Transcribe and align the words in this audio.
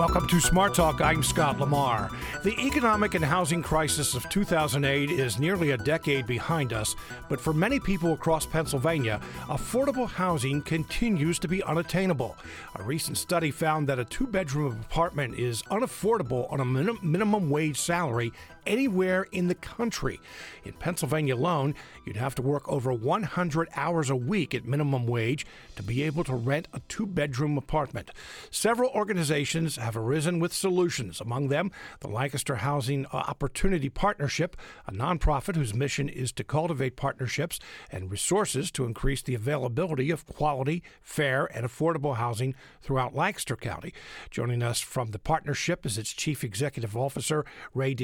Welcome 0.00 0.28
to 0.28 0.40
Smart 0.40 0.72
Talk. 0.72 1.02
I'm 1.02 1.22
Scott 1.22 1.60
Lamar. 1.60 2.08
The 2.42 2.58
economic 2.58 3.12
and 3.12 3.22
housing 3.22 3.62
crisis 3.62 4.14
of 4.14 4.26
2008 4.30 5.10
is 5.10 5.38
nearly 5.38 5.72
a 5.72 5.76
decade 5.76 6.26
behind 6.26 6.72
us, 6.72 6.96
but 7.28 7.38
for 7.38 7.52
many 7.52 7.78
people 7.78 8.14
across 8.14 8.46
Pennsylvania, 8.46 9.20
affordable 9.42 10.08
housing 10.08 10.62
continues 10.62 11.38
to 11.40 11.48
be 11.48 11.62
unattainable. 11.64 12.38
A 12.76 12.82
recent 12.82 13.18
study 13.18 13.50
found 13.50 13.86
that 13.90 13.98
a 13.98 14.06
two 14.06 14.26
bedroom 14.26 14.80
apartment 14.90 15.38
is 15.38 15.62
unaffordable 15.64 16.50
on 16.50 16.60
a 16.60 16.64
minim- 16.64 16.98
minimum 17.02 17.50
wage 17.50 17.78
salary 17.78 18.32
anywhere 18.66 19.26
in 19.32 19.48
the 19.48 19.54
country. 19.54 20.20
In 20.64 20.72
Pennsylvania 20.74 21.34
alone, 21.34 21.74
you'd 22.04 22.16
have 22.16 22.34
to 22.36 22.42
work 22.42 22.68
over 22.68 22.92
100 22.92 23.68
hours 23.74 24.10
a 24.10 24.16
week 24.16 24.54
at 24.54 24.64
minimum 24.64 25.06
wage 25.06 25.46
to 25.76 25.82
be 25.82 26.02
able 26.02 26.24
to 26.24 26.34
rent 26.34 26.68
a 26.72 26.80
two 26.88 27.06
bedroom 27.06 27.56
apartment. 27.56 28.10
Several 28.50 28.90
organizations 28.90 29.76
have 29.76 29.96
arisen 29.96 30.38
with 30.38 30.52
solutions, 30.52 31.20
among 31.20 31.48
them 31.48 31.70
the 32.00 32.08
Lancaster 32.08 32.56
Housing 32.56 33.06
uh, 33.06 33.16
Opportunity 33.16 33.88
Partnership, 33.88 34.56
a 34.86 34.92
nonprofit 34.92 35.56
whose 35.56 35.74
mission 35.74 36.08
is 36.08 36.32
to 36.32 36.44
cultivate 36.44 36.96
partnerships 36.96 37.58
and 37.90 38.10
resources 38.10 38.70
to 38.72 38.84
increase 38.84 39.22
the 39.22 39.34
availability 39.34 40.10
of 40.10 40.26
quality, 40.26 40.82
fair, 41.02 41.46
and 41.54 41.66
affordable 41.66 42.16
housing 42.16 42.54
throughout 42.82 43.14
Lancaster 43.14 43.56
County. 43.56 43.92
Joining 44.30 44.62
us 44.62 44.80
from 44.80 45.10
the 45.10 45.18
partnership 45.18 45.86
is 45.86 45.98
its 45.98 46.12
Chief 46.12 46.44
Executive 46.44 46.96
Officer, 46.96 47.44
Ray 47.74 47.94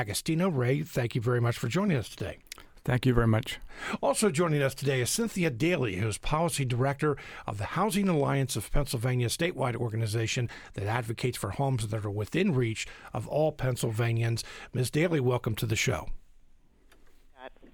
D'Agostino. 0.00 0.48
Ray, 0.48 0.80
thank 0.80 1.14
you 1.14 1.20
very 1.20 1.42
much 1.42 1.58
for 1.58 1.68
joining 1.68 1.98
us 1.98 2.08
today. 2.08 2.38
Thank 2.86 3.04
you 3.04 3.12
very 3.12 3.26
much. 3.26 3.58
Also 4.00 4.30
joining 4.30 4.62
us 4.62 4.74
today 4.74 5.02
is 5.02 5.10
Cynthia 5.10 5.50
Daly, 5.50 5.96
who's 5.96 6.16
Policy 6.16 6.64
Director 6.64 7.18
of 7.46 7.58
the 7.58 7.76
Housing 7.76 8.08
Alliance 8.08 8.56
of 8.56 8.72
Pennsylvania, 8.72 9.28
statewide 9.28 9.76
organization 9.76 10.48
that 10.72 10.86
advocates 10.86 11.36
for 11.36 11.50
homes 11.50 11.88
that 11.88 12.06
are 12.06 12.10
within 12.10 12.54
reach 12.54 12.86
of 13.12 13.28
all 13.28 13.52
Pennsylvanians. 13.52 14.42
Ms. 14.72 14.90
Daly, 14.90 15.20
welcome 15.20 15.54
to 15.56 15.66
the 15.66 15.76
show 15.76 16.08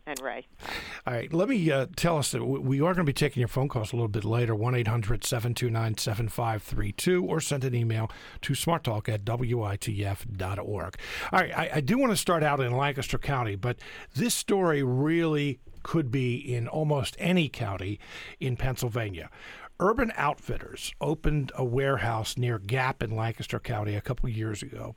and 0.07 0.21
Ray. 0.21 0.47
All 1.07 1.15
right, 1.15 1.33
let 1.33 1.49
me 1.49 1.71
uh, 1.71 1.87
tell 1.97 2.19
us 2.19 2.31
that 2.31 2.45
we 2.45 2.81
are 2.81 2.95
going 2.95 2.99
to 2.99 3.05
be 3.05 3.13
taking 3.13 3.41
your 3.41 3.49
phone 3.49 3.69
calls 3.69 3.93
a 3.93 3.97
little 3.97 4.09
bit 4.09 4.25
later 4.25 4.55
1 4.55 4.75
800 4.75 5.25
729 5.25 5.99
7532 5.99 7.25
or 7.25 7.41
send 7.41 7.65
an 7.65 7.75
email 7.75 8.11
to 8.43 8.53
smarttalk 8.53 9.09
at 9.09 9.25
witf.org. 9.25 10.97
All 11.33 11.41
right, 11.41 11.59
I, 11.59 11.71
I 11.75 11.81
do 11.81 11.99
want 11.99 12.13
to 12.13 12.17
start 12.17 12.43
out 12.43 12.61
in 12.61 12.73
Lancaster 12.73 13.19
County, 13.19 13.57
but 13.57 13.79
this 14.15 14.35
story 14.35 14.83
really 14.83 15.59
could 15.83 16.11
be 16.11 16.37
in 16.37 16.67
almost 16.69 17.17
any 17.19 17.49
county 17.49 17.99
in 18.41 18.57
Pennsylvania. 18.57 19.31
Urban 19.79 20.11
Outfitters 20.17 20.93
opened 21.01 21.53
a 21.55 21.65
warehouse 21.65 22.39
near 22.39 22.59
Gap 22.59 23.03
in 23.03 23.15
Lancaster 23.15 23.61
County 23.61 23.95
a 23.95 24.01
couple 24.01 24.29
years 24.29 24.63
ago. 24.63 24.95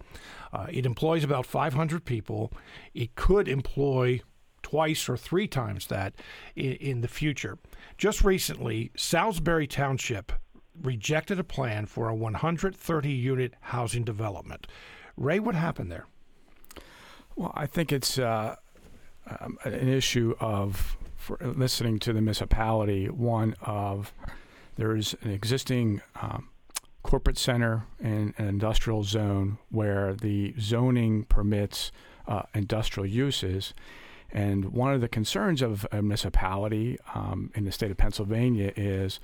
Uh, 0.54 0.68
it 0.72 0.86
employs 0.86 1.24
about 1.24 1.46
500 1.46 2.06
people. 2.06 2.54
It 2.94 3.16
could 3.16 3.48
employ 3.48 4.22
twice 4.64 5.10
or 5.10 5.18
three 5.18 5.48
times 5.48 5.88
that 5.88 6.14
in, 6.56 6.74
in 6.74 7.02
the 7.02 7.08
future. 7.08 7.58
Just 7.98 8.24
recently, 8.24 8.92
Salisbury 8.96 9.68
Township 9.68 10.32
rejected 10.82 11.40
a 11.40 11.44
plan 11.44 11.86
for 11.86 12.08
a 12.10 12.16
130 12.16 13.10
unit 13.10 13.54
housing 13.62 14.04
development. 14.04 14.68
Ray, 15.18 15.40
what 15.40 15.56
happened 15.56 15.92
there? 15.92 16.06
Well, 17.36 17.52
I 17.56 17.66
think 17.66 17.92
it's 17.92 18.18
uh, 18.18 18.56
um, 19.40 19.58
an 19.64 19.88
issue 19.88 20.36
of 20.40 20.98
listening 21.42 22.00
to 22.00 22.14
the 22.14 22.22
municipality. 22.22 23.08
One 23.08 23.56
of 23.62 24.14
there's 24.76 25.16
an 25.22 25.32
existing 25.32 26.02
um, 26.22 26.50
corporate 27.04 27.38
center 27.38 27.86
and 28.00 28.34
an 28.38 28.48
industrial 28.48 29.04
zone 29.04 29.58
where 29.70 30.14
the 30.14 30.54
zoning 30.60 31.24
permits 31.26 31.92
uh, 32.28 32.44
industrial 32.54 33.06
uses. 33.06 33.74
And 34.32 34.74
one 34.74 34.94
of 34.94 35.02
the 35.02 35.08
concerns 35.08 35.62
of 35.62 35.86
a 35.92 36.02
municipality 36.02 36.98
um, 37.14 37.52
in 37.56 37.66
the 37.66 37.72
state 37.72 37.92
of 37.92 37.98
Pennsylvania 37.98 38.72
is 38.76 39.20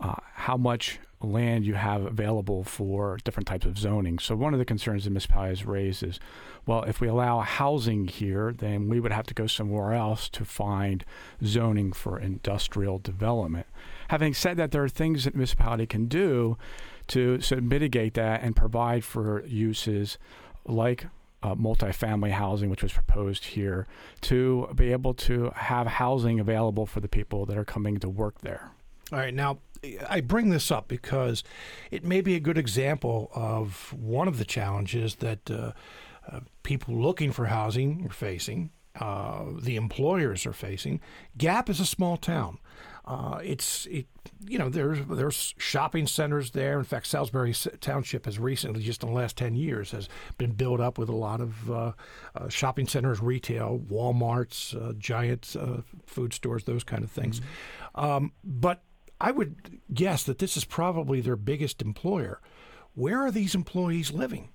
uh, 0.00 0.14
how 0.34 0.56
much 0.56 1.00
land 1.20 1.66
you 1.66 1.74
have 1.74 2.04
available 2.04 2.62
for 2.62 3.18
different 3.24 3.48
types 3.48 3.66
of 3.66 3.76
zoning. 3.76 4.18
So 4.20 4.36
one 4.36 4.52
of 4.52 4.60
the 4.60 4.64
concerns 4.64 5.04
the 5.04 5.10
municipality 5.10 5.50
has 5.50 5.66
raised 5.66 6.02
is, 6.04 6.20
well, 6.66 6.84
if 6.84 7.00
we 7.00 7.08
allow 7.08 7.40
housing 7.40 8.06
here, 8.06 8.54
then 8.56 8.88
we 8.88 9.00
would 9.00 9.10
have 9.10 9.26
to 9.26 9.34
go 9.34 9.48
somewhere 9.48 9.94
else 9.94 10.28
to 10.30 10.44
find 10.44 11.04
zoning 11.44 11.92
for 11.92 12.20
industrial 12.20 12.98
development. 12.98 13.66
Having 14.08 14.34
said 14.34 14.56
that, 14.58 14.70
there 14.70 14.84
are 14.84 14.88
things 14.88 15.24
that 15.24 15.34
municipality 15.34 15.86
can 15.86 16.06
do 16.06 16.56
to 17.08 17.40
sort 17.40 17.58
of 17.58 17.64
mitigate 17.64 18.14
that 18.14 18.42
and 18.42 18.54
provide 18.54 19.02
for 19.04 19.44
uses 19.46 20.18
like 20.64 21.06
uh, 21.42 21.54
multifamily 21.54 22.32
housing, 22.32 22.70
which 22.70 22.82
was 22.82 22.92
proposed 22.92 23.44
here, 23.44 23.86
to 24.22 24.68
be 24.74 24.92
able 24.92 25.14
to 25.14 25.50
have 25.54 25.86
housing 25.86 26.40
available 26.40 26.86
for 26.86 27.00
the 27.00 27.08
people 27.08 27.46
that 27.46 27.56
are 27.56 27.64
coming 27.64 27.98
to 27.98 28.08
work 28.08 28.40
there. 28.40 28.72
All 29.12 29.18
right. 29.18 29.32
Now, 29.32 29.58
I 30.08 30.20
bring 30.20 30.50
this 30.50 30.70
up 30.70 30.88
because 30.88 31.44
it 31.90 32.04
may 32.04 32.20
be 32.20 32.34
a 32.34 32.40
good 32.40 32.58
example 32.58 33.30
of 33.34 33.94
one 33.94 34.28
of 34.28 34.38
the 34.38 34.44
challenges 34.44 35.16
that 35.16 35.50
uh, 35.50 35.72
uh, 36.30 36.40
people 36.62 36.94
looking 36.94 37.32
for 37.32 37.46
housing 37.46 38.04
are 38.06 38.12
facing, 38.12 38.70
uh, 39.00 39.44
the 39.60 39.76
employers 39.76 40.44
are 40.44 40.52
facing. 40.52 41.00
Gap 41.36 41.70
is 41.70 41.80
a 41.80 41.86
small 41.86 42.16
town. 42.16 42.58
Uh, 43.08 43.40
it's 43.42 43.86
it, 43.86 44.06
you 44.46 44.58
know 44.58 44.68
there's 44.68 44.98
there's 45.06 45.54
shopping 45.56 46.06
centers 46.06 46.50
there. 46.50 46.78
In 46.78 46.84
fact, 46.84 47.06
Salisbury 47.06 47.54
Township 47.80 48.26
has 48.26 48.38
recently, 48.38 48.82
just 48.82 49.02
in 49.02 49.08
the 49.08 49.14
last 49.14 49.34
ten 49.34 49.54
years, 49.54 49.92
has 49.92 50.10
been 50.36 50.52
built 50.52 50.78
up 50.78 50.98
with 50.98 51.08
a 51.08 51.16
lot 51.16 51.40
of 51.40 51.70
uh, 51.70 51.92
uh, 52.34 52.48
shopping 52.50 52.86
centers, 52.86 53.22
retail, 53.22 53.80
WalMarts, 53.90 54.76
uh, 54.76 54.92
giant 54.98 55.56
uh, 55.58 55.78
food 56.04 56.34
stores, 56.34 56.64
those 56.64 56.84
kind 56.84 57.02
of 57.02 57.10
things. 57.10 57.40
Mm-hmm. 57.40 58.04
Um, 58.04 58.32
but 58.44 58.82
I 59.18 59.30
would 59.30 59.80
guess 59.94 60.24
that 60.24 60.38
this 60.38 60.58
is 60.58 60.66
probably 60.66 61.22
their 61.22 61.36
biggest 61.36 61.80
employer. 61.80 62.42
Where 62.94 63.22
are 63.24 63.30
these 63.30 63.54
employees 63.54 64.12
living? 64.12 64.50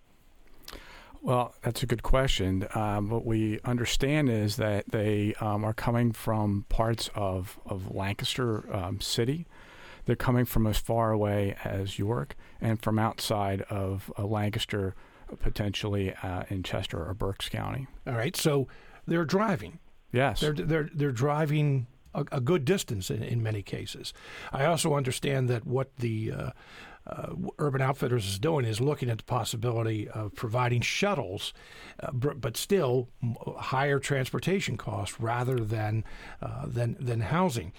Well, 1.23 1.55
that's 1.61 1.81
a 1.81 1.85
good 1.85 2.03
question. 2.03 2.67
Um, 2.75 3.09
what 3.09 3.25
we 3.25 3.61
understand 3.63 4.29
is 4.29 4.57
that 4.57 4.91
they 4.91 5.33
um, 5.39 5.63
are 5.63 5.73
coming 5.73 6.11
from 6.11 6.65
parts 6.67 7.09
of, 7.15 7.57
of 7.65 7.95
Lancaster 7.95 8.65
um, 8.75 8.99
City. 8.99 9.47
They're 10.05 10.17
coming 10.17 10.43
from 10.43 10.67
as 10.67 10.77
far 10.77 11.13
away 11.13 11.55
as 11.63 11.97
York 11.97 12.35
and 12.59 12.81
from 12.81 12.99
outside 12.99 13.61
of 13.69 14.11
uh, 14.19 14.25
Lancaster, 14.25 14.95
potentially 15.39 16.13
uh, 16.21 16.43
in 16.49 16.61
Chester 16.61 17.01
or 17.01 17.13
Berks 17.13 17.47
County. 17.47 17.87
All 18.05 18.15
right. 18.15 18.35
So 18.35 18.67
they're 19.07 19.23
driving. 19.23 19.79
Yes. 20.11 20.41
They're, 20.41 20.51
they're, 20.51 20.89
they're 20.93 21.13
driving 21.13 21.87
a, 22.13 22.25
a 22.33 22.41
good 22.41 22.65
distance 22.65 23.09
in, 23.09 23.23
in 23.23 23.41
many 23.41 23.61
cases. 23.61 24.13
I 24.51 24.65
also 24.65 24.93
understand 24.93 25.49
that 25.49 25.65
what 25.65 25.95
the 25.95 26.33
uh, 26.33 26.49
uh, 27.05 27.33
Urban 27.59 27.81
Outfitters 27.81 28.25
is 28.25 28.39
doing 28.39 28.65
is 28.65 28.79
looking 28.79 29.09
at 29.09 29.17
the 29.17 29.23
possibility 29.23 30.07
of 30.07 30.33
providing 30.35 30.81
shuttles, 30.81 31.53
uh, 31.99 32.11
but 32.11 32.55
still 32.55 33.09
higher 33.57 33.99
transportation 33.99 34.77
costs 34.77 35.19
rather 35.19 35.59
than 35.59 36.03
uh, 36.41 36.65
than 36.65 36.95
than 36.99 37.21
housing. 37.21 37.73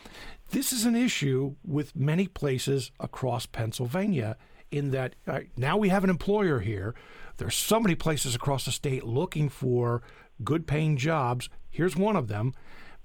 This 0.51 0.73
is 0.73 0.85
an 0.85 0.95
issue 0.95 1.57
with 1.65 1.97
many 1.97 2.29
places 2.29 2.91
across 3.01 3.47
Pennsylvania. 3.47 4.37
In 4.71 4.91
that 4.91 5.15
uh, 5.27 5.41
now 5.57 5.77
we 5.77 5.89
have 5.89 6.05
an 6.05 6.11
employer 6.11 6.61
here. 6.61 6.95
There's 7.37 7.55
so 7.55 7.81
many 7.81 7.95
places 7.95 8.35
across 8.35 8.65
the 8.65 8.73
state 8.73 9.05
looking 9.05 9.49
for 9.49 10.03
good 10.43 10.67
paying 10.67 10.97
jobs. 10.97 11.49
Here's 11.71 11.97
one 11.97 12.17
of 12.17 12.29
them, 12.29 12.55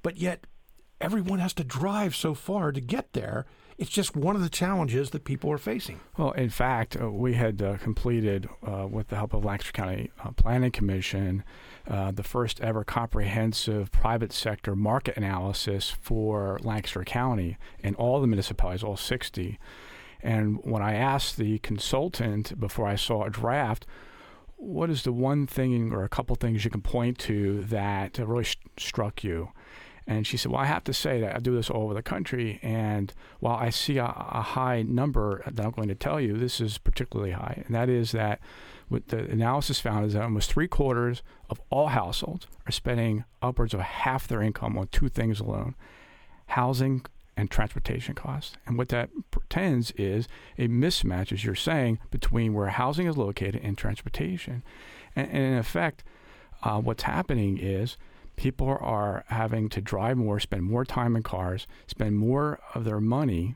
but 0.02 0.18
yet 0.18 0.48
everyone 1.00 1.40
has 1.40 1.54
to 1.54 1.64
drive 1.64 2.16
so 2.16 2.34
far 2.34 2.72
to 2.72 2.82
get 2.82 3.14
there 3.14 3.46
it's 3.80 3.90
just 3.90 4.14
one 4.14 4.36
of 4.36 4.42
the 4.42 4.50
challenges 4.50 5.12
that 5.12 5.24
people 5.24 5.50
are 5.50 5.58
facing. 5.58 6.02
Well, 6.18 6.32
in 6.32 6.50
fact, 6.50 6.98
uh, 7.02 7.10
we 7.10 7.36
had 7.36 7.62
uh, 7.62 7.78
completed, 7.78 8.50
uh, 8.62 8.86
with 8.88 9.08
the 9.08 9.16
help 9.16 9.34
of 9.34 9.46
Lancaster 9.46 9.72
County 9.72 10.12
uh, 10.22 10.32
Planning 10.32 10.72
Commission, 10.72 11.46
uh, 11.88 12.12
the 12.12 12.22
first 12.22 12.60
ever 12.60 12.84
comprehensive 12.84 13.90
private 13.94 14.34
sector 14.34 14.76
market 14.76 15.16
analysis 15.16 15.96
for 16.02 16.60
Lancaster 16.62 17.06
County 17.06 17.58
and 17.82 17.96
all 17.96 18.20
the 18.20 18.28
municipalities, 18.28 18.84
all 18.84 18.98
60. 18.98 19.58
And 20.22 20.60
when 20.66 20.82
I 20.82 20.96
asked 20.96 21.38
the 21.38 21.60
consultant 21.60 22.60
before 22.60 22.86
I 22.86 22.98
saw 22.98 23.24
a 23.24 23.30
draft, 23.30 23.86
what 24.58 24.90
is 24.90 25.04
the 25.04 25.14
one 25.14 25.48
thing 25.48 25.94
or 25.94 26.04
a 26.04 26.10
couple 26.10 26.36
things 26.36 26.66
you 26.66 26.70
can 26.70 26.82
point 26.82 27.18
to 27.20 27.64
that 27.64 28.18
really 28.18 28.44
sh- 28.44 28.58
struck 28.78 29.24
you? 29.24 29.52
And 30.10 30.26
she 30.26 30.38
said, 30.38 30.52
Well, 30.52 30.60
I 30.60 30.66
have 30.66 30.84
to 30.86 30.94
say 30.94 31.22
that 31.22 31.36
I 31.36 31.40
do 31.40 31.54
this 31.54 31.70
all 31.70 31.84
over 31.84 31.94
the 31.94 32.02
country. 32.02 32.60
And 32.64 33.14
while 33.40 33.56
I 33.56 33.70
see 33.70 34.00
a, 34.00 34.06
a, 34.06 34.42
high 34.42 34.82
number 34.82 35.44
that 35.46 35.64
I'm 35.64 35.70
going 35.70 35.88
to 35.88 35.94
tell 35.94 36.20
you, 36.20 36.36
this 36.36 36.60
is 36.60 36.80
particularly 36.80 37.34
high. 37.34 37.62
And 37.68 37.76
that 37.76 37.90
is 37.90 38.12
that 38.14 38.40
what 38.88 39.10
the 39.10 39.20
analysis 39.20 39.80
found 39.80 40.08
is 40.08 40.14
that 40.14 40.24
almost 40.24 40.52
three 40.52 40.68
quarters 40.68 41.22
of 41.48 41.62
all 41.70 41.90
households 41.90 42.48
are 42.66 42.72
spending 42.72 43.24
upwards 43.44 43.76
of 43.76 43.82
half 43.82 44.28
their 44.28 44.42
income 44.42 44.80
on 44.80 44.88
two 44.88 45.10
things 45.10 45.40
alone 45.40 45.76
housing 46.48 47.06
and 47.38 47.52
transportation 47.52 48.16
costs. 48.16 48.58
And 48.66 48.80
what 48.80 48.90
that 48.90 49.12
pretends 49.30 49.92
is 49.92 50.28
a 50.58 50.68
mismatch, 50.68 51.32
as 51.32 51.46
you're 51.46 51.54
saying, 51.54 52.00
between 52.10 52.56
where 52.56 52.70
housing 52.70 53.06
is 53.06 53.16
located 53.16 53.62
and 53.64 53.78
transportation. 53.78 54.64
And, 55.16 55.28
and 55.28 55.38
in 55.38 55.58
effect, 55.60 56.04
uh, 56.64 56.82
what's 56.82 57.04
happening 57.04 57.60
is 57.60 57.96
people 58.40 58.78
are 58.80 59.26
having 59.28 59.68
to 59.68 59.82
drive 59.82 60.16
more, 60.16 60.40
spend 60.40 60.64
more 60.64 60.86
time 60.86 61.18
in 61.18 61.22
cars, 61.22 61.68
spend 61.88 62.18
more 62.18 62.58
of 62.74 62.86
their 62.86 63.02
money 63.02 63.56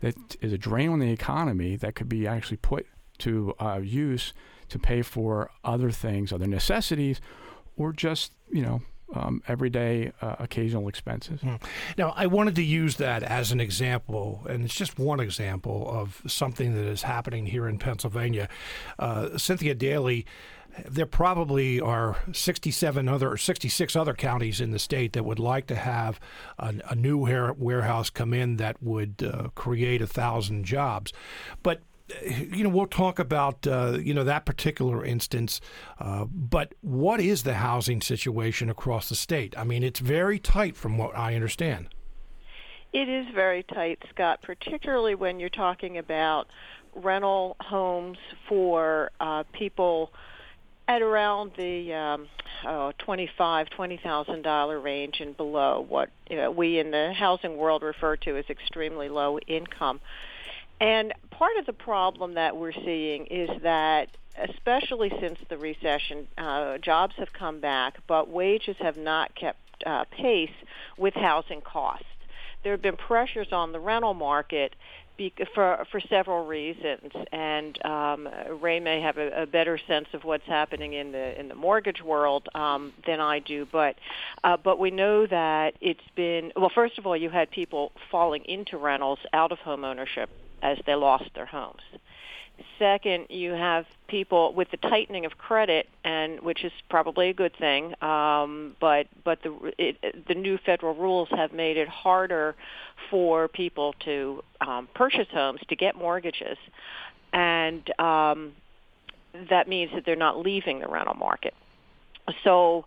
that 0.00 0.36
is 0.42 0.52
a 0.52 0.58
drain 0.58 0.90
on 0.90 0.98
the 0.98 1.10
economy 1.10 1.76
that 1.76 1.94
could 1.94 2.10
be 2.10 2.26
actually 2.26 2.58
put 2.58 2.86
to 3.16 3.54
uh, 3.58 3.80
use 3.82 4.34
to 4.68 4.78
pay 4.78 5.00
for 5.00 5.50
other 5.64 5.90
things, 5.90 6.30
other 6.30 6.46
necessities, 6.46 7.22
or 7.78 7.90
just, 7.90 8.32
you 8.50 8.60
know, 8.60 8.82
um, 9.14 9.42
everyday 9.48 10.12
uh, 10.20 10.36
occasional 10.38 10.88
expenses. 10.88 11.40
Mm. 11.40 11.62
Now, 11.96 12.12
I 12.14 12.26
wanted 12.26 12.54
to 12.56 12.62
use 12.62 12.96
that 12.96 13.22
as 13.22 13.50
an 13.50 13.60
example, 13.60 14.42
and 14.48 14.64
it's 14.64 14.74
just 14.74 14.98
one 14.98 15.20
example 15.20 15.88
of 15.90 16.22
something 16.26 16.74
that 16.74 16.84
is 16.84 17.02
happening 17.02 17.46
here 17.46 17.66
in 17.66 17.78
Pennsylvania. 17.78 18.48
Uh, 18.98 19.38
Cynthia 19.38 19.74
Daly, 19.74 20.26
there 20.88 21.06
probably 21.06 21.80
are 21.80 22.16
67 22.32 23.08
other 23.08 23.30
or 23.30 23.36
66 23.36 23.96
other 23.96 24.14
counties 24.14 24.60
in 24.60 24.70
the 24.70 24.78
state 24.78 25.12
that 25.12 25.24
would 25.24 25.38
like 25.38 25.66
to 25.66 25.74
have 25.74 26.18
a, 26.58 26.74
a 26.90 26.94
new 26.94 27.18
warehouse 27.18 28.10
come 28.10 28.32
in 28.32 28.56
that 28.56 28.82
would 28.82 29.22
uh, 29.22 29.48
create 29.54 30.00
a 30.00 30.06
thousand 30.06 30.64
jobs. 30.64 31.12
But 31.62 31.82
you 32.22 32.64
know, 32.64 32.68
we'll 32.68 32.86
talk 32.86 33.18
about 33.18 33.66
uh, 33.66 33.98
you 34.00 34.12
know 34.12 34.24
that 34.24 34.44
particular 34.44 35.04
instance, 35.04 35.60
uh, 35.98 36.24
but 36.26 36.74
what 36.80 37.20
is 37.20 37.42
the 37.42 37.54
housing 37.54 38.00
situation 38.00 38.68
across 38.68 39.08
the 39.08 39.14
state? 39.14 39.56
I 39.56 39.64
mean, 39.64 39.82
it's 39.82 40.00
very 40.00 40.38
tight, 40.38 40.76
from 40.76 40.98
what 40.98 41.16
I 41.16 41.34
understand. 41.34 41.88
It 42.92 43.08
is 43.08 43.26
very 43.34 43.62
tight, 43.62 44.02
Scott, 44.10 44.40
particularly 44.42 45.14
when 45.14 45.40
you're 45.40 45.48
talking 45.48 45.96
about 45.96 46.48
rental 46.94 47.56
homes 47.60 48.18
for 48.46 49.10
uh, 49.18 49.44
people 49.52 50.12
at 50.88 51.02
around 51.02 51.52
the 51.56 51.94
um, 51.94 52.28
oh, 52.66 52.92
twenty-five, 52.98 53.70
twenty 53.70 53.96
thousand 53.96 54.42
dollar 54.42 54.78
range 54.80 55.20
and 55.20 55.36
below. 55.36 55.84
What 55.88 56.10
you 56.28 56.36
know, 56.36 56.50
we 56.50 56.78
in 56.78 56.90
the 56.90 57.12
housing 57.12 57.56
world 57.56 57.82
refer 57.82 58.16
to 58.16 58.36
as 58.36 58.44
extremely 58.50 59.08
low 59.08 59.38
income. 59.38 60.00
And 60.80 61.12
part 61.30 61.56
of 61.58 61.66
the 61.66 61.72
problem 61.72 62.34
that 62.34 62.56
we're 62.56 62.72
seeing 62.72 63.26
is 63.26 63.50
that, 63.62 64.08
especially 64.36 65.10
since 65.20 65.38
the 65.48 65.56
recession, 65.56 66.26
uh, 66.36 66.78
jobs 66.78 67.14
have 67.18 67.32
come 67.32 67.60
back, 67.60 67.98
but 68.08 68.28
wages 68.28 68.76
have 68.80 68.96
not 68.96 69.34
kept 69.34 69.60
uh, 69.86 70.04
pace 70.10 70.50
with 70.96 71.14
housing 71.14 71.60
costs. 71.60 72.06
There 72.62 72.72
have 72.72 72.82
been 72.82 72.96
pressures 72.96 73.48
on 73.52 73.72
the 73.72 73.80
rental 73.80 74.14
market 74.14 74.74
for 75.54 75.84
for 75.90 76.00
several 76.00 76.46
reasons, 76.46 77.12
and 77.30 77.84
um, 77.84 78.28
Ray 78.60 78.80
may 78.80 79.00
have 79.00 79.18
a, 79.18 79.42
a, 79.42 79.46
better 79.46 79.78
sense 79.86 80.08
of 80.14 80.24
what's 80.24 80.46
happening 80.46 80.94
in 80.94 81.12
the 81.12 81.38
in 81.38 81.48
the 81.48 81.54
mortgage 81.54 82.02
world 82.02 82.48
um, 82.54 82.92
than 83.06 83.20
I 83.20 83.38
do. 83.38 83.66
But 83.70 83.96
uh, 84.42 84.56
but 84.56 84.78
we 84.78 84.90
know 84.90 85.26
that 85.26 85.74
it's 85.80 86.00
been 86.16 86.52
well. 86.56 86.70
First 86.74 86.98
of 86.98 87.06
all, 87.06 87.16
you 87.16 87.30
had 87.30 87.50
people 87.50 87.92
falling 88.10 88.44
into 88.46 88.78
rentals 88.78 89.18
out 89.32 89.52
of 89.52 89.58
home 89.58 89.84
ownership 89.84 90.30
as 90.62 90.78
they 90.86 90.94
lost 90.94 91.30
their 91.34 91.46
homes. 91.46 91.82
Second, 92.78 93.26
you 93.30 93.52
have 93.52 93.86
people 94.08 94.52
with 94.54 94.70
the 94.70 94.76
tightening 94.76 95.24
of 95.24 95.38
credit, 95.38 95.88
and 96.04 96.40
which 96.40 96.64
is 96.64 96.72
probably 96.90 97.28
a 97.28 97.34
good 97.34 97.54
thing. 97.56 97.94
Um, 98.02 98.76
but 98.80 99.06
but 99.24 99.42
the 99.42 99.72
it, 99.78 100.26
the 100.26 100.34
new 100.34 100.58
federal 100.58 100.94
rules 100.94 101.28
have 101.30 101.52
made 101.52 101.76
it 101.76 101.88
harder 101.88 102.54
for 103.10 103.48
people 103.48 103.94
to 104.04 104.42
um, 104.60 104.88
purchase 104.94 105.28
homes 105.32 105.60
to 105.68 105.76
get 105.76 105.96
mortgages, 105.96 106.58
and 107.32 107.88
um, 108.00 108.52
that 109.50 109.68
means 109.68 109.92
that 109.94 110.04
they're 110.04 110.16
not 110.16 110.38
leaving 110.38 110.80
the 110.80 110.88
rental 110.88 111.14
market. 111.14 111.54
So 112.44 112.84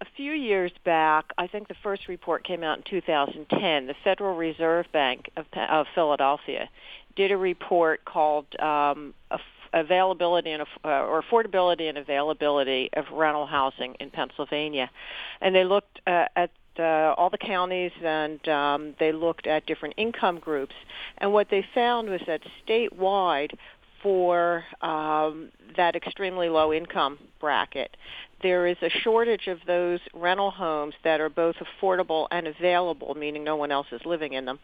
a 0.00 0.06
few 0.16 0.32
years 0.32 0.72
back, 0.84 1.32
I 1.36 1.46
think 1.46 1.68
the 1.68 1.76
first 1.82 2.08
report 2.08 2.44
came 2.44 2.62
out 2.62 2.78
in 2.78 2.84
2010. 2.84 3.86
The 3.86 3.94
Federal 4.04 4.36
Reserve 4.36 4.86
Bank 4.92 5.30
of, 5.36 5.46
of 5.54 5.86
Philadelphia 5.94 6.68
did 7.18 7.32
a 7.32 7.36
report 7.36 8.04
called 8.04 8.46
um, 8.60 9.12
availability 9.74 10.52
and 10.52 10.62
uh, 10.84 10.88
or 10.88 11.20
affordability 11.20 11.88
and 11.88 11.98
availability 11.98 12.88
of 12.92 13.04
rental 13.12 13.44
housing 13.44 13.94
in 13.98 14.08
Pennsylvania, 14.08 14.88
and 15.40 15.52
they 15.54 15.64
looked 15.64 16.00
uh, 16.06 16.26
at 16.36 16.50
uh, 16.78 17.12
all 17.18 17.28
the 17.28 17.38
counties 17.38 17.90
and 18.04 18.48
um, 18.48 18.94
they 19.00 19.10
looked 19.10 19.48
at 19.48 19.66
different 19.66 19.94
income 19.98 20.38
groups, 20.38 20.74
and 21.18 21.32
what 21.32 21.48
they 21.50 21.66
found 21.74 22.08
was 22.08 22.20
that 22.28 22.40
statewide 22.64 23.50
for 24.00 24.62
um, 24.80 25.48
that 25.76 25.96
extremely 25.96 26.48
low 26.48 26.72
income 26.72 27.18
bracket. 27.40 27.96
There 28.42 28.68
is 28.68 28.76
a 28.80 28.90
shortage 29.02 29.48
of 29.48 29.58
those 29.66 29.98
rental 30.14 30.52
homes 30.52 30.94
that 31.02 31.20
are 31.20 31.28
both 31.28 31.56
affordable 31.56 32.28
and 32.30 32.46
available, 32.46 33.16
meaning 33.16 33.42
no 33.42 33.56
one 33.56 33.72
else 33.72 33.88
is 33.90 34.00
living 34.04 34.34
in 34.34 34.44
them. 34.44 34.60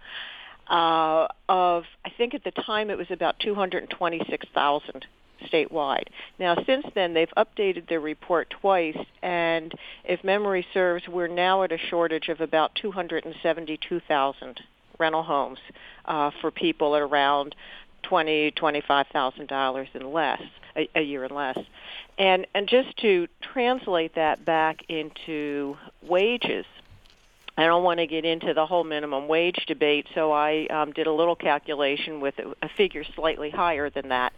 Uh, 0.68 1.26
of 1.48 1.84
I 2.04 2.10
think 2.16 2.34
at 2.34 2.44
the 2.44 2.50
time 2.50 2.90
it 2.90 2.98
was 2.98 3.10
about 3.10 3.38
226,000 3.40 5.06
statewide. 5.52 6.04
Now, 6.38 6.56
since 6.64 6.86
then, 6.94 7.12
they've 7.12 7.28
updated 7.36 7.88
their 7.88 8.00
report 8.00 8.48
twice, 8.50 8.96
and 9.22 9.72
if 10.04 10.24
memory 10.24 10.66
serves, 10.72 11.06
we're 11.06 11.28
now 11.28 11.62
at 11.64 11.72
a 11.72 11.78
shortage 11.78 12.28
of 12.28 12.40
about 12.40 12.74
272,000 12.76 14.60
rental 14.98 15.22
homes 15.22 15.58
uh, 16.06 16.30
for 16.40 16.50
people 16.50 16.94
at 16.96 17.02
around 17.02 17.54
twenty 18.02 18.50
twenty 18.50 18.82
five 18.86 19.06
thousand 19.12 19.48
dollars 19.48 19.88
and 19.94 20.12
less 20.12 20.42
a, 20.76 20.88
a 20.94 21.00
year 21.00 21.24
and 21.24 21.34
less 21.34 21.58
and 22.18 22.46
and 22.54 22.68
just 22.68 22.96
to 22.98 23.26
translate 23.40 24.14
that 24.14 24.44
back 24.44 24.84
into 24.88 25.76
wages 26.02 26.66
I 27.56 27.66
don't 27.66 27.84
want 27.84 28.00
to 28.00 28.06
get 28.06 28.24
into 28.24 28.52
the 28.52 28.66
whole 28.66 28.82
minimum 28.82 29.28
wage 29.28 29.64
debate, 29.66 30.06
so 30.14 30.32
I 30.32 30.66
um, 30.66 30.92
did 30.92 31.06
a 31.06 31.12
little 31.12 31.36
calculation 31.36 32.20
with 32.20 32.34
a, 32.38 32.68
figure 32.76 33.04
slightly 33.04 33.50
higher 33.50 33.90
than 33.90 34.08
that. 34.08 34.32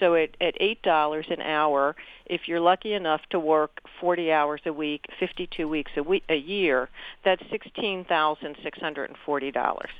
So 0.00 0.14
at, 0.14 0.30
at 0.40 0.54
eight 0.60 0.82
dollars 0.82 1.26
an 1.30 1.40
hour, 1.40 1.96
if 2.26 2.46
you're 2.46 2.60
lucky 2.60 2.92
enough 2.92 3.22
to 3.30 3.40
work 3.40 3.80
40 4.00 4.30
hours 4.32 4.60
a 4.66 4.72
week, 4.72 5.06
52 5.18 5.66
weeks 5.66 5.92
a 5.96 6.02
week 6.02 6.24
a 6.28 6.36
year, 6.36 6.90
that's 7.24 7.42
sixteen 7.50 8.04
thousand 8.04 8.56
six 8.62 8.78
hundred 8.78 9.08
and 9.08 9.18
forty 9.24 9.50
dollars. 9.50 9.90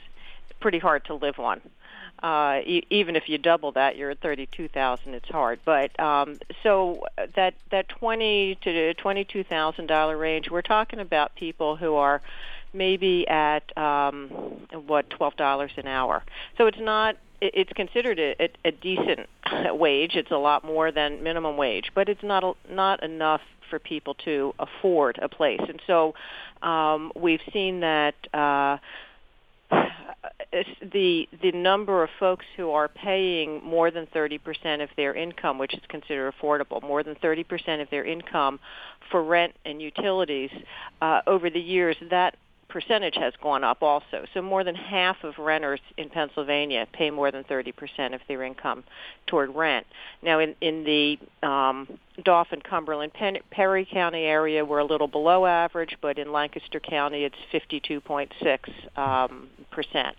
Pretty 0.61 0.79
hard 0.79 1.07
to 1.07 1.15
live 1.15 1.39
on 1.39 1.63
uh, 2.23 2.61
e- 2.65 2.87
even 2.91 3.17
if 3.17 3.29
you 3.29 3.39
double 3.39 3.73
that, 3.73 3.97
you're 3.97 4.11
at 4.11 4.21
32,000. 4.21 5.15
It's 5.15 5.29
hard, 5.29 5.61
but 5.65 5.99
um, 6.01 6.39
so 6.63 7.07
that 7.35 7.55
that 7.71 7.89
20 7.89 8.59
to 8.63 8.95
22,000 8.95 9.87
dollar 9.87 10.17
range, 10.17 10.51
we're 10.51 10.63
talking 10.63 10.99
about 10.99 11.35
people 11.37 11.77
who 11.77 11.95
are 11.95 12.21
maybe 12.73 13.27
at 13.29 13.77
um, 13.77 14.29
what 14.87 15.09
twelve 15.11 15.37
dollars 15.37 15.73
an 15.77 15.87
hour. 15.87 16.23
So 16.57 16.67
it's 16.67 16.79
not. 16.81 17.17
It's 17.41 17.73
considered 17.75 18.19
a, 18.19 18.49
a 18.65 18.73
decent 18.73 19.29
wage. 19.79 20.17
It's 20.17 20.33
a 20.33 20.37
lot 20.37 20.65
more 20.65 20.91
than 20.91 21.23
minimum 21.23 21.57
wage, 21.57 21.93
but 21.95 22.09
it's 22.09 22.23
not 22.23 22.43
a, 22.43 22.55
not 22.73 23.03
enough 23.03 23.43
for 23.71 23.79
people 23.79 24.15
to 24.25 24.55
afford 24.59 25.19
a 25.23 25.29
place. 25.29 25.61
And 25.61 25.81
so 25.87 26.15
um, 26.63 27.13
we've 27.15 27.43
seen 27.53 27.81
that. 27.81 28.15
Uh, 28.35 28.79
the 30.93 31.29
the 31.43 31.53
number 31.53 32.03
of 32.03 32.11
folks 32.19 32.45
who 32.57 32.71
are 32.71 32.89
paying 32.89 33.63
more 33.63 33.91
than 33.91 34.07
30% 34.07 34.83
of 34.83 34.89
their 34.97 35.15
income, 35.15 35.59
which 35.59 35.75
is 35.75 35.81
considered 35.89 36.33
affordable, 36.35 36.83
more 36.83 37.03
than 37.03 37.15
30% 37.17 37.83
of 37.83 37.91
their 37.91 38.05
income 38.05 38.59
for 39.11 39.23
rent 39.23 39.55
and 39.65 39.81
utilities 39.81 40.51
uh, 41.01 41.21
over 41.27 41.51
the 41.51 41.61
years, 41.61 41.97
that 42.11 42.37
percentage 42.69 43.17
has 43.17 43.33
gone 43.43 43.65
up 43.65 43.83
also. 43.83 44.27
So 44.35 44.43
more 44.43 44.63
than 44.63 44.75
half 44.75 45.25
of 45.25 45.39
renters 45.39 45.81
in 45.97 46.11
Pennsylvania 46.11 46.87
pay 46.93 47.11
more 47.11 47.31
than 47.31 47.45
30% 47.45 48.15
of 48.15 48.21
their 48.29 48.43
income 48.43 48.85
toward 49.27 49.55
rent. 49.55 49.87
Now 50.23 50.39
in, 50.39 50.55
in 50.61 50.85
the 50.85 51.19
um, 51.47 51.99
Dauphin, 52.23 52.61
Cumberland, 52.61 53.15
Pen- 53.15 53.39
Perry 53.51 53.87
County 53.91 54.25
area, 54.25 54.65
we're 54.65 54.79
a 54.79 54.85
little 54.85 55.09
below 55.09 55.47
average, 55.47 55.97
but 56.01 56.19
in 56.19 56.31
Lancaster 56.31 56.81
County 56.81 57.25
it's 57.25 57.37
52.6 57.53 58.99
um, 58.99 59.49
percent. 59.71 60.17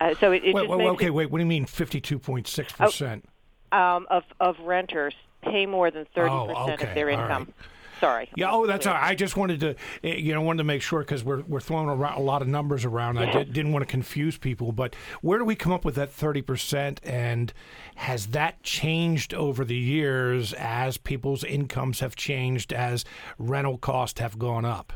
Uh, 0.00 0.14
so 0.18 0.32
it, 0.32 0.44
it 0.44 0.54
wait, 0.54 0.66
just 0.66 0.78
wait, 0.78 0.86
okay, 0.86 1.06
it, 1.06 1.14
wait. 1.14 1.30
What 1.30 1.38
do 1.38 1.42
you 1.42 1.48
mean 1.48 1.66
52.6 1.66 2.76
percent? 2.76 3.28
Um, 3.72 4.06
of 4.08 4.22
of 4.40 4.58
renters 4.60 5.14
pay 5.42 5.66
more 5.66 5.90
than 5.90 6.06
30 6.14 6.30
percent 6.30 6.56
oh, 6.56 6.72
okay. 6.72 6.88
of 6.88 6.94
their 6.94 7.08
income. 7.10 7.44
Right. 7.44 7.68
Sorry. 8.00 8.28
Yeah. 8.36 8.50
Oh, 8.50 8.66
that's 8.66 8.86
all 8.86 8.94
right. 8.94 9.10
I 9.10 9.14
just 9.14 9.36
wanted 9.36 9.60
to, 9.60 9.76
eh, 10.02 10.16
you 10.16 10.34
know, 10.34 10.40
wanted 10.40 10.58
to 10.58 10.64
make 10.64 10.82
sure 10.82 11.00
because 11.00 11.24
we're 11.24 11.42
we're 11.42 11.60
throwing 11.60 11.88
around 11.88 12.18
a 12.18 12.22
lot 12.22 12.42
of 12.42 12.48
numbers 12.48 12.84
around. 12.84 13.18
I 13.18 13.30
did, 13.30 13.52
didn't 13.52 13.72
want 13.72 13.82
to 13.82 13.90
confuse 13.90 14.36
people, 14.36 14.72
but 14.72 14.94
where 15.22 15.38
do 15.38 15.44
we 15.44 15.54
come 15.54 15.72
up 15.72 15.84
with 15.84 15.94
that 15.96 16.10
thirty 16.10 16.42
percent? 16.42 17.00
And 17.04 17.52
has 17.96 18.28
that 18.28 18.62
changed 18.62 19.34
over 19.34 19.64
the 19.64 19.76
years 19.76 20.52
as 20.54 20.96
people's 20.96 21.44
incomes 21.44 22.00
have 22.00 22.16
changed, 22.16 22.72
as 22.72 23.04
rental 23.38 23.78
costs 23.78 24.20
have 24.20 24.38
gone 24.38 24.64
up? 24.64 24.92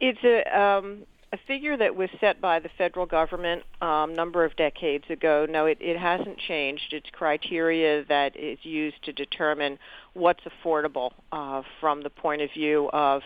It's 0.00 0.22
a 0.22 0.58
um, 0.58 1.04
a 1.32 1.38
figure 1.46 1.76
that 1.78 1.96
was 1.96 2.10
set 2.20 2.40
by 2.42 2.58
the 2.58 2.68
federal 2.76 3.06
government 3.06 3.62
a 3.80 3.86
um, 3.86 4.14
number 4.14 4.44
of 4.44 4.54
decades 4.56 5.04
ago. 5.08 5.46
No, 5.48 5.64
it, 5.64 5.78
it 5.80 5.98
hasn't 5.98 6.36
changed. 6.38 6.92
It's 6.92 7.08
criteria 7.10 8.04
that 8.04 8.36
is 8.36 8.58
used 8.62 9.02
to 9.04 9.12
determine 9.12 9.78
what's 10.12 10.42
affordable 10.44 11.12
uh, 11.32 11.62
from 11.80 12.02
the 12.02 12.10
point 12.10 12.42
of 12.42 12.50
view 12.52 12.90
of 12.92 13.22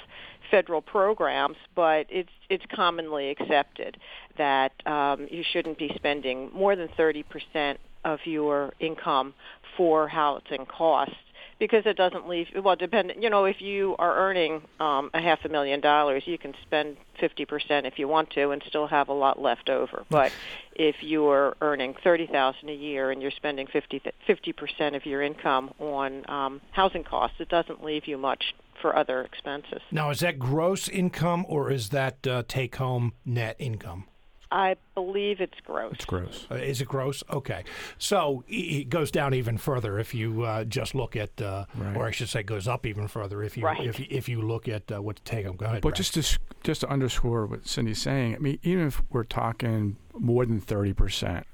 federal 0.52 0.80
programs, 0.80 1.56
but 1.74 2.06
it's 2.08 2.30
it's 2.48 2.64
commonly 2.72 3.30
accepted 3.30 3.96
that 4.38 4.70
um, 4.86 5.26
you 5.28 5.42
shouldn't 5.52 5.76
be 5.76 5.90
spending 5.96 6.48
more 6.54 6.76
than 6.76 6.86
30% 6.96 7.76
of 8.04 8.20
your 8.24 8.72
income 8.78 9.34
for 9.76 10.06
housing 10.06 10.64
costs 10.66 11.16
because 11.58 11.86
it 11.86 11.96
doesn't 11.96 12.28
leave 12.28 12.48
well 12.62 12.76
depend 12.76 13.12
you 13.18 13.30
know 13.30 13.44
if 13.44 13.60
you 13.60 13.96
are 13.98 14.16
earning 14.16 14.62
um 14.80 15.10
a 15.14 15.20
half 15.20 15.44
a 15.44 15.48
million 15.48 15.80
dollars 15.80 16.22
you 16.26 16.38
can 16.38 16.54
spend 16.62 16.96
50% 17.20 17.86
if 17.86 17.98
you 17.98 18.06
want 18.06 18.30
to 18.30 18.50
and 18.50 18.62
still 18.66 18.86
have 18.86 19.08
a 19.08 19.12
lot 19.12 19.40
left 19.40 19.70
over. 19.70 20.04
But 20.16 20.32
if 20.74 20.96
you're 21.02 21.56
earning 21.60 21.94
30,000 22.04 22.68
a 22.68 22.72
year 22.72 23.10
and 23.10 23.22
you're 23.22 23.30
spending 23.30 23.66
50 23.66 24.02
50% 24.28 24.96
of 24.96 25.06
your 25.06 25.22
income 25.22 25.72
on 25.78 26.28
um 26.28 26.60
housing 26.72 27.04
costs 27.04 27.36
it 27.40 27.48
doesn't 27.48 27.82
leave 27.84 28.06
you 28.06 28.18
much 28.18 28.54
for 28.80 28.94
other 28.94 29.22
expenses. 29.22 29.80
Now 29.90 30.10
is 30.10 30.20
that 30.20 30.38
gross 30.38 30.88
income 30.88 31.46
or 31.48 31.70
is 31.70 31.90
that 31.90 32.26
uh, 32.26 32.42
take 32.46 32.76
home 32.76 33.14
net 33.24 33.56
income 33.58 34.04
I 34.50 34.76
believe 34.94 35.40
it's 35.40 35.58
gross. 35.64 35.94
It's 35.94 36.04
gross. 36.04 36.46
Uh, 36.50 36.56
is 36.56 36.80
it 36.80 36.88
gross? 36.88 37.24
Okay. 37.30 37.64
So 37.98 38.44
it 38.48 38.88
goes 38.88 39.10
down 39.10 39.34
even 39.34 39.58
further 39.58 39.98
if 39.98 40.14
you 40.14 40.42
uh, 40.42 40.64
just 40.64 40.94
look 40.94 41.16
at, 41.16 41.40
uh, 41.42 41.66
right. 41.74 41.96
or 41.96 42.06
I 42.06 42.10
should 42.12 42.28
say, 42.28 42.42
goes 42.42 42.68
up 42.68 42.86
even 42.86 43.08
further 43.08 43.42
if 43.42 43.56
you 43.56 43.64
right. 43.64 43.84
if 43.84 43.98
if 44.00 44.28
you 44.28 44.42
look 44.42 44.68
at 44.68 44.90
uh, 44.92 45.02
what 45.02 45.16
to 45.16 45.22
take 45.22 45.44
them. 45.44 45.56
Go 45.56 45.66
ahead. 45.66 45.82
But 45.82 45.94
just 45.94 46.14
to 46.14 46.38
just 46.62 46.82
to 46.82 46.88
underscore 46.88 47.46
what 47.46 47.66
Cindy's 47.66 48.00
saying, 48.00 48.36
I 48.36 48.38
mean, 48.38 48.58
even 48.62 48.86
if 48.86 49.02
we're 49.10 49.24
talking 49.24 49.96
more 50.14 50.46
than 50.46 50.60
thirty 50.60 50.92
percent, 50.92 51.46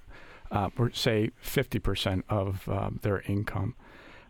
uh, 0.51 0.69
or 0.77 0.93
say 0.93 1.31
fifty 1.41 1.79
percent 1.79 2.25
of 2.29 2.69
um, 2.69 3.01
their 3.03 3.23
income 3.23 3.75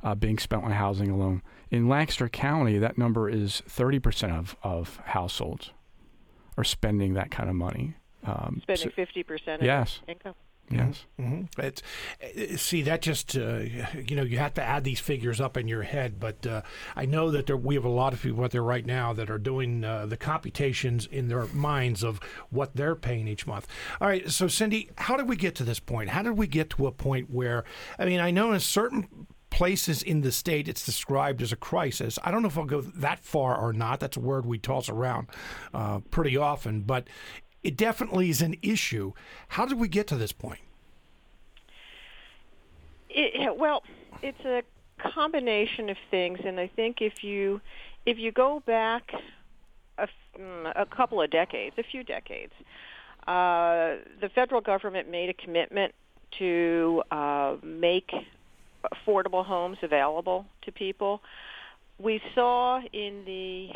uh, 0.04 0.14
being 0.14 0.38
spent 0.38 0.62
on 0.62 0.70
housing 0.70 1.10
alone, 1.10 1.42
in 1.70 1.88
Lancaster 1.88 2.28
County, 2.28 2.78
that 2.78 2.96
number 2.96 3.28
is 3.28 3.62
thirty 3.66 3.98
percent 3.98 4.32
of 4.32 4.56
of 4.62 4.98
households 5.06 5.72
are 6.56 6.64
spending 6.64 7.14
that 7.14 7.30
kind 7.30 7.48
of 7.48 7.56
money. 7.56 7.94
Um, 8.24 8.60
Spending 8.62 8.90
fifty 8.90 9.22
percent 9.22 9.62
of 9.62 9.66
yes. 9.66 10.00
income. 10.06 10.34
Yes. 10.70 11.04
Mm-hmm. 11.20 11.60
It's 11.60 11.82
uh, 12.22 12.56
see 12.56 12.82
that 12.82 13.02
just 13.02 13.36
uh, 13.36 13.58
you 13.94 14.16
know 14.16 14.22
you 14.22 14.38
have 14.38 14.54
to 14.54 14.62
add 14.62 14.84
these 14.84 15.00
figures 15.00 15.40
up 15.40 15.56
in 15.56 15.68
your 15.68 15.82
head, 15.82 16.18
but 16.18 16.46
uh, 16.46 16.62
I 16.96 17.04
know 17.04 17.30
that 17.30 17.46
there, 17.46 17.56
we 17.56 17.74
have 17.74 17.84
a 17.84 17.90
lot 17.90 18.12
of 18.12 18.22
people 18.22 18.42
out 18.42 18.52
there 18.52 18.62
right 18.62 18.86
now 18.86 19.12
that 19.12 19.30
are 19.30 19.38
doing 19.38 19.84
uh, 19.84 20.06
the 20.06 20.16
computations 20.16 21.06
in 21.06 21.28
their 21.28 21.46
minds 21.46 22.02
of 22.02 22.20
what 22.50 22.74
they're 22.74 22.96
paying 22.96 23.28
each 23.28 23.46
month. 23.46 23.66
All 24.00 24.08
right, 24.08 24.30
so 24.30 24.48
Cindy, 24.48 24.90
how 24.96 25.16
did 25.16 25.28
we 25.28 25.36
get 25.36 25.54
to 25.56 25.64
this 25.64 25.80
point? 25.80 26.10
How 26.10 26.22
did 26.22 26.38
we 26.38 26.46
get 26.46 26.70
to 26.70 26.86
a 26.86 26.92
point 26.92 27.30
where 27.30 27.64
I 27.98 28.06
mean 28.06 28.20
I 28.20 28.30
know 28.30 28.52
in 28.52 28.60
certain 28.60 29.26
places 29.50 30.02
in 30.02 30.22
the 30.22 30.32
state 30.32 30.66
it's 30.66 30.84
described 30.84 31.42
as 31.42 31.52
a 31.52 31.56
crisis. 31.56 32.18
I 32.24 32.30
don't 32.30 32.40
know 32.40 32.48
if 32.48 32.56
I'll 32.56 32.64
go 32.64 32.80
that 32.80 33.22
far 33.22 33.54
or 33.54 33.74
not. 33.74 34.00
That's 34.00 34.16
a 34.16 34.20
word 34.20 34.46
we 34.46 34.56
toss 34.56 34.88
around 34.88 35.28
uh, 35.74 35.98
pretty 36.10 36.38
often, 36.38 36.80
but 36.80 37.06
it 37.62 37.76
definitely 37.76 38.30
is 38.30 38.42
an 38.42 38.56
issue. 38.62 39.12
How 39.48 39.66
did 39.66 39.78
we 39.78 39.88
get 39.88 40.06
to 40.08 40.16
this 40.16 40.32
point? 40.32 40.60
It, 43.08 43.56
well, 43.56 43.82
it's 44.22 44.44
a 44.44 44.62
combination 44.98 45.90
of 45.90 45.96
things, 46.10 46.40
and 46.44 46.58
I 46.58 46.68
think 46.68 47.00
if 47.00 47.22
you 47.22 47.60
if 48.06 48.18
you 48.18 48.32
go 48.32 48.60
back 48.66 49.12
a, 49.98 50.08
mm, 50.38 50.72
a 50.74 50.86
couple 50.86 51.20
of 51.22 51.30
decades, 51.30 51.76
a 51.78 51.82
few 51.82 52.02
decades, 52.02 52.52
uh, 53.26 53.96
the 54.20 54.28
federal 54.34 54.60
government 54.60 55.08
made 55.10 55.28
a 55.28 55.34
commitment 55.34 55.94
to 56.38 57.02
uh, 57.10 57.56
make 57.62 58.10
affordable 58.92 59.44
homes 59.44 59.78
available 59.82 60.46
to 60.62 60.72
people. 60.72 61.22
We 61.98 62.20
saw 62.34 62.80
in 62.92 63.24
the 63.24 63.70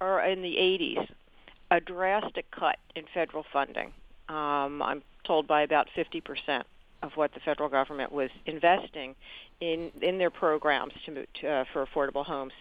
or 0.00 0.20
in 0.22 0.42
the 0.42 0.54
80s 0.56 1.08
a 1.70 1.80
drastic 1.80 2.50
cut 2.50 2.78
in 2.96 3.04
federal 3.12 3.44
funding. 3.52 3.92
Um, 4.28 4.82
I'm 4.82 5.02
told 5.24 5.46
by 5.46 5.62
about 5.62 5.88
50% 5.96 6.62
of 7.02 7.12
what 7.14 7.32
the 7.34 7.40
federal 7.40 7.68
government 7.68 8.12
was 8.12 8.30
investing 8.46 9.14
in 9.60 9.90
in 10.00 10.18
their 10.18 10.30
programs 10.30 10.92
to, 11.06 11.26
to 11.40 11.48
uh, 11.48 11.64
for 11.72 11.86
affordable 11.86 12.24
homes, 12.24 12.52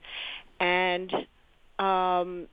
and 0.59 1.13
um, 1.77 2.47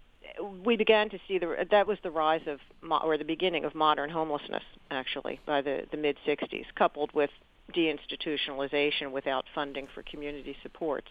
we 0.64 0.76
began 0.76 1.08
to 1.10 1.18
see 1.26 1.38
the 1.38 1.66
that 1.70 1.86
was 1.86 1.98
the 2.02 2.10
rise 2.10 2.42
of 2.46 2.58
or 3.02 3.16
the 3.16 3.24
beginning 3.24 3.64
of 3.64 3.74
modern 3.74 4.10
homelessness 4.10 4.62
actually 4.90 5.40
by 5.46 5.60
the 5.60 5.84
the 5.90 5.96
mid 5.96 6.16
60s, 6.26 6.64
coupled 6.74 7.12
with 7.12 7.30
deinstitutionalization 7.74 9.10
without 9.12 9.44
funding 9.54 9.88
for 9.94 10.02
community 10.02 10.56
supports. 10.62 11.08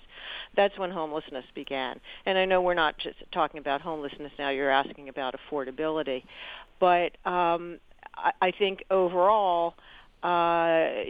That's 0.55 0.77
when 0.77 0.91
homelessness 0.91 1.45
began. 1.53 1.99
And 2.25 2.37
I 2.37 2.45
know 2.45 2.61
we're 2.61 2.73
not 2.73 2.97
just 2.97 3.17
talking 3.31 3.59
about 3.59 3.81
homelessness 3.81 4.31
now, 4.39 4.49
you're 4.49 4.69
asking 4.69 5.09
about 5.09 5.35
affordability. 5.35 6.23
But 6.79 7.17
um, 7.25 7.79
I, 8.15 8.31
I 8.41 8.51
think 8.51 8.83
overall, 8.89 9.75
uh, 10.23 11.03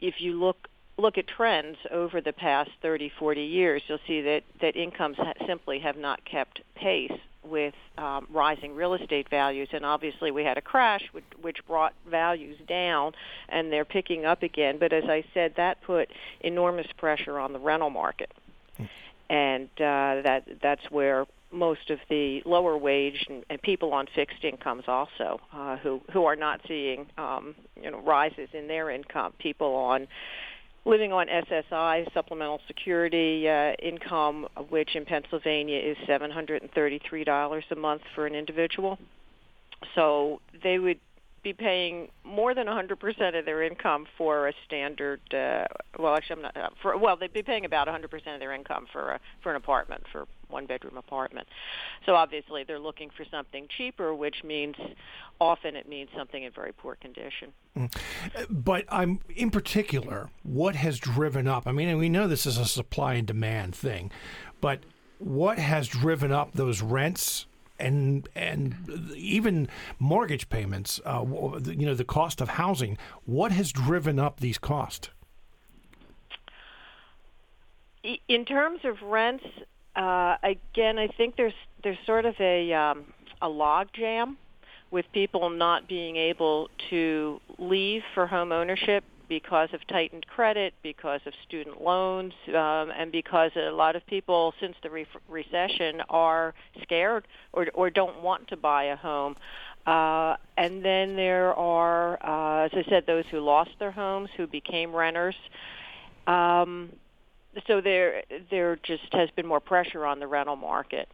if 0.00 0.14
you 0.20 0.38
look 0.38 0.68
look 0.98 1.16
at 1.16 1.26
trends 1.26 1.78
over 1.90 2.20
the 2.20 2.34
past 2.34 2.70
30, 2.82 3.10
40 3.18 3.42
years, 3.42 3.82
you'll 3.88 3.98
see 4.06 4.20
that, 4.20 4.42
that 4.60 4.76
incomes 4.76 5.16
ha- 5.16 5.32
simply 5.46 5.78
have 5.80 5.96
not 5.96 6.22
kept 6.24 6.60
pace 6.76 7.10
with 7.44 7.74
um, 7.98 8.26
rising 8.30 8.74
real 8.74 8.94
estate 8.94 9.28
values, 9.28 9.68
and 9.72 9.84
obviously 9.84 10.30
we 10.30 10.44
had 10.44 10.58
a 10.58 10.60
crash 10.60 11.02
which, 11.12 11.24
which 11.40 11.66
brought 11.66 11.94
values 12.08 12.58
down, 12.68 13.12
and 13.48 13.72
they're 13.72 13.84
picking 13.84 14.24
up 14.24 14.42
again. 14.42 14.78
But 14.78 14.92
as 14.92 15.04
I 15.04 15.24
said, 15.34 15.54
that 15.56 15.82
put 15.82 16.10
enormous 16.40 16.86
pressure 16.96 17.38
on 17.38 17.52
the 17.52 17.58
rental 17.58 17.90
market, 17.90 18.32
and 19.28 19.68
uh, 19.76 20.22
that 20.22 20.44
that's 20.62 20.90
where 20.90 21.26
most 21.52 21.90
of 21.90 21.98
the 22.08 22.42
lower 22.44 22.76
wage 22.76 23.26
and, 23.28 23.44
and 23.50 23.60
people 23.60 23.92
on 23.92 24.06
fixed 24.14 24.42
incomes 24.44 24.84
also 24.86 25.40
uh, 25.52 25.76
who 25.76 26.00
who 26.12 26.24
are 26.24 26.36
not 26.36 26.60
seeing 26.66 27.06
um, 27.18 27.54
you 27.80 27.90
know 27.90 28.00
rises 28.00 28.48
in 28.52 28.68
their 28.68 28.90
income, 28.90 29.32
people 29.38 29.74
on 29.74 30.08
living 30.84 31.12
on 31.12 31.26
SSI, 31.28 32.12
supplemental 32.12 32.60
security 32.66 33.48
uh, 33.48 33.72
income, 33.82 34.48
which 34.68 34.96
in 34.96 35.04
Pennsylvania 35.04 35.78
is 35.78 35.96
$733 36.08 37.62
a 37.70 37.74
month 37.76 38.02
for 38.14 38.26
an 38.26 38.34
individual. 38.34 38.98
So 39.94 40.40
they 40.62 40.78
would 40.78 40.98
be 41.42 41.52
paying 41.52 42.08
more 42.24 42.54
than 42.54 42.66
100% 42.66 43.38
of 43.38 43.44
their 43.44 43.62
income 43.62 44.06
for 44.16 44.48
a 44.48 44.52
standard. 44.66 45.20
Uh, 45.32 45.64
well, 45.98 46.14
actually, 46.14 46.36
I'm 46.36 46.42
not. 46.42 46.56
Uh, 46.56 46.68
for 46.80 46.96
well, 46.96 47.16
they'd 47.16 47.32
be 47.32 47.42
paying 47.42 47.64
about 47.64 47.88
100% 47.88 48.04
of 48.04 48.40
their 48.40 48.52
income 48.52 48.86
for 48.92 49.12
a 49.12 49.20
for 49.42 49.50
an 49.50 49.56
apartment 49.56 50.04
for 50.12 50.26
one 50.52 50.66
bedroom 50.66 50.96
apartment. 50.96 51.48
So 52.06 52.14
obviously, 52.14 52.64
they're 52.64 52.78
looking 52.78 53.10
for 53.10 53.24
something 53.30 53.66
cheaper, 53.76 54.14
which 54.14 54.44
means 54.44 54.76
often 55.40 55.74
it 55.74 55.88
means 55.88 56.10
something 56.16 56.42
in 56.42 56.52
very 56.52 56.72
poor 56.72 56.94
condition. 56.96 57.52
Mm. 57.76 57.94
But 58.48 58.84
I'm 58.88 59.20
in 59.34 59.50
particular, 59.50 60.30
what 60.42 60.76
has 60.76 60.98
driven 60.98 61.48
up? 61.48 61.66
I 61.66 61.72
mean, 61.72 61.96
we 61.98 62.08
know 62.08 62.28
this 62.28 62.46
is 62.46 62.58
a 62.58 62.66
supply 62.66 63.14
and 63.14 63.26
demand 63.26 63.74
thing, 63.74 64.10
but 64.60 64.80
what 65.18 65.58
has 65.58 65.88
driven 65.88 66.32
up 66.32 66.52
those 66.52 66.82
rents 66.82 67.46
and 67.82 68.28
and 68.34 69.12
even 69.16 69.68
mortgage 69.98 70.48
payments, 70.48 71.00
uh, 71.04 71.24
you 71.64 71.86
know, 71.86 71.94
the 71.94 72.04
cost 72.04 72.40
of 72.40 72.50
housing. 72.50 72.96
What 73.24 73.52
has 73.52 73.72
driven 73.72 74.18
up 74.18 74.40
these 74.40 74.58
costs? 74.58 75.10
In 78.28 78.44
terms 78.44 78.80
of 78.84 79.00
rents, 79.02 79.44
uh, 79.96 80.36
again, 80.42 80.98
I 80.98 81.08
think 81.08 81.36
there's 81.36 81.52
there's 81.82 81.98
sort 82.06 82.24
of 82.24 82.34
a 82.40 82.72
um, 82.72 83.04
a 83.40 83.48
log 83.48 83.88
jam 83.92 84.38
with 84.90 85.06
people 85.12 85.48
not 85.50 85.88
being 85.88 86.16
able 86.16 86.68
to 86.90 87.40
leave 87.58 88.02
for 88.14 88.26
home 88.26 88.52
ownership 88.52 89.04
because 89.28 89.70
of 89.72 89.80
tightened 89.86 90.26
credit, 90.26 90.74
because 90.82 91.20
of 91.24 91.32
student 91.48 91.80
loans, 91.80 92.34
um, 92.48 92.92
and 92.94 93.10
because 93.10 93.50
a 93.56 93.70
lot 93.70 93.96
of 93.96 94.06
people 94.06 94.52
since 94.60 94.76
the 94.82 94.90
re- 94.90 95.06
recession 95.26 96.02
are 96.10 96.52
scared 96.82 97.26
or, 97.54 97.66
or 97.72 97.88
don't 97.88 98.22
want 98.22 98.46
to 98.48 98.56
buy 98.58 98.84
a 98.84 98.96
home. 98.96 99.34
Uh, 99.86 100.36
and 100.58 100.84
then 100.84 101.16
there 101.16 101.54
are, 101.54 102.18
uh, 102.22 102.66
as 102.66 102.72
I 102.74 102.88
said, 102.90 103.04
those 103.06 103.24
who 103.30 103.40
lost 103.40 103.70
their 103.78 103.90
homes, 103.90 104.28
who 104.36 104.46
became 104.46 104.94
renters. 104.94 105.34
Um, 106.26 106.92
so 107.66 107.80
there, 107.80 108.22
there 108.50 108.76
just 108.82 109.12
has 109.12 109.30
been 109.30 109.46
more 109.46 109.60
pressure 109.60 110.06
on 110.06 110.20
the 110.20 110.26
rental 110.26 110.56
market. 110.56 111.08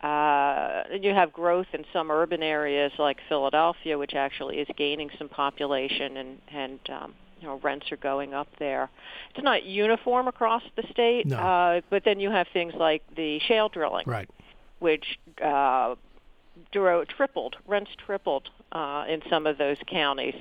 Uh, 0.00 0.84
you 1.00 1.12
have 1.12 1.32
growth 1.32 1.66
in 1.72 1.84
some 1.92 2.10
urban 2.10 2.42
areas 2.42 2.92
like 2.98 3.18
Philadelphia, 3.28 3.98
which 3.98 4.14
actually 4.14 4.58
is 4.58 4.68
gaining 4.76 5.10
some 5.18 5.28
population, 5.28 6.16
and 6.16 6.38
and 6.52 6.78
um, 6.88 7.14
you 7.40 7.48
know 7.48 7.58
rents 7.64 7.90
are 7.90 7.96
going 7.96 8.32
up 8.32 8.46
there. 8.60 8.90
It's 9.34 9.42
not 9.42 9.64
uniform 9.64 10.28
across 10.28 10.62
the 10.76 10.84
state, 10.92 11.26
no. 11.26 11.36
uh, 11.36 11.80
but 11.90 12.04
then 12.04 12.20
you 12.20 12.30
have 12.30 12.46
things 12.52 12.74
like 12.74 13.02
the 13.16 13.40
shale 13.40 13.68
drilling, 13.68 14.04
right. 14.06 14.30
which 14.78 15.18
uh, 15.44 15.96
dro- 16.70 17.04
tripled. 17.04 17.56
Rents 17.66 17.90
tripled 18.06 18.50
uh, 18.72 19.04
in 19.08 19.22
some 19.30 19.46
of 19.46 19.58
those 19.58 19.76
counties 19.86 20.34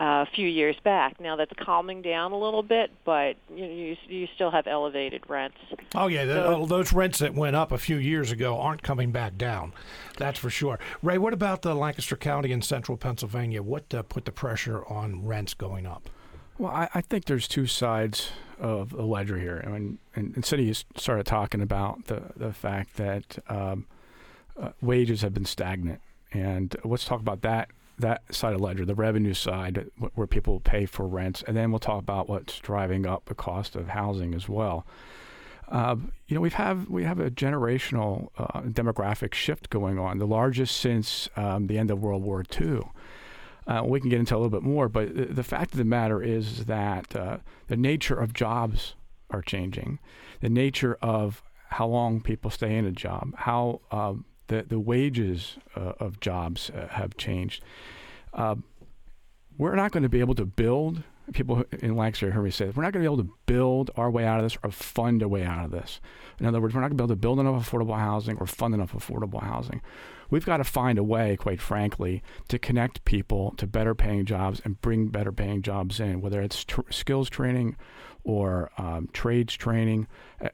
uh, 0.00 0.24
a 0.24 0.28
few 0.34 0.46
years 0.48 0.76
back. 0.84 1.20
Now 1.20 1.36
that's 1.36 1.52
calming 1.58 2.02
down 2.02 2.32
a 2.32 2.38
little 2.38 2.62
bit, 2.62 2.90
but 3.04 3.36
you 3.54 3.66
you, 3.66 3.96
you 4.08 4.28
still 4.34 4.50
have 4.50 4.66
elevated 4.66 5.22
rents. 5.28 5.56
Oh 5.94 6.06
yeah, 6.06 6.24
So- 6.24 6.62
uh, 6.62 6.66
those 6.66 6.92
rents 6.92 7.18
that 7.18 7.34
went 7.34 7.56
up 7.56 7.72
a 7.72 7.78
few 7.78 7.96
years 7.96 8.30
ago 8.32 8.58
aren't 8.58 8.82
coming 8.82 9.10
back 9.10 9.36
down. 9.36 9.72
That's 10.16 10.38
for 10.38 10.50
sure. 10.50 10.78
Ray, 11.02 11.18
what 11.18 11.32
about 11.32 11.62
the 11.62 11.74
Lancaster 11.74 12.16
County 12.16 12.52
in 12.52 12.62
central 12.62 12.96
Pennsylvania? 12.96 13.62
What 13.62 13.92
uh, 13.92 14.02
put 14.02 14.24
the 14.24 14.32
pressure 14.32 14.84
on 14.86 15.26
rents 15.26 15.54
going 15.54 15.86
up? 15.86 16.08
Well, 16.58 16.72
I, 16.72 16.88
I 16.94 17.00
think 17.02 17.26
there's 17.26 17.46
two 17.46 17.66
sides 17.66 18.30
of 18.58 18.90
the 18.90 19.04
ledger 19.04 19.38
here. 19.38 19.62
I 19.64 19.68
mean, 19.70 19.98
and, 20.16 20.34
and 20.34 20.44
Cindy 20.44 20.66
has 20.66 20.84
started 20.96 21.24
talking 21.26 21.60
about 21.60 22.06
the 22.06 22.22
the 22.36 22.52
fact 22.52 22.96
that 22.96 23.38
um, 23.48 23.86
uh, 24.60 24.70
wages 24.80 25.22
have 25.22 25.32
been 25.34 25.44
stagnant, 25.44 26.00
and 26.32 26.74
let's 26.84 27.04
talk 27.04 27.20
about 27.20 27.42
that 27.42 27.70
that 27.98 28.22
side 28.32 28.54
of 28.54 28.60
ledger, 28.60 28.84
the 28.84 28.94
revenue 28.94 29.34
side, 29.34 29.90
where 30.14 30.26
people 30.26 30.60
pay 30.60 30.86
for 30.86 31.06
rents, 31.06 31.42
and 31.46 31.56
then 31.56 31.72
we'll 31.72 31.80
talk 31.80 31.98
about 31.98 32.28
what's 32.28 32.58
driving 32.60 33.06
up 33.06 33.24
the 33.26 33.34
cost 33.34 33.74
of 33.74 33.88
housing 33.88 34.34
as 34.34 34.48
well. 34.48 34.86
Uh, 35.70 35.96
you 36.26 36.34
know, 36.34 36.40
we 36.40 36.50
have 36.50 36.88
we 36.88 37.04
have 37.04 37.18
a 37.18 37.30
generational 37.30 38.28
uh, 38.38 38.60
demographic 38.62 39.34
shift 39.34 39.68
going 39.68 39.98
on, 39.98 40.18
the 40.18 40.26
largest 40.26 40.76
since 40.76 41.28
um, 41.36 41.66
the 41.66 41.76
end 41.76 41.90
of 41.90 42.00
World 42.00 42.22
War 42.22 42.44
II. 42.58 42.82
Uh, 43.66 43.82
we 43.84 44.00
can 44.00 44.08
get 44.08 44.18
into 44.18 44.34
a 44.34 44.38
little 44.38 44.50
bit 44.50 44.62
more, 44.62 44.88
but 44.88 45.14
the, 45.14 45.26
the 45.26 45.42
fact 45.42 45.72
of 45.72 45.78
the 45.78 45.84
matter 45.84 46.22
is 46.22 46.64
that 46.64 47.14
uh, 47.14 47.38
the 47.66 47.76
nature 47.76 48.18
of 48.18 48.32
jobs 48.32 48.94
are 49.30 49.42
changing, 49.42 49.98
the 50.40 50.48
nature 50.48 50.96
of 51.02 51.42
how 51.70 51.86
long 51.86 52.22
people 52.22 52.50
stay 52.50 52.76
in 52.76 52.86
a 52.86 52.90
job, 52.90 53.34
how 53.36 53.82
um, 53.90 54.24
the 54.48 54.64
the 54.68 54.80
wages 54.80 55.56
uh, 55.76 55.92
of 56.00 56.20
jobs 56.20 56.70
uh, 56.70 56.88
have 56.88 57.16
changed. 57.16 57.62
Uh, 58.34 58.56
we're 59.56 59.74
not 59.74 59.92
going 59.92 60.02
to 60.02 60.08
be 60.08 60.20
able 60.20 60.34
to 60.34 60.44
build. 60.46 61.02
People 61.32 61.64
in 61.80 61.94
Lancaster 61.94 62.30
heard 62.30 62.42
me 62.42 62.50
say. 62.50 62.66
We're 62.66 62.82
not 62.82 62.92
going 62.92 63.04
to 63.04 63.10
be 63.10 63.12
able 63.12 63.24
to 63.24 63.30
build 63.44 63.90
our 63.96 64.10
way 64.10 64.24
out 64.24 64.38
of 64.38 64.44
this 64.44 64.56
or 64.62 64.70
fund 64.70 65.20
a 65.20 65.28
way 65.28 65.44
out 65.44 65.64
of 65.64 65.70
this. 65.70 66.00
In 66.40 66.46
other 66.46 66.60
words, 66.60 66.74
we're 66.74 66.80
not 66.80 66.88
going 66.88 66.96
to 66.96 67.02
be 67.02 67.04
able 67.04 67.14
to 67.14 67.20
build 67.20 67.40
enough 67.40 67.70
affordable 67.70 67.98
housing 67.98 68.38
or 68.38 68.46
fund 68.46 68.72
enough 68.72 68.92
affordable 68.92 69.42
housing. 69.42 69.82
We've 70.30 70.46
got 70.46 70.58
to 70.58 70.64
find 70.64 70.98
a 70.98 71.04
way, 71.04 71.36
quite 71.36 71.60
frankly, 71.60 72.22
to 72.48 72.58
connect 72.58 73.04
people 73.04 73.52
to 73.58 73.66
better 73.66 73.94
paying 73.94 74.24
jobs 74.24 74.62
and 74.64 74.80
bring 74.80 75.08
better 75.08 75.32
paying 75.32 75.60
jobs 75.60 76.00
in, 76.00 76.22
whether 76.22 76.40
it's 76.40 76.64
tr- 76.64 76.80
skills 76.90 77.28
training 77.28 77.76
or 78.24 78.70
um, 78.78 79.08
trades 79.12 79.54
training, 79.54 80.06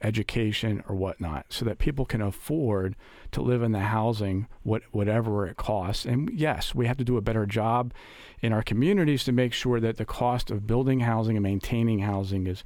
education, 0.02 0.82
or 0.88 0.94
whatnot, 0.94 1.46
so 1.48 1.64
that 1.64 1.78
people 1.78 2.04
can 2.04 2.20
afford 2.20 2.94
to 3.32 3.42
live 3.42 3.62
in 3.62 3.72
the 3.72 3.80
housing, 3.80 4.46
what, 4.62 4.82
whatever 4.92 5.46
it 5.46 5.56
costs. 5.56 6.04
And 6.04 6.30
yes, 6.32 6.74
we 6.74 6.86
have 6.86 6.96
to 6.98 7.04
do 7.04 7.16
a 7.16 7.22
better 7.22 7.46
job 7.46 7.92
in 8.40 8.52
our 8.52 8.62
communities 8.62 9.24
to 9.24 9.32
make 9.32 9.52
sure 9.52 9.80
that 9.80 9.96
the 9.96 10.04
cost 10.04 10.50
of 10.50 10.66
building 10.66 11.00
housing 11.00 11.36
and 11.36 11.42
maintaining 11.42 12.00
housing 12.00 12.46
is, 12.46 12.62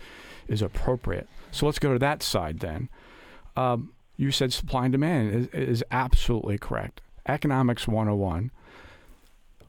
is 0.46 0.62
appropriate. 0.62 1.28
So 1.50 1.66
let's 1.66 1.78
go 1.78 1.92
to 1.92 1.98
that 1.98 2.22
side 2.22 2.60
then. 2.60 2.88
Um, 3.56 3.92
you 4.16 4.30
said 4.30 4.52
supply 4.52 4.84
and 4.84 4.92
demand 4.92 5.34
is, 5.34 5.46
is 5.48 5.84
absolutely 5.90 6.58
correct. 6.58 7.00
Economics 7.26 7.86
101 7.86 8.50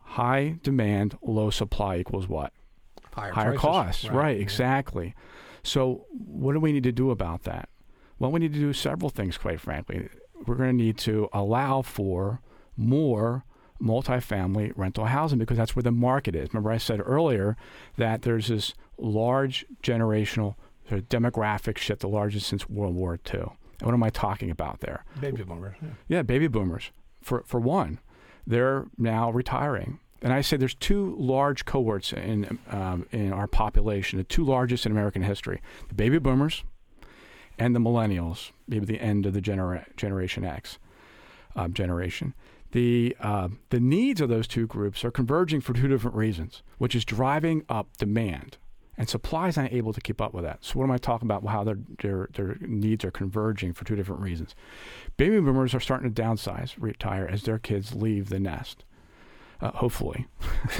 high 0.09 0.55
demand, 0.63 1.17
low 1.21 1.51
supply 1.51 1.97
equals 1.97 2.27
what? 2.27 2.51
Higher, 3.19 3.31
higher 3.31 3.55
costs. 3.55 4.05
Right, 4.09 4.37
yeah. 4.37 4.41
exactly. 4.41 5.15
So, 5.63 6.05
what 6.11 6.53
do 6.53 6.59
we 6.59 6.71
need 6.71 6.83
to 6.83 6.91
do 6.91 7.11
about 7.11 7.43
that? 7.43 7.69
Well, 8.17 8.31
we 8.31 8.39
need 8.39 8.53
to 8.53 8.59
do 8.59 8.73
several 8.73 9.09
things, 9.09 9.37
quite 9.37 9.59
frankly. 9.59 10.09
We're 10.45 10.55
going 10.55 10.69
to 10.77 10.83
need 10.83 10.97
to 10.99 11.29
allow 11.33 11.81
for 11.81 12.41
more 12.75 13.43
multifamily 13.81 14.73
rental 14.75 15.05
housing 15.05 15.39
because 15.39 15.57
that's 15.57 15.75
where 15.75 15.83
the 15.83 15.91
market 15.91 16.35
is. 16.35 16.49
Remember, 16.53 16.71
I 16.71 16.77
said 16.77 17.01
earlier 17.03 17.55
that 17.97 18.23
there's 18.23 18.47
this 18.47 18.73
large 18.97 19.65
generational 19.81 20.55
sort 20.87 21.01
of 21.01 21.09
demographic 21.09 21.77
shift, 21.77 22.01
the 22.01 22.09
largest 22.09 22.47
since 22.47 22.69
World 22.69 22.95
War 22.95 23.19
II. 23.33 23.41
And 23.79 23.87
what 23.87 23.93
am 23.93 24.03
I 24.03 24.09
talking 24.09 24.51
about 24.51 24.81
there? 24.81 25.05
Baby 25.19 25.43
boomers. 25.43 25.75
Yeah. 25.81 25.89
Yeah, 26.07 26.21
baby 26.23 26.47
boomers. 26.47 26.91
For 27.21 27.43
for 27.45 27.59
one, 27.59 27.99
they're 28.45 28.87
now 28.97 29.31
retiring, 29.31 29.99
and 30.21 30.33
I 30.33 30.41
say 30.41 30.57
there's 30.57 30.75
two 30.75 31.15
large 31.17 31.65
cohorts 31.65 32.13
in 32.13 32.59
um, 32.69 33.05
in 33.11 33.31
our 33.31 33.47
population, 33.47 34.17
the 34.17 34.23
two 34.23 34.43
largest 34.43 34.85
in 34.85 34.91
American 34.91 35.21
history: 35.21 35.61
the 35.87 35.95
baby 35.95 36.19
boomers 36.19 36.63
and 37.57 37.75
the 37.75 37.79
millennials, 37.79 38.51
maybe 38.67 38.85
the 38.85 39.01
end 39.01 39.25
of 39.25 39.33
the 39.33 39.41
genera- 39.41 39.85
Generation 39.97 40.45
X 40.45 40.79
um, 41.55 41.73
generation. 41.73 42.33
The 42.71 43.15
uh, 43.19 43.49
the 43.69 43.79
needs 43.79 44.21
of 44.21 44.29
those 44.29 44.47
two 44.47 44.67
groups 44.67 45.03
are 45.03 45.11
converging 45.11 45.61
for 45.61 45.73
two 45.73 45.87
different 45.87 46.15
reasons, 46.15 46.63
which 46.77 46.95
is 46.95 47.03
driving 47.03 47.63
up 47.67 47.97
demand. 47.97 48.57
And 48.97 49.07
supply 49.07 49.47
is 49.47 49.55
not 49.55 49.71
able 49.71 49.93
to 49.93 50.01
keep 50.01 50.19
up 50.19 50.33
with 50.33 50.43
that. 50.43 50.65
So 50.65 50.77
what 50.77 50.83
am 50.83 50.91
I 50.91 50.97
talking 50.97 51.25
about? 51.25 51.45
How 51.47 51.63
their, 51.63 51.79
their 52.01 52.29
their 52.33 52.57
needs 52.59 53.05
are 53.05 53.11
converging 53.11 53.73
for 53.73 53.85
two 53.85 53.95
different 53.95 54.21
reasons. 54.21 54.55
Baby 55.15 55.39
boomers 55.39 55.73
are 55.73 55.79
starting 55.79 56.13
to 56.13 56.21
downsize, 56.21 56.75
retire 56.77 57.25
as 57.25 57.43
their 57.43 57.59
kids 57.59 57.95
leave 57.95 58.27
the 58.27 58.41
nest. 58.41 58.83
Uh, 59.61 59.71
hopefully, 59.71 60.25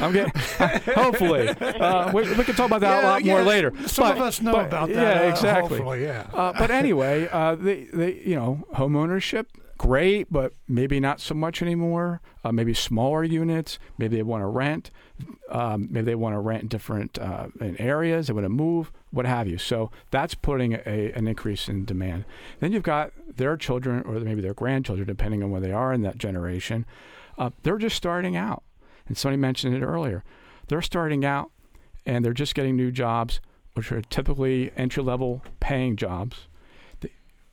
I'm 0.00 0.12
getting. 0.12 0.32
hopefully, 0.94 1.48
uh, 1.48 2.12
we, 2.12 2.22
we 2.34 2.44
can 2.44 2.54
talk 2.54 2.66
about 2.66 2.80
that 2.82 2.98
a 2.98 3.02
Yeah, 3.02 3.08
lot 3.10 3.24
more 3.24 3.42
later. 3.42 3.72
Some 3.86 4.04
But- 4.08 4.16
of 4.16 4.22
us 4.22 4.40
know 4.42 4.52
but- 4.52 4.66
about 4.66 4.88
that. 4.90 5.22
Yeah, 5.22 5.26
uh, 5.26 5.30
exactly. 5.30 5.78
Hopefully, 5.78 6.02
yeah. 6.02 6.26
Uh, 6.32 6.52
but 6.58 6.70
anyway, 6.70 7.28
uh, 7.32 7.54
they, 7.54 7.84
they, 7.84 8.14
you 8.24 8.34
know, 8.36 8.64
home 8.74 8.94
ownership, 8.96 9.48
great, 9.78 10.30
but 10.30 10.52
maybe 10.68 11.00
not 11.00 11.20
so 11.20 11.34
much 11.34 11.62
anymore. 11.62 12.20
Uh, 12.44 12.52
maybe 12.52 12.74
smaller 12.74 13.24
units. 13.24 13.78
Maybe 13.98 14.16
they 14.16 14.22
want 14.22 14.42
to 14.42 14.46
rent. 14.48 14.90
Um, 15.48 15.88
maybe 15.90 16.06
they 16.06 16.14
want 16.14 16.34
to 16.34 16.40
rent 16.40 16.62
in 16.62 16.68
different 16.68 17.18
uh, 17.18 17.46
in 17.60 17.80
areas. 17.80 18.26
They 18.26 18.32
want 18.34 18.44
to 18.44 18.48
move, 18.50 18.90
what 19.12 19.24
have 19.26 19.46
you. 19.48 19.56
So 19.58 19.90
that's 20.10 20.34
putting 20.34 20.74
a, 20.74 21.12
an 21.14 21.26
increase 21.28 21.68
in 21.68 21.84
demand. 21.84 22.24
Then 22.60 22.72
you've 22.72 22.82
got 22.82 23.12
their 23.36 23.56
children 23.56 24.02
or 24.02 24.18
maybe 24.20 24.40
their 24.42 24.54
grandchildren, 24.54 25.06
depending 25.06 25.42
on 25.42 25.50
where 25.50 25.60
they 25.60 25.72
are 25.72 25.92
in 25.92 26.02
that 26.02 26.18
generation. 26.18 26.84
Uh, 27.38 27.50
they're 27.62 27.78
just 27.78 27.96
starting 27.96 28.36
out. 28.36 28.62
And 29.06 29.16
somebody 29.16 29.40
mentioned 29.40 29.74
it 29.74 29.82
earlier. 29.82 30.24
They're 30.68 30.82
starting 30.82 31.24
out 31.24 31.50
and 32.06 32.24
they're 32.24 32.32
just 32.32 32.54
getting 32.54 32.76
new 32.76 32.90
jobs, 32.90 33.40
which 33.74 33.90
are 33.92 34.02
typically 34.02 34.72
entry 34.76 35.02
level 35.02 35.42
paying 35.60 35.96
jobs. 35.96 36.48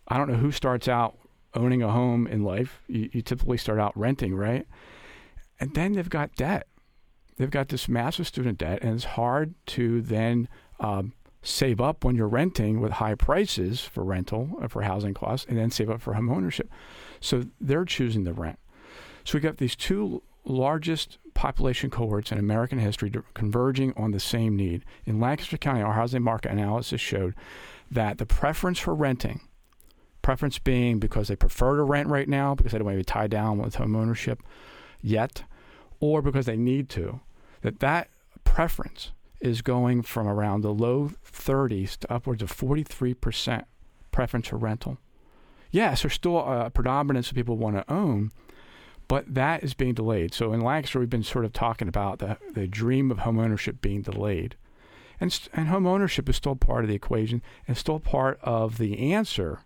I 0.08 0.18
don't 0.18 0.30
know 0.30 0.38
who 0.38 0.52
starts 0.52 0.88
out 0.88 1.18
owning 1.54 1.84
a 1.84 1.92
home 1.92 2.28
in 2.28 2.44
life. 2.44 2.82
You, 2.88 3.10
you 3.12 3.22
typically 3.22 3.58
start 3.58 3.80
out 3.80 3.98
renting, 3.98 4.36
right? 4.36 4.68
And 5.60 5.74
then 5.74 5.94
they've 5.94 6.10
got 6.10 6.36
debt. 6.36 6.68
They've 7.38 7.50
got 7.50 7.70
this 7.70 7.88
massive 7.88 8.28
student 8.28 8.58
debt, 8.58 8.80
and 8.82 8.96
it's 8.96 9.04
hard 9.04 9.54
to 9.68 10.02
then 10.02 10.50
um, 10.80 11.13
save 11.42 11.80
up 11.80 12.04
when 12.04 12.15
you're 12.15 12.28
renting 12.28 12.82
with 12.82 12.94
high 12.94 13.15
prices 13.15 13.82
for 13.82 14.04
rental 14.04 14.60
uh, 14.62 14.68
for 14.68 14.82
housing 14.82 15.13
costs, 15.13 15.46
and 15.48 15.58
then 15.58 15.72
save 15.72 15.89
up 15.89 16.02
for 16.02 16.13
home 16.13 16.30
ownership. 16.30 16.70
So 17.22 17.46
they're 17.62 17.86
choosing 17.86 18.24
the 18.26 18.34
rent. 18.34 18.60
So 19.24 19.38
we 19.38 19.42
got 19.42 19.58
these 19.58 19.76
two 19.76 20.24
largest 20.46 21.18
population 21.34 21.90
cohorts 21.90 22.32
in 22.32 22.38
American 22.38 22.80
history 22.80 23.12
converging 23.34 23.94
on 23.96 24.12
the 24.12 24.20
same 24.20 24.56
need. 24.56 24.84
In 25.06 25.20
Lancaster 25.20 25.58
County, 25.58 25.82
our 25.82 25.94
housing 25.94 26.24
market 26.24 26.52
analysis 26.52 27.00
showed 27.00 27.36
that 27.92 28.18
the 28.18 28.26
preference 28.26 28.80
for 28.80 28.94
renting, 28.94 29.42
preference 30.22 30.60
being 30.60 31.00
because 31.00 31.28
they 31.28 31.36
prefer 31.36 31.78
to 31.78 31.84
rent 31.84 32.10
right 32.10 32.28
now 32.28 32.56
because 32.56 32.72
they 32.72 32.78
don't 32.78 32.86
want 32.86 32.96
to 32.96 33.00
be 33.00 33.04
tied 33.04 33.32
down 33.32 33.58
with 33.58 33.76
home 33.76 33.96
ownership 33.96 34.44
yet, 35.02 35.44
or 36.00 36.22
because 36.22 36.46
they 36.46 36.58
need 36.58 36.90
to, 36.90 37.20
that 37.62 37.80
that 37.80 38.10
preference 38.44 39.12
is 39.40 39.62
going 39.62 40.02
from 40.02 40.28
around 40.28 40.62
the 40.62 40.74
low 40.74 41.12
30s 41.26 41.98
to 41.98 42.12
upwards 42.12 42.42
of 42.42 42.52
43% 42.52 43.64
preference 44.12 44.48
for 44.50 44.58
rental. 44.58 44.98
Yes, 45.72 46.02
there's 46.02 46.16
still 46.16 46.40
a 46.40 46.70
predominance 46.70 47.30
of 47.30 47.36
people 47.36 47.56
want 47.56 47.76
to 47.76 47.94
own, 47.94 48.32
but 49.10 49.34
that 49.34 49.63
is 49.63 49.74
being 49.74 49.95
delayed. 49.95 50.34
So 50.36 50.54
in 50.54 50.62
Lancaster, 50.62 51.00
we've 51.00 51.10
been 51.10 51.24
sort 51.24 51.43
of 51.43 51.52
talking 51.52 51.88
about 51.89 52.19
the, 52.19 52.38
the 52.54 52.67
dream 52.67 53.10
of 53.10 53.19
home 53.19 53.39
ownership 53.39 53.82
being 53.82 54.04
delayed. 54.04 54.56
And, 55.19 55.38
and 55.52 55.67
home 55.67 55.88
ownership 55.88 56.30
is 56.30 56.38
still 56.38 56.56
part 56.56 56.86
of 56.86 56.89
the 56.89 56.95
equation 56.95 57.41
and 57.67 57.76
still 57.76 58.00
part 58.00 58.39
of 58.43 58.78
the 58.78 59.12
answer 59.12 59.62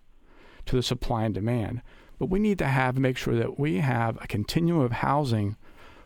to 0.65 0.75
the 0.77 0.81
supply 0.81 1.25
and 1.25 1.35
demand. 1.35 1.81
But 2.17 2.29
we 2.29 2.39
need 2.39 2.57
to 2.59 2.67
have 2.67 2.97
make 2.97 3.17
sure 3.17 3.35
that 3.35 3.59
we 3.59 3.79
have 3.79 4.17
a 4.23 4.27
continuum 4.27 4.81
of 4.81 4.93
housing 4.93 5.57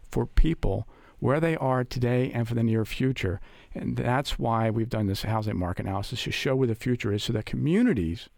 for 0.09 0.25
people 0.25 0.87
where 1.19 1.39
they 1.39 1.55
are 1.57 1.83
today 1.83 2.31
and 2.33 2.47
for 2.47 2.55
the 2.55 2.63
near 2.63 2.85
future. 2.85 3.39
And 3.75 3.97
that's 3.97 4.39
why 4.39 4.71
we've 4.71 4.89
done 4.89 5.05
this 5.05 5.21
housing 5.21 5.57
market 5.57 5.85
analysis 5.85 6.23
to 6.23 6.31
show 6.31 6.55
where 6.55 6.67
the 6.67 6.75
future 6.75 7.13
is 7.13 7.23
so 7.23 7.33
that 7.33 7.45
communities 7.45 8.29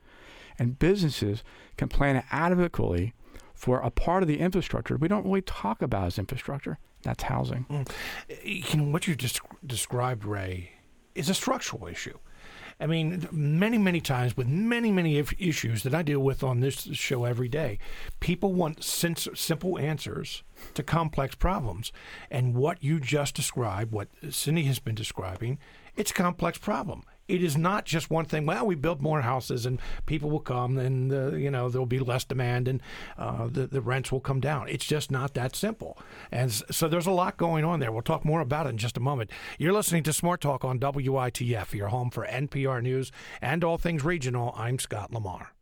and 0.57 0.77
businesses 0.77 1.41
can 1.77 1.87
plan 1.87 2.21
adequately 2.31 3.13
for 3.59 3.81
a 3.81 3.91
part 3.91 4.23
of 4.23 4.29
the 4.29 4.39
infrastructure 4.39 4.95
we 4.95 5.09
don't 5.09 5.25
really 5.25 5.41
talk 5.41 5.81
about 5.81 6.07
as 6.07 6.17
infrastructure. 6.17 6.79
That's 7.03 7.23
housing. 7.23 7.65
Mm. 7.69 7.89
Eh, 8.29 8.63
you 8.71 8.77
know, 8.77 8.91
what 8.91 9.05
you 9.05 9.15
just 9.15 9.41
described, 9.65 10.25
Ray, 10.25 10.71
is 11.13 11.29
a 11.29 11.33
structural 11.33 11.85
issue. 11.87 12.17
I 12.79 12.87
mean, 12.87 13.27
many, 13.31 13.77
many 13.77 13.99
times 13.99 14.37
with 14.37 14.47
many, 14.47 14.89
many 14.91 15.17
issues 15.17 15.83
that 15.83 15.93
I 15.93 16.01
deal 16.01 16.21
with 16.21 16.41
on 16.41 16.61
this 16.61 16.75
show 16.93 17.25
every 17.25 17.49
day, 17.49 17.77
people 18.21 18.53
want 18.53 18.85
simple 18.85 19.77
answers 19.77 20.43
to 20.75 20.83
complex 20.83 21.35
problems. 21.35 21.91
And 22.31 22.55
what 22.55 22.81
you 22.81 23.01
just 23.01 23.35
described, 23.35 23.91
what 23.91 24.07
Cindy 24.29 24.63
has 24.63 24.79
been 24.79 24.95
describing, 24.95 25.59
it's 25.97 26.11
a 26.11 26.13
complex 26.13 26.57
problem. 26.57 27.03
It 27.29 27.43
is 27.43 27.55
not 27.55 27.85
just 27.85 28.09
one 28.09 28.25
thing. 28.25 28.45
Well, 28.45 28.65
we 28.65 28.75
build 28.75 29.01
more 29.01 29.21
houses 29.21 29.65
and 29.65 29.79
people 30.07 30.29
will 30.29 30.39
come, 30.39 30.77
and 30.77 31.13
uh, 31.13 31.31
you 31.35 31.51
know 31.51 31.69
there 31.69 31.79
will 31.79 31.85
be 31.85 31.99
less 31.99 32.23
demand 32.23 32.67
and 32.67 32.81
uh, 33.17 33.47
the 33.47 33.67
the 33.67 33.81
rents 33.81 34.11
will 34.11 34.19
come 34.19 34.39
down. 34.39 34.67
It's 34.67 34.85
just 34.85 35.11
not 35.11 35.35
that 35.35 35.55
simple. 35.55 35.97
And 36.31 36.51
so 36.51 36.87
there's 36.87 37.07
a 37.07 37.11
lot 37.11 37.37
going 37.37 37.63
on 37.63 37.79
there. 37.79 37.91
We'll 37.91 38.01
talk 38.01 38.25
more 38.25 38.41
about 38.41 38.65
it 38.65 38.69
in 38.69 38.77
just 38.77 38.97
a 38.97 39.01
moment. 39.01 39.29
You're 39.59 39.73
listening 39.73 40.03
to 40.03 40.13
Smart 40.13 40.41
Talk 40.41 40.65
on 40.65 40.79
WITF, 40.79 41.73
your 41.73 41.89
home 41.89 42.09
for 42.09 42.25
NPR 42.25 42.81
News 42.81 43.11
and 43.41 43.63
all 43.63 43.77
things 43.77 44.03
regional. 44.03 44.53
I'm 44.57 44.79
Scott 44.79 45.13
Lamar. 45.13 45.53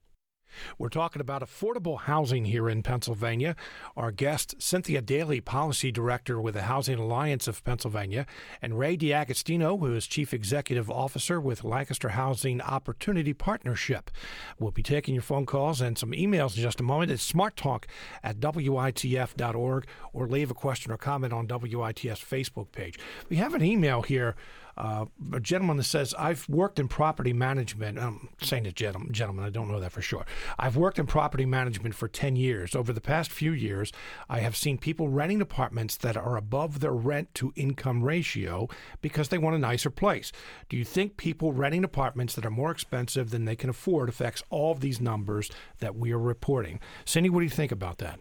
We're 0.77 0.89
talking 0.89 1.21
about 1.21 1.41
affordable 1.41 2.01
housing 2.01 2.45
here 2.45 2.69
in 2.69 2.83
Pennsylvania. 2.83 3.55
Our 3.95 4.11
guest, 4.11 4.55
Cynthia 4.59 5.01
Daly, 5.01 5.41
Policy 5.41 5.91
Director 5.91 6.39
with 6.39 6.53
the 6.53 6.63
Housing 6.63 6.99
Alliance 6.99 7.47
of 7.47 7.63
Pennsylvania, 7.63 8.25
and 8.61 8.77
Ray 8.77 8.95
D'Agostino, 8.95 9.77
who 9.77 9.93
is 9.93 10.07
Chief 10.07 10.33
Executive 10.33 10.89
Officer 10.89 11.39
with 11.39 11.63
Lancaster 11.63 12.09
Housing 12.09 12.61
Opportunity 12.61 13.33
Partnership. 13.33 14.11
We'll 14.59 14.71
be 14.71 14.83
taking 14.83 15.13
your 15.15 15.21
phone 15.21 15.45
calls 15.45 15.81
and 15.81 15.97
some 15.97 16.11
emails 16.11 16.55
in 16.55 16.63
just 16.63 16.79
a 16.79 16.83
moment. 16.83 17.11
It's 17.11 17.31
smarttalk 17.31 17.85
at 18.23 18.39
witf.org 18.39 19.87
or 20.13 20.27
leave 20.27 20.51
a 20.51 20.55
question 20.55 20.91
or 20.91 20.97
comment 20.97 21.33
on 21.33 21.47
WITF's 21.47 22.23
Facebook 22.23 22.71
page. 22.71 22.97
We 23.29 23.37
have 23.37 23.53
an 23.53 23.63
email 23.63 24.01
here 24.01 24.35
uh, 24.77 25.05
a 25.33 25.39
gentleman 25.39 25.77
that 25.77 25.83
says, 25.83 26.13
I've 26.17 26.47
worked 26.47 26.79
in 26.79 26.87
property 26.87 27.33
management. 27.33 27.97
I'm 27.97 28.29
saying 28.41 28.67
a 28.67 28.71
gentleman, 28.71 29.11
gentleman, 29.11 29.45
I 29.45 29.49
don't 29.49 29.69
know 29.69 29.79
that 29.79 29.91
for 29.91 30.01
sure. 30.01 30.25
I've 30.59 30.77
worked 30.77 30.99
in 30.99 31.07
property 31.07 31.45
management 31.45 31.95
for 31.95 32.07
10 32.07 32.35
years. 32.35 32.75
Over 32.75 32.93
the 32.93 33.01
past 33.01 33.31
few 33.31 33.51
years, 33.51 33.91
I 34.29 34.39
have 34.39 34.55
seen 34.55 34.77
people 34.77 35.07
renting 35.07 35.41
apartments 35.41 35.97
that 35.97 36.15
are 36.15 36.37
above 36.37 36.79
their 36.79 36.93
rent 36.93 37.33
to 37.35 37.53
income 37.55 38.03
ratio 38.03 38.69
because 39.01 39.29
they 39.29 39.37
want 39.37 39.55
a 39.55 39.59
nicer 39.59 39.89
place. 39.89 40.31
Do 40.69 40.77
you 40.77 40.85
think 40.85 41.17
people 41.17 41.53
renting 41.53 41.83
apartments 41.83 42.35
that 42.35 42.45
are 42.45 42.51
more 42.51 42.71
expensive 42.71 43.31
than 43.31 43.45
they 43.45 43.55
can 43.55 43.69
afford 43.69 44.09
affects 44.09 44.43
all 44.49 44.71
of 44.71 44.79
these 44.79 45.01
numbers 45.01 45.49
that 45.79 45.95
we 45.95 46.11
are 46.11 46.19
reporting? 46.19 46.79
Cindy, 47.05 47.29
what 47.29 47.39
do 47.39 47.45
you 47.45 47.49
think 47.49 47.71
about 47.71 47.97
that? 47.97 48.19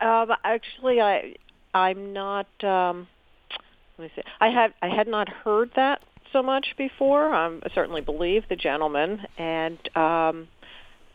Um, 0.00 0.32
actually, 0.44 1.00
I 1.00 1.34
I'm 1.74 2.12
not. 2.12 2.46
Um, 2.62 3.08
me 4.04 4.10
see. 4.14 4.22
I 4.40 4.48
had 4.48 4.74
I 4.82 4.88
had 4.88 5.08
not 5.08 5.28
heard 5.28 5.70
that 5.76 6.02
so 6.32 6.42
much 6.42 6.74
before. 6.76 7.34
Um, 7.34 7.62
I 7.64 7.74
certainly 7.74 8.00
believe 8.00 8.44
the 8.48 8.56
gentleman 8.56 9.20
and 9.38 9.78
um, 9.96 10.48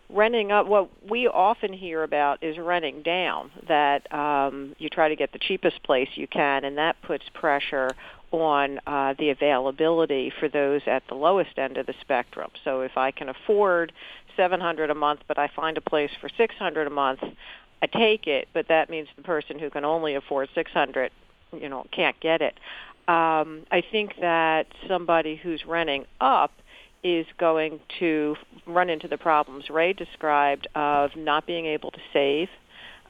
renting 0.10 0.52
up. 0.52 0.68
What 0.68 0.90
we 1.10 1.28
often 1.28 1.74
hear 1.74 2.04
about 2.04 2.44
is 2.44 2.58
renting 2.58 3.04
down. 3.04 3.52
That 3.68 4.12
um, 4.14 4.76
you 4.78 4.90
try 4.90 5.10
to 5.10 5.16
get 5.16 5.32
the 5.32 5.40
cheapest 5.40 5.84
place 5.84 6.10
you 6.16 6.28
can, 6.28 6.66
and 6.66 6.78
that 6.78 7.02
puts 7.02 7.24
pressure 7.34 7.92
on 8.32 8.80
uh, 8.88 9.14
the 9.20 9.30
availability 9.30 10.34
for 10.40 10.50
those 10.50 10.82
at 10.88 11.04
the 11.08 11.16
lowest 11.16 11.58
end 11.58 11.78
of 11.78 11.86
the 11.86 11.94
spectrum. 12.02 12.50
So 12.64 12.82
if 12.82 12.98
I 12.98 13.12
can 13.12 13.30
afford 13.30 13.94
700 14.36 14.90
a 14.90 14.96
month, 14.96 15.22
but 15.28 15.38
I 15.38 15.50
find 15.56 15.78
a 15.78 15.82
place 15.82 16.10
for 16.20 16.30
600 16.36 16.88
a 16.88 16.90
month, 16.90 17.20
I 17.82 17.86
take 17.86 18.26
it. 18.26 18.48
But 18.54 18.70
that 18.70 18.90
means 18.90 19.08
the 19.16 19.22
person 19.22 19.60
who 19.60 19.70
can 19.70 19.86
only 19.86 20.16
afford 20.16 20.50
600 20.56 21.12
you 21.60 21.70
know 21.70 21.86
can't 21.92 22.20
get 22.20 22.42
it. 22.42 22.60
Um, 23.08 23.66
I 23.72 23.84
think 23.92 24.16
that 24.22 24.68
somebody 24.88 25.36
who's 25.36 25.66
renting 25.66 26.06
up 26.22 26.52
is 27.04 27.26
going 27.38 27.82
to 28.00 28.38
run 28.66 28.90
into 28.90 29.10
the 29.10 29.18
problems 29.18 29.70
Ray 29.70 29.92
described 29.92 30.68
of 30.74 31.16
not 31.18 31.46
being 31.46 31.66
able 31.66 31.92
to 31.92 32.00
save 32.14 32.48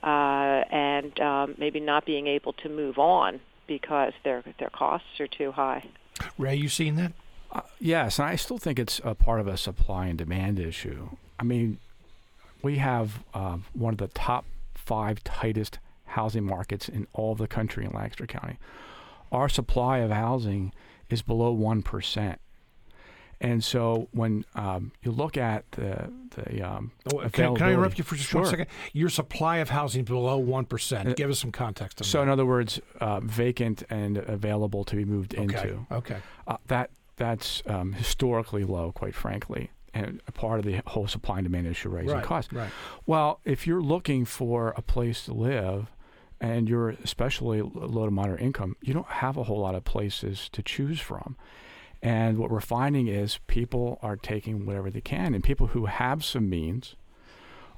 uh, 0.01 0.63
and 0.71 1.19
um, 1.19 1.55
maybe 1.57 1.79
not 1.79 2.05
being 2.05 2.25
able 2.27 2.53
to 2.53 2.69
move 2.69 2.97
on 2.97 3.39
because 3.67 4.13
their 4.23 4.43
their 4.59 4.69
costs 4.69 5.19
are 5.19 5.27
too 5.27 5.51
high. 5.51 5.85
Ray, 6.37 6.55
you 6.55 6.69
seen 6.69 6.95
that? 6.95 7.13
Uh, 7.51 7.61
yes, 7.79 8.17
and 8.17 8.27
I 8.27 8.35
still 8.35 8.57
think 8.57 8.79
it's 8.79 8.99
a 9.03 9.13
part 9.13 9.39
of 9.39 9.47
a 9.47 9.57
supply 9.57 10.07
and 10.07 10.17
demand 10.17 10.59
issue. 10.59 11.09
I 11.39 11.43
mean, 11.43 11.77
we 12.63 12.77
have 12.77 13.23
uh, 13.33 13.57
one 13.73 13.93
of 13.93 13.99
the 13.99 14.07
top 14.07 14.45
five 14.73 15.23
tightest 15.23 15.77
housing 16.13 16.45
markets 16.45 16.87
in 16.89 17.07
all 17.13 17.31
of 17.31 17.37
the 17.37 17.47
country 17.47 17.85
in 17.85 17.91
Lancaster 17.91 18.27
County. 18.27 18.57
Our 19.31 19.49
supply 19.49 19.99
of 19.99 20.11
housing 20.11 20.73
is 21.09 21.21
below 21.21 21.55
1%. 21.55 22.37
And 23.41 23.63
so 23.63 24.07
when 24.11 24.45
um, 24.55 24.93
you 25.01 25.11
look 25.11 25.35
at 25.35 25.69
the 25.71 26.09
the 26.29 26.61
um, 26.61 26.91
oh, 27.13 27.27
can, 27.29 27.55
can, 27.55 27.67
I 27.67 27.73
interrupt 27.73 27.97
you 27.97 28.05
for 28.05 28.15
just 28.15 28.29
sure. 28.29 28.41
one 28.41 28.49
second? 28.49 28.67
Your 28.93 29.09
supply 29.09 29.57
of 29.57 29.69
housing 29.69 30.05
below 30.05 30.37
one 30.37 30.63
percent. 30.63 31.09
Uh, 31.09 31.13
Give 31.13 31.29
us 31.29 31.39
some 31.39 31.51
context. 31.51 31.99
On 31.99 32.05
so, 32.05 32.19
that. 32.19 32.23
in 32.23 32.29
other 32.29 32.45
words, 32.45 32.79
uh, 33.01 33.19
vacant 33.19 33.83
and 33.89 34.17
available 34.17 34.85
to 34.85 34.95
be 34.95 35.03
moved 35.03 35.35
okay. 35.35 35.43
into. 35.43 35.85
Okay. 35.91 36.17
Uh, 36.47 36.55
that 36.67 36.91
that's 37.17 37.61
um, 37.65 37.91
historically 37.91 38.63
low, 38.63 38.93
quite 38.93 39.13
frankly 39.13 39.71
and 39.93 40.21
a 40.27 40.31
part 40.31 40.59
of 40.59 40.65
the 40.65 40.81
whole 40.87 41.07
supply 41.07 41.37
and 41.37 41.45
demand 41.45 41.67
issue 41.67 41.89
raising 41.89 42.15
right, 42.15 42.23
costs. 42.23 42.51
Right. 42.51 42.71
Well, 43.05 43.39
if 43.45 43.67
you're 43.67 43.81
looking 43.81 44.25
for 44.25 44.73
a 44.75 44.81
place 44.81 45.25
to 45.25 45.33
live, 45.33 45.91
and 46.43 46.67
you're 46.67 46.89
especially 46.89 47.61
low 47.61 48.03
to 48.03 48.11
moderate 48.11 48.41
income, 48.41 48.75
you 48.81 48.93
don't 48.93 49.07
have 49.07 49.37
a 49.37 49.43
whole 49.43 49.61
lot 49.61 49.75
of 49.75 49.85
places 49.85 50.49
to 50.51 50.61
choose 50.61 50.99
from. 50.99 51.37
And 52.01 52.37
what 52.37 52.51
we're 52.51 52.59
finding 52.59 53.07
is 53.07 53.39
people 53.47 53.97
are 54.01 54.17
taking 54.17 54.65
whatever 54.65 54.91
they 54.91 54.99
can, 54.99 55.33
and 55.33 55.41
people 55.41 55.67
who 55.67 55.85
have 55.85 56.21
some 56.21 56.49
means 56.49 56.97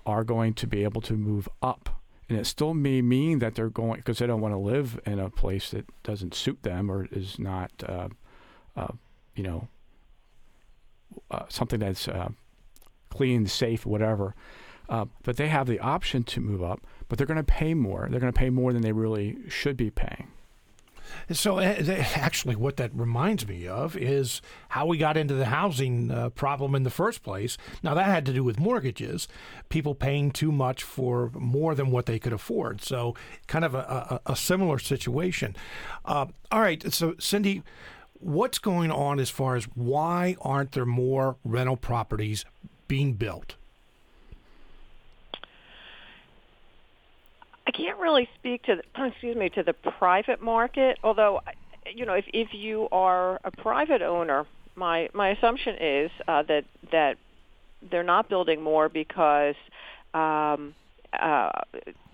are 0.04 0.24
going 0.24 0.56
to 0.56 0.66
be 0.66 0.84
able 0.84 1.02
to 1.02 1.14
move 1.14 1.48
up. 1.62 2.02
And 2.28 2.40
it 2.40 2.48
still 2.48 2.74
may 2.74 3.04
mean 3.04 3.38
that 3.38 3.54
they're 3.54 3.70
going 3.70 3.98
because 3.98 4.18
they 4.18 4.26
don't 4.26 4.42
want 4.42 4.56
to 4.56 4.60
live 4.60 5.00
in 5.06 5.20
a 5.20 5.30
place 5.30 5.70
that 5.70 5.86
doesn't 6.02 6.34
suit 6.34 6.64
them 6.64 6.90
or 6.90 7.08
is 7.12 7.38
not, 7.38 7.72
uh, 7.88 8.08
uh, 8.76 8.94
you 9.36 9.44
know, 9.44 9.68
uh, 11.30 11.44
something 11.50 11.82
that's 11.82 12.08
uh, 12.08 12.30
clean, 13.12 13.46
safe, 13.46 13.86
whatever. 13.86 14.34
Uh, 14.90 15.06
but 15.22 15.38
they 15.38 15.50
have 15.50 15.68
the 15.68 15.80
option 15.80 16.24
to 16.24 16.42
move 16.42 16.64
up 16.64 16.82
but 17.08 17.18
they're 17.18 17.28
going 17.28 17.38
to 17.38 17.44
pay 17.44 17.74
more. 17.74 18.08
They're 18.10 18.20
going 18.20 18.34
to 18.34 18.38
pay 18.38 18.50
more 18.50 18.74
than 18.74 18.82
they 18.82 18.92
really 18.92 19.38
should 19.48 19.78
be 19.78 19.90
paying. 19.90 20.28
So, 21.32 21.60
uh, 21.60 21.76
actually, 22.16 22.56
what 22.56 22.78
that 22.78 22.92
reminds 22.94 23.48
me 23.48 23.68
of 23.68 23.96
is 23.96 24.42
how 24.70 24.86
we 24.86 24.98
got 24.98 25.18
into 25.18 25.34
the 25.34 25.46
housing 25.46 26.12
uh, 26.12 26.30
problem 26.30 26.76
in 26.76 26.84
the 26.84 26.90
first 26.90 27.24
place. 27.24 27.58
Now, 27.84 27.94
that 27.94 28.06
had 28.06 28.26
to 28.28 28.34
do 28.34 28.44
with 28.44 28.60
mortgages, 28.60 29.28
people 29.70 29.96
paying 29.96 30.32
too 30.32 30.52
much 30.52 30.84
for 30.84 31.32
more 31.34 31.74
than 31.76 31.92
what 31.92 32.06
they 32.06 32.20
could 32.20 32.34
afford. 32.34 32.82
So, 32.82 33.16
kind 33.48 33.66
of 33.66 33.76
a, 33.76 34.22
a, 34.26 34.32
a 34.32 34.36
similar 34.36 34.80
situation. 34.80 35.56
Uh, 36.04 36.28
all 36.52 36.62
right. 36.62 36.92
So, 36.94 37.16
Cindy, 37.20 37.64
what's 38.20 38.60
going 38.60 38.92
on 38.92 39.20
as 39.20 39.30
far 39.30 39.56
as 39.56 39.66
why 39.76 40.36
aren't 40.42 40.74
there 40.74 40.86
more 40.86 41.38
rental 41.44 41.78
properties 41.78 42.46
being 42.88 43.14
built? 43.14 43.56
I 47.68 47.72
can't 47.72 47.98
really 48.00 48.30
speak 48.38 48.64
to 48.64 48.78
the, 48.78 49.06
excuse 49.06 49.36
me 49.36 49.50
to 49.50 49.64
the 49.64 49.74
private 49.74 50.42
market, 50.42 50.98
although 51.04 51.42
you 51.86 52.06
know 52.06 52.14
if 52.14 52.26
if 52.34 52.54
you 52.54 52.88
are 52.92 53.40
a 53.44 53.52
private 53.52 54.02
owner, 54.02 54.46
my 54.76 55.10
my 55.14 55.30
assumption 55.30 55.76
is 55.80 56.12
uh, 56.28 56.44
that 56.44 56.66
that 56.92 57.18
they're 57.90 58.04
not 58.04 58.30
building 58.30 58.62
more 58.62 58.90
because 58.90 59.56
um, 60.14 60.76
uh, 61.20 61.52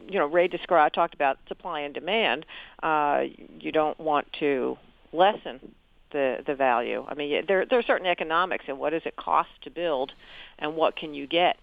you 0.08 0.20
know 0.20 0.26
Ray 0.26 0.48
described 0.48 0.96
talked 0.96 1.14
about 1.14 1.38
supply 1.48 1.82
and 1.82 1.94
demand. 1.94 2.46
Uh, 2.82 3.24
you 3.60 3.72
don't 3.72 4.00
want 4.00 4.28
to 4.40 4.78
lessen 5.12 5.60
the 6.12 6.38
the 6.46 6.56
value. 6.56 7.06
I 7.08 7.14
mean, 7.16 7.44
there 7.48 7.66
there 7.66 7.80
are 7.80 7.84
certain 7.84 8.08
economics 8.08 8.66
and 8.68 8.80
what 8.80 8.92
does 8.92 9.04
it 9.06 9.16
cost 9.16 9.50
to 9.64 9.70
build, 9.70 10.14
and 10.60 10.76
what 10.76 10.96
can 10.96 11.14
you 11.14 11.28
get. 11.28 11.58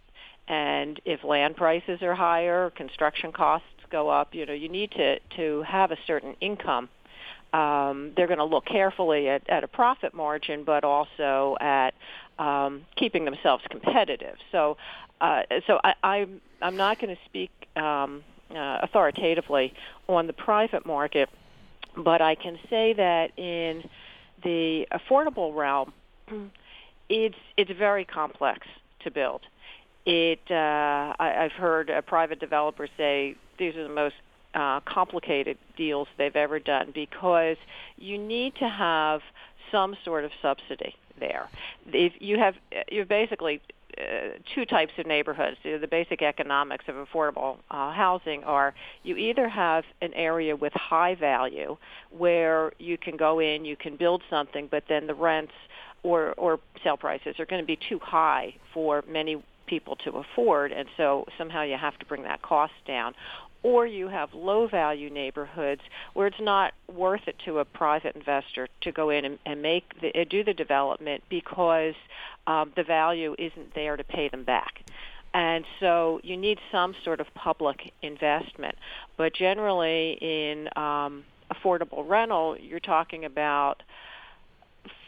And 0.46 0.98
if 1.04 1.24
land 1.24 1.56
prices 1.56 2.00
are 2.00 2.14
higher, 2.14 2.70
construction 2.70 3.32
costs 3.32 3.66
go 3.90 4.08
up, 4.08 4.34
you 4.34 4.46
know, 4.46 4.52
you 4.52 4.68
need 4.68 4.90
to 4.92 5.18
to 5.36 5.62
have 5.62 5.90
a 5.90 5.96
certain 6.06 6.36
income. 6.40 6.88
Um, 7.52 8.12
they're 8.14 8.26
going 8.26 8.38
to 8.38 8.44
look 8.44 8.66
carefully 8.66 9.28
at, 9.28 9.48
at 9.48 9.64
a 9.64 9.68
profit 9.68 10.12
margin, 10.12 10.64
but 10.64 10.84
also 10.84 11.56
at 11.60 11.94
um, 12.38 12.84
keeping 12.96 13.24
themselves 13.24 13.64
competitive. 13.70 14.36
So, 14.52 14.76
uh, 15.20 15.42
so 15.66 15.80
I, 15.82 15.94
I'm 16.02 16.40
I'm 16.60 16.76
not 16.76 17.00
going 17.00 17.14
to 17.14 17.22
speak 17.24 17.50
um, 17.76 18.22
uh, 18.50 18.78
authoritatively 18.82 19.72
on 20.08 20.26
the 20.26 20.32
private 20.32 20.84
market, 20.84 21.28
but 21.96 22.20
I 22.20 22.34
can 22.34 22.58
say 22.68 22.92
that 22.94 23.38
in 23.38 23.88
the 24.42 24.86
affordable 24.92 25.54
realm, 25.54 25.92
it's 27.08 27.36
it's 27.56 27.72
very 27.72 28.04
complex 28.04 28.66
to 29.00 29.10
build. 29.10 29.42
It 30.08 30.40
uh, 30.50 31.12
I, 31.18 31.44
I've 31.44 31.52
heard 31.52 31.90
a 31.90 32.00
private 32.00 32.40
developer 32.40 32.88
say 32.96 33.36
these 33.58 33.76
are 33.76 33.82
the 33.82 33.94
most 33.94 34.14
uh, 34.54 34.80
complicated 34.80 35.58
deals 35.76 36.08
they've 36.16 36.34
ever 36.34 36.58
done 36.58 36.92
because 36.94 37.58
you 37.98 38.16
need 38.16 38.54
to 38.54 38.68
have 38.70 39.20
some 39.70 39.94
sort 40.06 40.24
of 40.24 40.30
subsidy 40.40 40.96
there. 41.20 41.50
If 41.92 42.14
you 42.20 42.38
have 42.38 42.54
you 42.90 43.00
have 43.00 43.08
basically 43.08 43.60
uh, 43.98 44.38
two 44.54 44.64
types 44.64 44.92
of 44.96 45.06
neighborhoods. 45.06 45.58
The 45.62 45.86
basic 45.90 46.22
economics 46.22 46.86
of 46.88 46.94
affordable 46.94 47.58
uh, 47.70 47.92
housing 47.92 48.44
are 48.44 48.74
you 49.02 49.16
either 49.16 49.46
have 49.46 49.84
an 50.00 50.14
area 50.14 50.56
with 50.56 50.72
high 50.72 51.16
value 51.16 51.76
where 52.16 52.72
you 52.78 52.96
can 52.96 53.18
go 53.18 53.40
in, 53.40 53.66
you 53.66 53.76
can 53.76 53.96
build 53.96 54.22
something, 54.30 54.68
but 54.70 54.84
then 54.88 55.06
the 55.06 55.14
rents 55.14 55.52
or, 56.02 56.32
or 56.34 56.60
sale 56.82 56.96
prices 56.96 57.38
are 57.38 57.46
going 57.46 57.60
to 57.60 57.66
be 57.66 57.78
too 57.88 57.98
high 57.98 58.54
for 58.72 59.04
many 59.08 59.42
people 59.68 59.96
to 59.96 60.10
afford, 60.16 60.72
and 60.72 60.88
so 60.96 61.26
somehow 61.38 61.62
you 61.62 61.76
have 61.76 61.98
to 61.98 62.06
bring 62.06 62.22
that 62.24 62.42
cost 62.42 62.72
down 62.86 63.14
or 63.62 63.86
you 63.86 64.08
have 64.08 64.32
low 64.34 64.68
value 64.68 65.10
neighborhoods 65.10 65.80
where 66.14 66.26
it's 66.26 66.40
not 66.40 66.72
worth 66.92 67.26
it 67.26 67.36
to 67.44 67.58
a 67.58 67.64
private 67.64 68.14
investor 68.14 68.68
to 68.80 68.92
go 68.92 69.10
in 69.10 69.24
and, 69.24 69.38
and 69.44 69.60
make 69.62 69.84
the, 70.00 70.24
do 70.24 70.44
the 70.44 70.54
development 70.54 71.22
because 71.28 71.94
um, 72.46 72.72
the 72.76 72.84
value 72.84 73.34
isn't 73.38 73.74
there 73.74 73.96
to 73.96 74.04
pay 74.04 74.28
them 74.28 74.44
back. 74.44 74.84
And 75.34 75.64
so 75.80 76.20
you 76.22 76.36
need 76.36 76.58
some 76.72 76.94
sort 77.04 77.20
of 77.20 77.26
public 77.34 77.92
investment. 78.00 78.76
But 79.16 79.34
generally 79.34 80.12
in 80.20 80.68
um, 80.76 81.24
affordable 81.52 82.08
rental, 82.08 82.56
you're 82.58 82.80
talking 82.80 83.24
about 83.24 83.82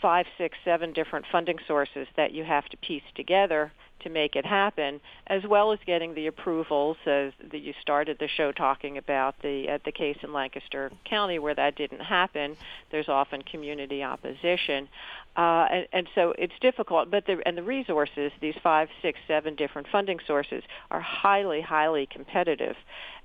five, 0.03 0.27
six, 0.37 0.59
seven 0.65 0.93
different 0.93 1.25
funding 1.31 1.59
sources 1.67 2.07
that 2.17 2.33
you 2.33 2.45
have 2.45 2.67
to 2.67 2.77
piece 2.79 3.03
together 3.15 3.73
to 4.01 4.11
make 4.11 4.37
it 4.37 4.47
happen, 4.47 5.01
as 5.27 5.43
well 5.45 5.73
as 5.73 5.79
getting 5.87 6.15
the 6.15 6.27
approvals. 6.27 6.97
As 7.07 7.33
the, 7.51 7.59
you 7.59 7.75
started 7.81 8.19
the 8.19 8.29
show 8.29 8.53
talking 8.53 8.99
about 8.99 9.41
the 9.43 9.69
uh, 9.69 9.79
the 9.85 9.93
case 9.93 10.17
in 10.23 10.33
Lancaster 10.33 10.91
County 11.05 11.39
where 11.39 11.55
that 11.55 11.77
didn't 11.77 12.01
happen. 12.01 12.57
There's 12.91 13.09
often 13.09 13.43
community 13.43 14.03
opposition, 14.03 14.89
uh, 15.37 15.67
and, 15.71 15.89
and 15.93 16.09
so 16.15 16.35
it's 16.39 16.59
difficult. 16.61 17.11
But 17.11 17.27
the 17.27 17.41
and 17.47 17.57
the 17.57 17.63
resources, 17.63 18.33
these 18.41 18.57
five, 18.63 18.89
six, 19.03 19.19
seven 19.27 19.55
different 19.55 19.89
funding 19.91 20.19
sources, 20.27 20.63
are 20.91 21.01
highly, 21.01 21.61
highly 21.61 22.07
competitive, 22.07 22.77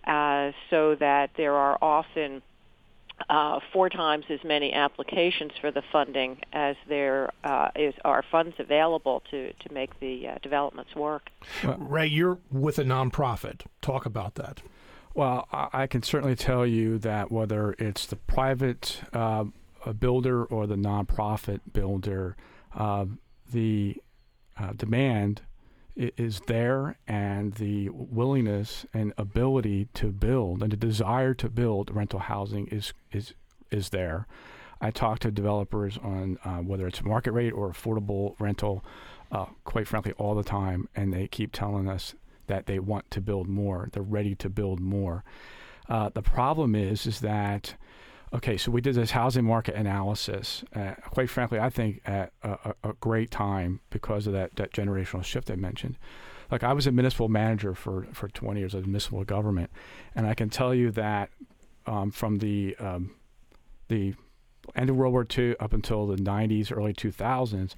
uh, 0.05 0.51
so 0.69 0.95
that 0.95 1.31
there 1.37 1.53
are 1.53 1.77
often 1.81 2.41
uh, 3.29 3.59
four 3.71 3.89
times 3.89 4.25
as 4.29 4.39
many 4.43 4.73
applications 4.73 5.51
for 5.61 5.71
the 5.71 5.81
funding 5.91 6.37
as 6.53 6.75
there 6.87 7.31
uh, 7.43 7.69
is, 7.75 7.93
are 8.03 8.23
funds 8.31 8.55
available 8.59 9.23
to, 9.31 9.53
to 9.53 9.73
make 9.73 9.99
the 9.99 10.27
uh, 10.27 10.37
developments 10.41 10.95
work. 10.95 11.29
Well, 11.63 11.77
Ray, 11.77 12.07
you're 12.07 12.37
with 12.51 12.77
a 12.79 12.83
nonprofit. 12.83 13.61
Talk 13.81 14.05
about 14.05 14.35
that. 14.35 14.61
Well, 15.13 15.47
I 15.51 15.87
can 15.87 16.03
certainly 16.03 16.35
tell 16.35 16.65
you 16.65 16.97
that 16.97 17.31
whether 17.31 17.73
it's 17.79 18.05
the 18.05 18.17
private 18.17 18.99
uh, 19.13 19.45
builder 19.97 20.43
or 20.43 20.67
the 20.67 20.75
nonprofit 20.75 21.61
builder, 21.71 22.35
uh, 22.75 23.05
the 23.49 23.95
uh, 24.59 24.73
demand 24.73 25.41
is 25.95 26.41
there 26.47 26.97
and 27.07 27.53
the 27.53 27.89
willingness 27.89 28.85
and 28.93 29.13
ability 29.17 29.87
to 29.93 30.11
build 30.11 30.61
and 30.61 30.71
the 30.71 30.77
desire 30.77 31.33
to 31.33 31.49
build 31.49 31.89
rental 31.93 32.19
housing 32.19 32.67
is 32.67 32.93
is 33.11 33.33
is 33.71 33.89
there. 33.89 34.27
I 34.81 34.91
talk 34.91 35.19
to 35.19 35.31
developers 35.31 35.97
on 35.97 36.37
uh, 36.43 36.57
whether 36.57 36.87
it's 36.87 37.03
market 37.03 37.31
rate 37.31 37.53
or 37.53 37.71
affordable 37.71 38.35
rental, 38.39 38.83
uh, 39.31 39.45
quite 39.63 39.87
frankly, 39.87 40.13
all 40.17 40.35
the 40.35 40.43
time, 40.43 40.89
and 40.95 41.13
they 41.13 41.27
keep 41.27 41.51
telling 41.53 41.89
us 41.89 42.13
that 42.47 42.65
they 42.65 42.79
want 42.79 43.09
to 43.11 43.21
build 43.21 43.47
more. 43.47 43.89
They're 43.91 44.03
ready 44.03 44.35
to 44.35 44.49
build 44.49 44.79
more. 44.79 45.23
Uh, 45.87 46.09
the 46.13 46.21
problem 46.21 46.75
is, 46.75 47.07
is 47.07 47.21
that 47.21 47.75
Okay, 48.33 48.57
so 48.57 48.71
we 48.71 48.81
did 48.81 48.95
this 48.95 49.11
housing 49.11 49.45
market 49.45 49.75
analysis. 49.75 50.63
Uh, 50.75 50.95
quite 51.09 51.29
frankly, 51.29 51.59
I 51.59 51.69
think 51.69 52.01
at 52.05 52.33
a, 52.43 52.73
a, 52.83 52.93
great 52.99 53.31
time 53.31 53.79
because 53.91 54.27
of 54.27 54.33
that, 54.33 54.55
that 54.55 54.73
generational 54.73 55.23
shift 55.23 55.49
I 55.49 55.55
mentioned. 55.55 55.97
Like 56.51 56.63
I 56.63 56.73
was 56.73 56.87
a 56.87 56.91
municipal 56.91 57.29
manager 57.29 57.73
for, 57.73 58.07
for 58.13 58.27
20 58.27 58.59
years 58.59 58.73
of 58.73 58.85
municipal 58.85 59.23
government, 59.23 59.69
and 60.15 60.27
I 60.27 60.33
can 60.33 60.49
tell 60.49 60.73
you 60.73 60.91
that 60.91 61.29
um, 61.85 62.11
from 62.11 62.39
the 62.39 62.75
um, 62.79 63.11
the 63.87 64.15
end 64.75 64.89
of 64.89 64.95
World 64.95 65.13
War 65.13 65.25
II 65.37 65.55
up 65.59 65.73
until 65.73 66.07
the 66.07 66.15
90s, 66.15 66.75
early 66.75 66.93
2000s, 66.93 67.75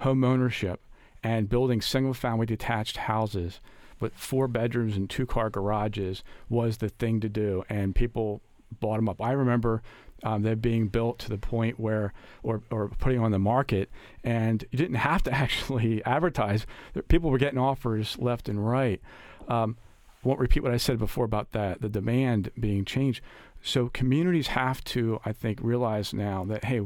home 0.00 0.22
ownership 0.22 0.80
and 1.22 1.48
building 1.48 1.80
single-family 1.80 2.46
detached 2.46 2.96
houses 2.96 3.60
with 3.98 4.14
four 4.14 4.48
bedrooms 4.48 4.96
and 4.96 5.10
two-car 5.10 5.50
garages 5.50 6.22
was 6.48 6.78
the 6.78 6.88
thing 6.88 7.20
to 7.20 7.28
do, 7.28 7.62
and 7.68 7.94
people 7.94 8.40
bought 8.78 8.96
them 8.96 9.08
up. 9.08 9.20
I 9.20 9.32
remember 9.32 9.82
um, 10.22 10.42
them 10.42 10.58
being 10.58 10.88
built 10.88 11.18
to 11.20 11.28
the 11.28 11.38
point 11.38 11.80
where, 11.80 12.12
or, 12.42 12.62
or 12.70 12.88
putting 12.88 13.20
on 13.20 13.30
the 13.30 13.38
market, 13.38 13.90
and 14.22 14.64
you 14.70 14.78
didn't 14.78 14.96
have 14.96 15.22
to 15.24 15.32
actually 15.32 16.04
advertise. 16.04 16.66
People 17.08 17.30
were 17.30 17.38
getting 17.38 17.58
offers 17.58 18.18
left 18.18 18.48
and 18.48 18.66
right. 18.66 19.00
Um, 19.48 19.76
won't 20.22 20.38
repeat 20.38 20.62
what 20.62 20.72
I 20.72 20.76
said 20.76 20.98
before 20.98 21.24
about 21.24 21.52
that, 21.52 21.80
the 21.80 21.88
demand 21.88 22.50
being 22.58 22.84
changed. 22.84 23.22
So 23.62 23.88
communities 23.88 24.48
have 24.48 24.84
to, 24.84 25.20
I 25.24 25.32
think, 25.32 25.58
realize 25.62 26.12
now 26.12 26.44
that, 26.44 26.64
hey, 26.64 26.82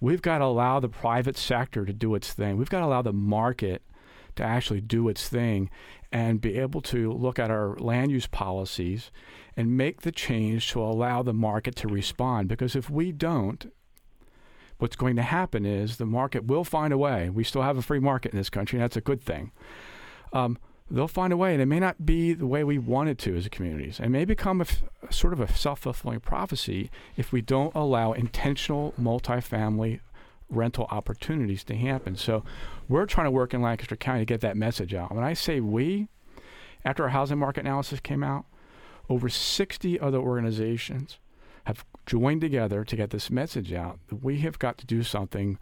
we've 0.00 0.22
got 0.22 0.38
to 0.38 0.44
allow 0.44 0.80
the 0.80 0.88
private 0.88 1.36
sector 1.36 1.84
to 1.84 1.92
do 1.92 2.14
its 2.14 2.32
thing. 2.32 2.56
We've 2.56 2.70
got 2.70 2.80
to 2.80 2.86
allow 2.86 3.02
the 3.02 3.12
market 3.12 3.82
to 4.36 4.42
actually 4.42 4.80
do 4.80 5.08
its 5.08 5.28
thing 5.28 5.70
and 6.12 6.40
be 6.40 6.58
able 6.58 6.80
to 6.80 7.12
look 7.12 7.38
at 7.38 7.50
our 7.50 7.76
land 7.76 8.10
use 8.10 8.26
policies 8.26 9.10
and 9.56 9.76
make 9.76 10.02
the 10.02 10.12
change 10.12 10.70
to 10.70 10.80
allow 10.80 11.22
the 11.22 11.32
market 11.32 11.76
to 11.76 11.88
respond. 11.88 12.48
Because 12.48 12.74
if 12.74 12.90
we 12.90 13.12
don't, 13.12 13.72
what's 14.78 14.96
going 14.96 15.16
to 15.16 15.22
happen 15.22 15.64
is 15.64 15.96
the 15.96 16.06
market 16.06 16.46
will 16.46 16.64
find 16.64 16.92
a 16.92 16.98
way. 16.98 17.30
We 17.30 17.44
still 17.44 17.62
have 17.62 17.76
a 17.76 17.82
free 17.82 18.00
market 18.00 18.32
in 18.32 18.38
this 18.38 18.50
country, 18.50 18.78
and 18.78 18.82
that's 18.82 18.96
a 18.96 19.00
good 19.00 19.22
thing. 19.22 19.52
Um, 20.32 20.58
they'll 20.90 21.08
find 21.08 21.32
a 21.32 21.36
way, 21.36 21.52
and 21.52 21.62
it 21.62 21.66
may 21.66 21.80
not 21.80 22.04
be 22.04 22.32
the 22.32 22.46
way 22.46 22.64
we 22.64 22.78
want 22.78 23.08
it 23.08 23.18
to 23.18 23.36
as 23.36 23.46
a 23.46 23.50
communities. 23.50 24.00
It 24.00 24.08
may 24.08 24.24
become 24.24 24.60
a, 24.60 24.64
f- 24.64 24.82
sort 25.10 25.32
of 25.32 25.40
a 25.40 25.52
self 25.52 25.80
fulfilling 25.80 26.20
prophecy 26.20 26.90
if 27.16 27.32
we 27.32 27.40
don't 27.40 27.74
allow 27.74 28.12
intentional 28.12 28.94
multifamily 29.00 30.00
rental 30.50 30.86
opportunities 30.90 31.64
to 31.64 31.76
happen. 31.76 32.16
So 32.16 32.44
we're 32.88 33.06
trying 33.06 33.26
to 33.26 33.30
work 33.30 33.54
in 33.54 33.62
Lancaster 33.62 33.96
County 33.96 34.20
to 34.20 34.26
get 34.26 34.40
that 34.40 34.56
message 34.56 34.94
out. 34.94 35.14
When 35.14 35.24
I 35.24 35.32
say 35.32 35.60
we, 35.60 36.08
after 36.84 37.04
our 37.04 37.10
housing 37.10 37.38
market 37.38 37.60
analysis 37.60 38.00
came 38.00 38.22
out, 38.22 38.44
over 39.08 39.28
60 39.28 40.00
other 40.00 40.18
organizations 40.18 41.18
have 41.64 41.84
joined 42.06 42.40
together 42.40 42.84
to 42.84 42.96
get 42.96 43.10
this 43.10 43.30
message 43.30 43.72
out 43.72 43.98
that 44.08 44.24
we 44.24 44.38
have 44.40 44.58
got 44.58 44.78
to 44.78 44.86
do 44.86 45.02
something 45.02 45.58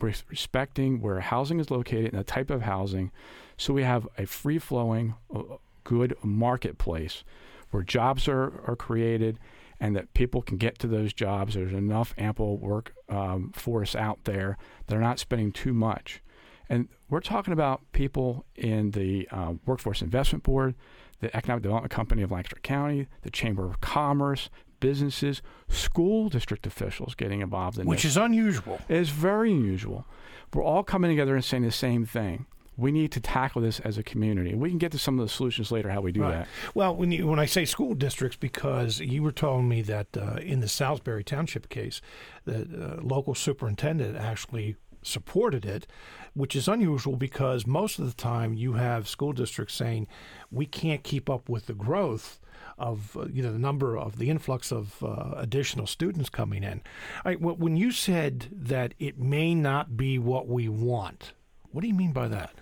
respecting 0.00 1.00
where 1.00 1.18
housing 1.18 1.58
is 1.58 1.72
located 1.72 2.12
and 2.12 2.20
the 2.20 2.24
type 2.24 2.50
of 2.50 2.62
housing 2.62 3.10
so 3.56 3.74
we 3.74 3.82
have 3.82 4.06
a 4.16 4.24
free 4.24 4.60
flowing, 4.60 5.16
uh, 5.34 5.42
good 5.82 6.16
marketplace 6.22 7.24
where 7.70 7.82
jobs 7.82 8.28
are, 8.28 8.52
are 8.66 8.76
created 8.76 9.38
and 9.80 9.94
that 9.96 10.12
people 10.14 10.42
can 10.42 10.56
get 10.56 10.78
to 10.80 10.86
those 10.86 11.12
jobs. 11.12 11.54
There's 11.54 11.72
enough 11.72 12.14
ample 12.18 12.58
work 12.58 12.92
um, 13.08 13.52
force 13.54 13.94
out 13.94 14.24
there. 14.24 14.56
They're 14.86 15.00
not 15.00 15.18
spending 15.18 15.52
too 15.52 15.72
much. 15.72 16.22
And 16.68 16.88
we're 17.08 17.20
talking 17.20 17.52
about 17.52 17.80
people 17.92 18.44
in 18.54 18.90
the 18.90 19.28
uh, 19.30 19.54
Workforce 19.64 20.02
Investment 20.02 20.44
Board, 20.44 20.74
the 21.20 21.34
Economic 21.34 21.62
Development 21.62 21.90
Company 21.90 22.22
of 22.22 22.30
Lancaster 22.30 22.60
County, 22.62 23.06
the 23.22 23.30
Chamber 23.30 23.66
of 23.66 23.80
Commerce, 23.80 24.50
businesses, 24.80 25.42
school 25.68 26.28
district 26.28 26.66
officials 26.66 27.14
getting 27.14 27.40
involved 27.40 27.78
in 27.78 27.86
Which 27.86 28.02
this. 28.02 28.12
is 28.12 28.16
unusual. 28.16 28.80
It 28.88 28.96
is 28.96 29.10
very 29.10 29.50
unusual. 29.50 30.06
We're 30.52 30.62
all 30.62 30.82
coming 30.82 31.10
together 31.10 31.34
and 31.34 31.44
saying 31.44 31.62
the 31.62 31.70
same 31.70 32.04
thing 32.04 32.46
we 32.78 32.92
need 32.92 33.10
to 33.12 33.20
tackle 33.20 33.60
this 33.60 33.80
as 33.80 33.98
a 33.98 34.04
community. 34.04 34.54
We 34.54 34.68
can 34.70 34.78
get 34.78 34.92
to 34.92 34.98
some 34.98 35.18
of 35.18 35.26
the 35.26 35.28
solutions 35.28 35.72
later 35.72 35.90
how 35.90 36.00
we 36.00 36.12
do 36.12 36.22
right. 36.22 36.30
that. 36.30 36.48
Well, 36.74 36.94
when 36.94 37.10
you, 37.10 37.26
when 37.26 37.40
I 37.40 37.44
say 37.44 37.64
school 37.64 37.94
districts, 37.94 38.38
because 38.38 39.00
you 39.00 39.22
were 39.22 39.32
telling 39.32 39.68
me 39.68 39.82
that 39.82 40.16
uh, 40.16 40.36
in 40.36 40.60
the 40.60 40.68
Salisbury 40.68 41.24
Township 41.24 41.68
case, 41.68 42.00
the 42.44 42.60
uh, 42.62 43.02
local 43.02 43.34
superintendent 43.34 44.16
actually 44.16 44.76
supported 45.02 45.66
it, 45.66 45.88
which 46.34 46.54
is 46.54 46.68
unusual 46.68 47.16
because 47.16 47.66
most 47.66 47.98
of 47.98 48.06
the 48.06 48.14
time 48.14 48.54
you 48.54 48.74
have 48.74 49.08
school 49.08 49.32
districts 49.32 49.74
saying 49.74 50.06
we 50.52 50.64
can't 50.64 51.02
keep 51.02 51.28
up 51.28 51.48
with 51.48 51.66
the 51.66 51.74
growth 51.74 52.38
of 52.78 53.16
uh, 53.16 53.26
you 53.32 53.42
know 53.42 53.52
the 53.52 53.58
number 53.58 53.98
of 53.98 54.18
the 54.18 54.30
influx 54.30 54.70
of 54.70 55.02
uh, 55.02 55.34
additional 55.36 55.86
students 55.86 56.30
coming 56.30 56.62
in. 56.62 56.80
Right, 57.24 57.40
when 57.40 57.76
you 57.76 57.90
said 57.90 58.46
that 58.52 58.94
it 59.00 59.18
may 59.18 59.52
not 59.52 59.96
be 59.96 60.16
what 60.16 60.46
we 60.46 60.68
want, 60.68 61.32
what 61.72 61.80
do 61.82 61.88
you 61.88 61.94
mean 61.94 62.12
by 62.12 62.28
that? 62.28 62.52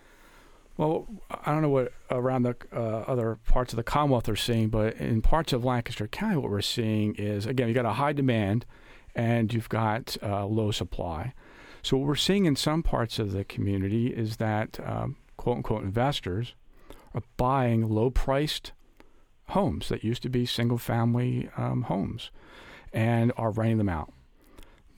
Well, 0.77 1.07
I 1.31 1.53
don't 1.53 1.63
know 1.63 1.71
what 1.71 1.93
around 2.11 2.43
the 2.43 2.55
uh, 2.71 3.05
other 3.07 3.39
parts 3.47 3.73
of 3.73 3.79
the 3.79 3.83
Commonwealth 3.83 4.29
are 4.29 4.37
seeing, 4.37 4.69
but 4.69 4.95
in 4.97 5.23
parts 5.23 5.55
of 5.55 5.65
Lancaster 5.65 6.07
County, 6.07 6.37
what 6.37 6.51
we're 6.51 6.61
seeing 6.61 7.15
is 7.15 7.47
again, 7.47 7.69
you've 7.69 7.75
got 7.75 7.87
a 7.87 7.95
high 7.95 8.13
demand 8.13 8.67
and 9.15 9.55
you've 9.55 9.71
got 9.71 10.19
uh, 10.23 10.45
low 10.45 10.71
supply. 10.71 11.33
So 11.83 11.97
what 11.97 12.07
we're 12.07 12.15
seeing 12.17 12.45
in 12.45 12.57
some 12.57 12.83
parts 12.83 13.19
of 13.19 13.33
the 13.33 13.45
community 13.45 14.09
is 14.09 14.37
that 14.37 14.79
um, 14.85 15.17
quote 15.39 15.57
unquote 15.59 15.83
investors 15.83 16.55
are 17.15 17.23
buying 17.39 17.89
low-priced 17.89 18.73
homes 19.51 19.89
that 19.89 20.05
used 20.05 20.23
to 20.25 20.29
be 20.29 20.45
single-family 20.45 21.49
um, 21.57 21.83
homes 21.83 22.31
and 22.93 23.33
are 23.39 23.51
renting 23.51 23.79
them 23.79 23.89
out. 23.89 24.13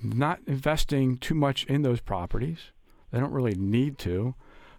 not 0.02 0.40
investing 0.46 1.18
too 1.18 1.34
much 1.34 1.64
in 1.64 1.82
those 1.82 2.00
properties. 2.00 2.72
They 3.10 3.20
don't 3.20 3.32
really 3.32 3.54
need 3.54 3.98
to. 3.98 4.34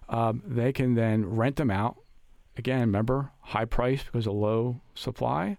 Um, 0.10 0.44
they 0.46 0.74
can 0.74 0.96
then 0.96 1.26
rent 1.26 1.56
them 1.56 1.72
out. 1.72 1.98
Again, 2.58 2.82
remember, 2.82 3.32
high 3.42 3.66
price 3.66 4.04
because 4.04 4.28
of 4.28 4.34
low 4.34 4.82
supply. 4.96 5.58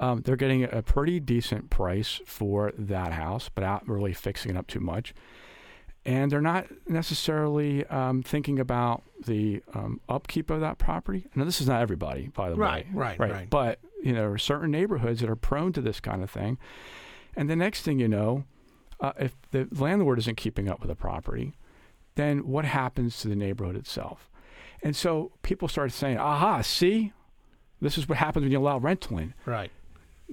Um, 0.00 0.22
they're 0.22 0.36
getting 0.36 0.64
a 0.64 0.82
pretty 0.82 1.18
decent 1.20 1.70
price 1.70 2.20
for 2.24 2.72
that 2.78 3.12
house, 3.12 3.50
but 3.52 3.62
not 3.62 3.86
really 3.88 4.12
fixing 4.12 4.52
it 4.52 4.56
up 4.56 4.68
too 4.68 4.80
much. 4.80 5.12
And 6.06 6.30
they're 6.30 6.40
not 6.40 6.66
necessarily 6.88 7.84
um, 7.86 8.22
thinking 8.22 8.60
about 8.60 9.02
the 9.26 9.62
um, 9.74 10.00
upkeep 10.08 10.48
of 10.48 10.60
that 10.60 10.78
property. 10.78 11.26
Now, 11.34 11.44
this 11.44 11.60
is 11.60 11.66
not 11.66 11.82
everybody, 11.82 12.28
by 12.28 12.48
the 12.48 12.56
right, 12.56 12.86
way. 12.86 12.90
Right, 12.94 13.18
right, 13.18 13.30
right. 13.30 13.50
But 13.50 13.80
you 14.02 14.12
know, 14.12 14.20
there 14.20 14.32
are 14.32 14.38
certain 14.38 14.70
neighborhoods 14.70 15.20
that 15.20 15.28
are 15.28 15.36
prone 15.36 15.72
to 15.72 15.80
this 15.80 16.00
kind 16.00 16.22
of 16.22 16.30
thing. 16.30 16.56
And 17.36 17.50
the 17.50 17.56
next 17.56 17.82
thing 17.82 17.98
you 17.98 18.08
know, 18.08 18.44
uh, 19.00 19.12
if 19.18 19.36
the 19.50 19.68
landlord 19.72 20.18
isn't 20.20 20.36
keeping 20.36 20.68
up 20.68 20.80
with 20.80 20.88
the 20.88 20.94
property, 20.94 21.54
then 22.18 22.46
what 22.48 22.64
happens 22.64 23.18
to 23.20 23.28
the 23.28 23.36
neighborhood 23.36 23.76
itself? 23.76 24.28
And 24.82 24.94
so 24.94 25.32
people 25.42 25.68
started 25.68 25.92
saying, 25.92 26.18
aha, 26.18 26.60
see, 26.60 27.12
this 27.80 27.96
is 27.96 28.08
what 28.08 28.18
happens 28.18 28.42
when 28.42 28.52
you 28.52 28.58
allow 28.58 28.78
rental. 28.78 29.20
Right. 29.46 29.70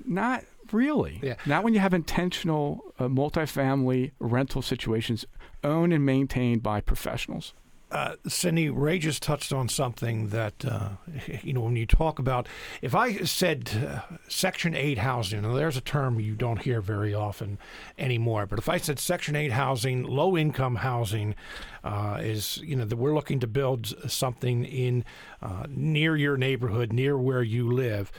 Not 0.06 0.44
really. 0.72 1.20
Yeah. 1.22 1.36
Not 1.46 1.64
when 1.64 1.74
you 1.74 1.80
have 1.80 1.94
intentional 1.94 2.84
uh, 3.00 3.06
multifamily 3.06 4.12
rental 4.20 4.62
situations 4.62 5.26
owned 5.64 5.94
and 5.94 6.06
maintained 6.06 6.64
by 6.64 6.82
professionals. 6.82 7.54
Uh, 7.96 8.18
Cindy, 8.28 8.70
Ray 8.70 9.00
just 9.00 9.24
touched 9.24 9.54
on 9.54 9.70
something 9.70 10.28
that, 10.28 10.66
uh, 10.66 10.90
you 11.42 11.54
know, 11.54 11.62
when 11.62 11.78
you 11.78 11.86
talk 11.86 12.20
about, 12.20 12.46
if 12.82 12.94
I 12.94 13.20
said 13.20 13.72
uh, 13.88 14.02
Section 14.28 14.76
8 14.76 14.98
housing, 14.98 15.44
there's 15.56 15.78
a 15.78 15.82
term 15.82 16.20
you 16.20 16.36
don't 16.36 16.62
hear 16.62 16.82
very 16.82 17.14
often 17.14 17.58
anymore, 17.98 18.48
but 18.48 18.60
if 18.60 18.68
I 18.68 18.80
said 18.80 19.00
Section 19.00 19.38
8 19.38 19.54
housing, 19.54 20.04
low 20.04 20.36
income 20.36 20.76
housing 20.76 21.36
uh, 21.86 22.18
is, 22.20 22.58
you 22.58 22.76
know, 22.76 22.84
that 22.84 22.98
we're 22.98 23.16
looking 23.16 23.40
to 23.40 23.48
build 23.48 23.94
something 24.12 24.66
in 24.66 25.06
uh, 25.42 25.66
near 25.70 26.18
your 26.18 26.36
neighborhood, 26.36 26.92
near 26.92 27.18
where 27.18 27.44
you 27.44 27.72
live 27.72 28.12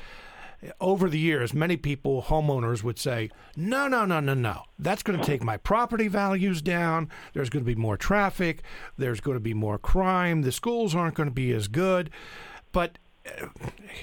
over 0.80 1.08
the 1.08 1.18
years, 1.18 1.54
many 1.54 1.76
people, 1.76 2.22
homeowners, 2.22 2.82
would 2.82 2.98
say, 2.98 3.30
no, 3.56 3.88
no, 3.88 4.04
no, 4.04 4.20
no, 4.20 4.34
no. 4.34 4.62
That's 4.78 5.02
going 5.02 5.18
to 5.18 5.24
take 5.24 5.42
my 5.42 5.56
property 5.56 6.08
values 6.08 6.62
down. 6.62 7.10
There's 7.32 7.50
going 7.50 7.64
to 7.64 7.70
be 7.70 7.80
more 7.80 7.96
traffic. 7.96 8.62
There's 8.96 9.20
going 9.20 9.36
to 9.36 9.40
be 9.40 9.54
more 9.54 9.78
crime. 9.78 10.42
The 10.42 10.52
schools 10.52 10.94
aren't 10.94 11.14
going 11.14 11.28
to 11.28 11.34
be 11.34 11.52
as 11.52 11.68
good. 11.68 12.10
But 12.72 12.98
uh, 13.26 13.46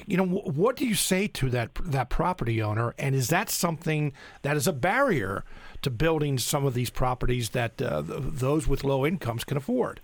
you 0.05 0.17
know 0.17 0.25
what 0.25 0.75
do 0.75 0.85
you 0.85 0.95
say 0.95 1.27
to 1.27 1.49
that 1.49 1.69
that 1.75 2.09
property 2.09 2.61
owner 2.61 2.93
and 2.97 3.15
is 3.15 3.29
that 3.29 3.49
something 3.49 4.11
that 4.41 4.57
is 4.57 4.67
a 4.67 4.73
barrier 4.73 5.45
to 5.81 5.89
building 5.89 6.37
some 6.37 6.65
of 6.65 6.73
these 6.73 6.89
properties 6.89 7.51
that 7.51 7.81
uh, 7.81 8.01
those 8.05 8.67
with 8.67 8.83
low 8.83 9.05
incomes 9.05 9.43
can 9.45 9.55
afford 9.55 10.01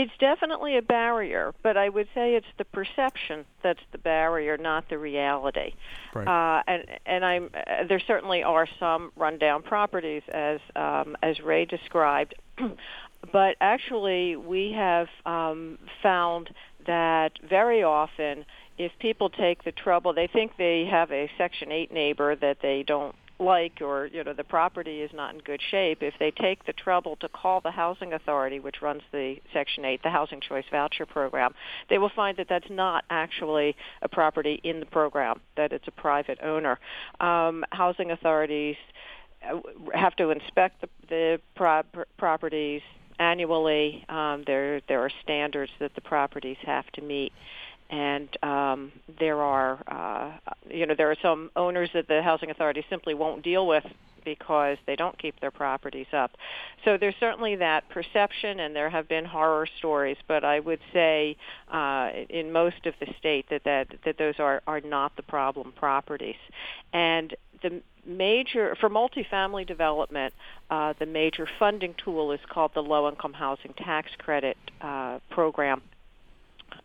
it's 0.00 0.16
definitely 0.18 0.76
a 0.78 0.82
barrier, 0.82 1.54
but 1.62 1.76
I 1.76 1.88
would 1.88 2.08
say 2.14 2.34
it's 2.34 2.46
the 2.56 2.64
perception 2.64 3.44
that's 3.62 3.82
the 3.92 3.98
barrier, 3.98 4.56
not 4.56 4.88
the 4.88 4.98
reality. 4.98 5.74
Right. 6.14 6.26
Uh, 6.26 6.62
and 6.66 6.84
and 7.04 7.24
I'm 7.24 7.50
uh, 7.54 7.84
there 7.86 8.00
certainly 8.00 8.42
are 8.42 8.66
some 8.78 9.12
rundown 9.16 9.62
properties 9.62 10.22
as 10.32 10.60
um, 10.74 11.16
as 11.22 11.40
Ray 11.40 11.66
described, 11.66 12.34
but 13.32 13.56
actually 13.60 14.36
we 14.36 14.72
have 14.72 15.08
um, 15.26 15.78
found 16.02 16.50
that 16.86 17.32
very 17.46 17.82
often 17.82 18.46
if 18.78 18.92
people 18.98 19.28
take 19.28 19.62
the 19.64 19.72
trouble, 19.72 20.14
they 20.14 20.26
think 20.26 20.52
they 20.56 20.86
have 20.90 21.12
a 21.12 21.30
Section 21.36 21.70
8 21.70 21.92
neighbor 21.92 22.34
that 22.36 22.58
they 22.62 22.82
don't 22.82 23.14
like 23.40 23.80
or 23.80 24.06
you 24.06 24.22
know 24.22 24.34
the 24.34 24.44
property 24.44 25.00
is 25.00 25.10
not 25.14 25.34
in 25.34 25.40
good 25.40 25.60
shape 25.70 26.02
if 26.02 26.14
they 26.18 26.30
take 26.30 26.64
the 26.66 26.72
trouble 26.72 27.16
to 27.16 27.28
call 27.28 27.60
the 27.60 27.70
housing 27.70 28.12
authority 28.12 28.60
which 28.60 28.82
runs 28.82 29.02
the 29.12 29.36
section 29.52 29.84
8 29.84 30.02
the 30.02 30.10
housing 30.10 30.40
choice 30.40 30.64
voucher 30.70 31.06
program 31.06 31.54
they 31.88 31.98
will 31.98 32.10
find 32.14 32.36
that 32.36 32.48
that's 32.48 32.68
not 32.70 33.04
actually 33.08 33.74
a 34.02 34.08
property 34.08 34.60
in 34.62 34.80
the 34.80 34.86
program 34.86 35.40
that 35.56 35.72
it's 35.72 35.86
a 35.88 35.90
private 35.92 36.38
owner. 36.42 36.78
Um, 37.20 37.64
housing 37.70 38.10
authorities 38.10 38.76
uh, 39.48 39.60
have 39.94 40.16
to 40.16 40.30
inspect 40.30 40.80
the, 40.80 40.88
the 41.08 41.40
pro- 41.54 41.82
properties 42.18 42.82
annually. 43.18 44.04
Um, 44.08 44.44
there 44.46 44.80
there 44.88 45.00
are 45.00 45.10
standards 45.22 45.72
that 45.80 45.94
the 45.94 46.00
properties 46.00 46.56
have 46.64 46.86
to 46.92 47.02
meet 47.02 47.32
and 47.90 48.28
um, 48.42 48.92
there 49.18 49.42
are 49.42 49.82
uh, 49.88 50.52
you 50.70 50.86
know 50.86 50.94
there 50.96 51.10
are 51.10 51.16
some 51.20 51.50
owners 51.56 51.90
that 51.92 52.08
the 52.08 52.22
housing 52.22 52.50
authority 52.50 52.84
simply 52.88 53.14
won't 53.14 53.42
deal 53.42 53.66
with 53.66 53.84
because 54.24 54.76
they 54.86 54.96
don't 54.96 55.18
keep 55.18 55.38
their 55.40 55.50
properties 55.50 56.06
up. 56.12 56.32
So 56.84 56.96
there's 56.98 57.14
certainly 57.18 57.56
that 57.56 57.88
perception, 57.88 58.60
and 58.60 58.76
there 58.76 58.90
have 58.90 59.08
been 59.08 59.24
horror 59.24 59.66
stories. 59.78 60.16
But 60.28 60.44
I 60.44 60.60
would 60.60 60.80
say 60.92 61.36
uh, 61.72 62.10
in 62.28 62.52
most 62.52 62.86
of 62.86 62.94
the 63.00 63.06
state 63.18 63.46
that 63.50 63.64
that, 63.64 63.88
that 64.04 64.18
those 64.18 64.34
are, 64.38 64.62
are 64.66 64.80
not 64.80 65.16
the 65.16 65.22
problem 65.22 65.72
properties, 65.72 66.36
and 66.92 67.34
the 67.62 67.82
major 68.06 68.76
for 68.80 68.88
multifamily 68.88 69.66
development, 69.66 70.32
uh, 70.70 70.94
the 70.98 71.06
major 71.06 71.48
funding 71.58 71.94
tool 72.02 72.32
is 72.32 72.40
called 72.48 72.72
the 72.74 72.82
Low 72.82 73.08
Income 73.08 73.34
Housing 73.34 73.74
Tax 73.74 74.10
Credit 74.18 74.56
uh, 74.80 75.18
Program 75.30 75.82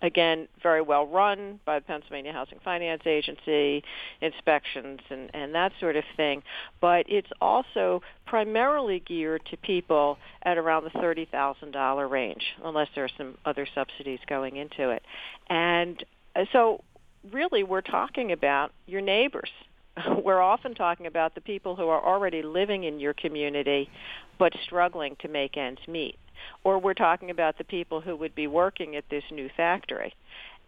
again, 0.06 0.48
very 0.62 0.82
well 0.82 1.08
run 1.08 1.60
by 1.66 1.80
the 1.80 1.86
Pennsylvania 1.86 2.32
Housing 2.32 2.60
Finance 2.64 3.04
Agency, 3.06 3.84
inspections 4.22 5.00
and, 5.10 5.30
and 5.34 5.56
that 5.56 5.72
sort 5.80 5.96
of 5.96 6.04
thing. 6.16 6.44
But 6.82 7.06
it's 7.10 7.30
also 7.42 8.02
primarily 8.26 9.00
geared 9.00 9.46
to 9.52 9.58
people 9.58 10.18
at 10.44 10.58
around 10.58 10.84
the 10.84 10.90
$30,000 10.92 12.10
range, 12.10 12.44
unless 12.64 12.88
there 12.96 13.06
are 13.06 13.10
some 13.18 13.38
other 13.46 13.68
subsidies 13.74 14.20
going 14.28 14.58
into 14.58 14.90
it. 14.90 15.04
And 15.50 16.04
uh, 16.36 16.46
so 16.52 16.84
really 17.32 17.64
we're 17.64 17.82
talking 17.82 18.32
about 18.32 18.72
your 18.86 19.02
neighbors. 19.02 19.50
We're 20.24 20.42
often 20.42 20.76
talking 20.76 21.08
about 21.08 21.36
the 21.36 21.42
people 21.42 21.76
who 21.76 21.88
are 21.88 22.04
already 22.04 22.42
living 22.42 22.84
in 22.84 23.00
your 23.00 23.14
community 23.14 23.90
but 24.38 24.54
struggling 24.66 25.16
to 25.22 25.28
make 25.28 25.58
ends 25.58 25.82
meet 25.88 26.18
or 26.64 26.80
we're 26.80 26.94
talking 26.94 27.30
about 27.30 27.58
the 27.58 27.64
people 27.64 28.02
who 28.02 28.16
would 28.16 28.36
be 28.36 28.48
working 28.48 28.96
at 28.96 29.06
this 29.10 29.24
new 29.32 29.50
factory. 29.56 30.14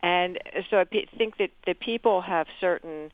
And 0.03 0.39
so 0.69 0.77
I 0.79 0.85
think 1.17 1.37
that 1.37 1.49
the 1.65 1.73
people 1.73 2.21
have 2.21 2.47
certain 2.61 3.11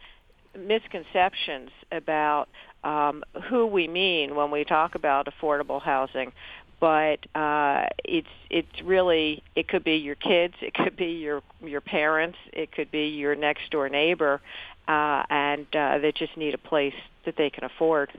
misconceptions 0.58 1.69
about 1.91 2.47
um, 2.84 3.23
who 3.49 3.65
we 3.65 3.88
mean 3.88 4.36
when 4.36 4.52
we 4.52 4.63
talk 4.63 4.95
about 4.95 5.28
affordable 5.28 5.82
housing. 5.82 6.34
But 6.80 7.19
uh, 7.34 7.86
it's 8.04 8.28
it's 8.49 8.82
really 8.84 9.41
it 9.56 9.69
could 9.69 9.86
be 9.86 9.95
your 9.95 10.15
kids, 10.15 10.56
it 10.62 10.73
could 10.73 10.97
be 10.97 11.13
your 11.13 11.41
your 11.63 11.80
parents, 11.80 12.38
it 12.52 12.73
could 12.73 12.91
be 12.91 13.08
your 13.08 13.36
next 13.36 13.71
door 13.71 13.88
neighbor, 13.88 14.41
uh, 14.88 15.24
and 15.30 15.67
uh, 15.76 15.98
they 16.00 16.12
just 16.12 16.36
need 16.38 16.54
a 16.54 16.58
place 16.58 16.93
that 17.26 17.36
they 17.38 17.50
can 17.50 17.63
afford. 17.63 18.12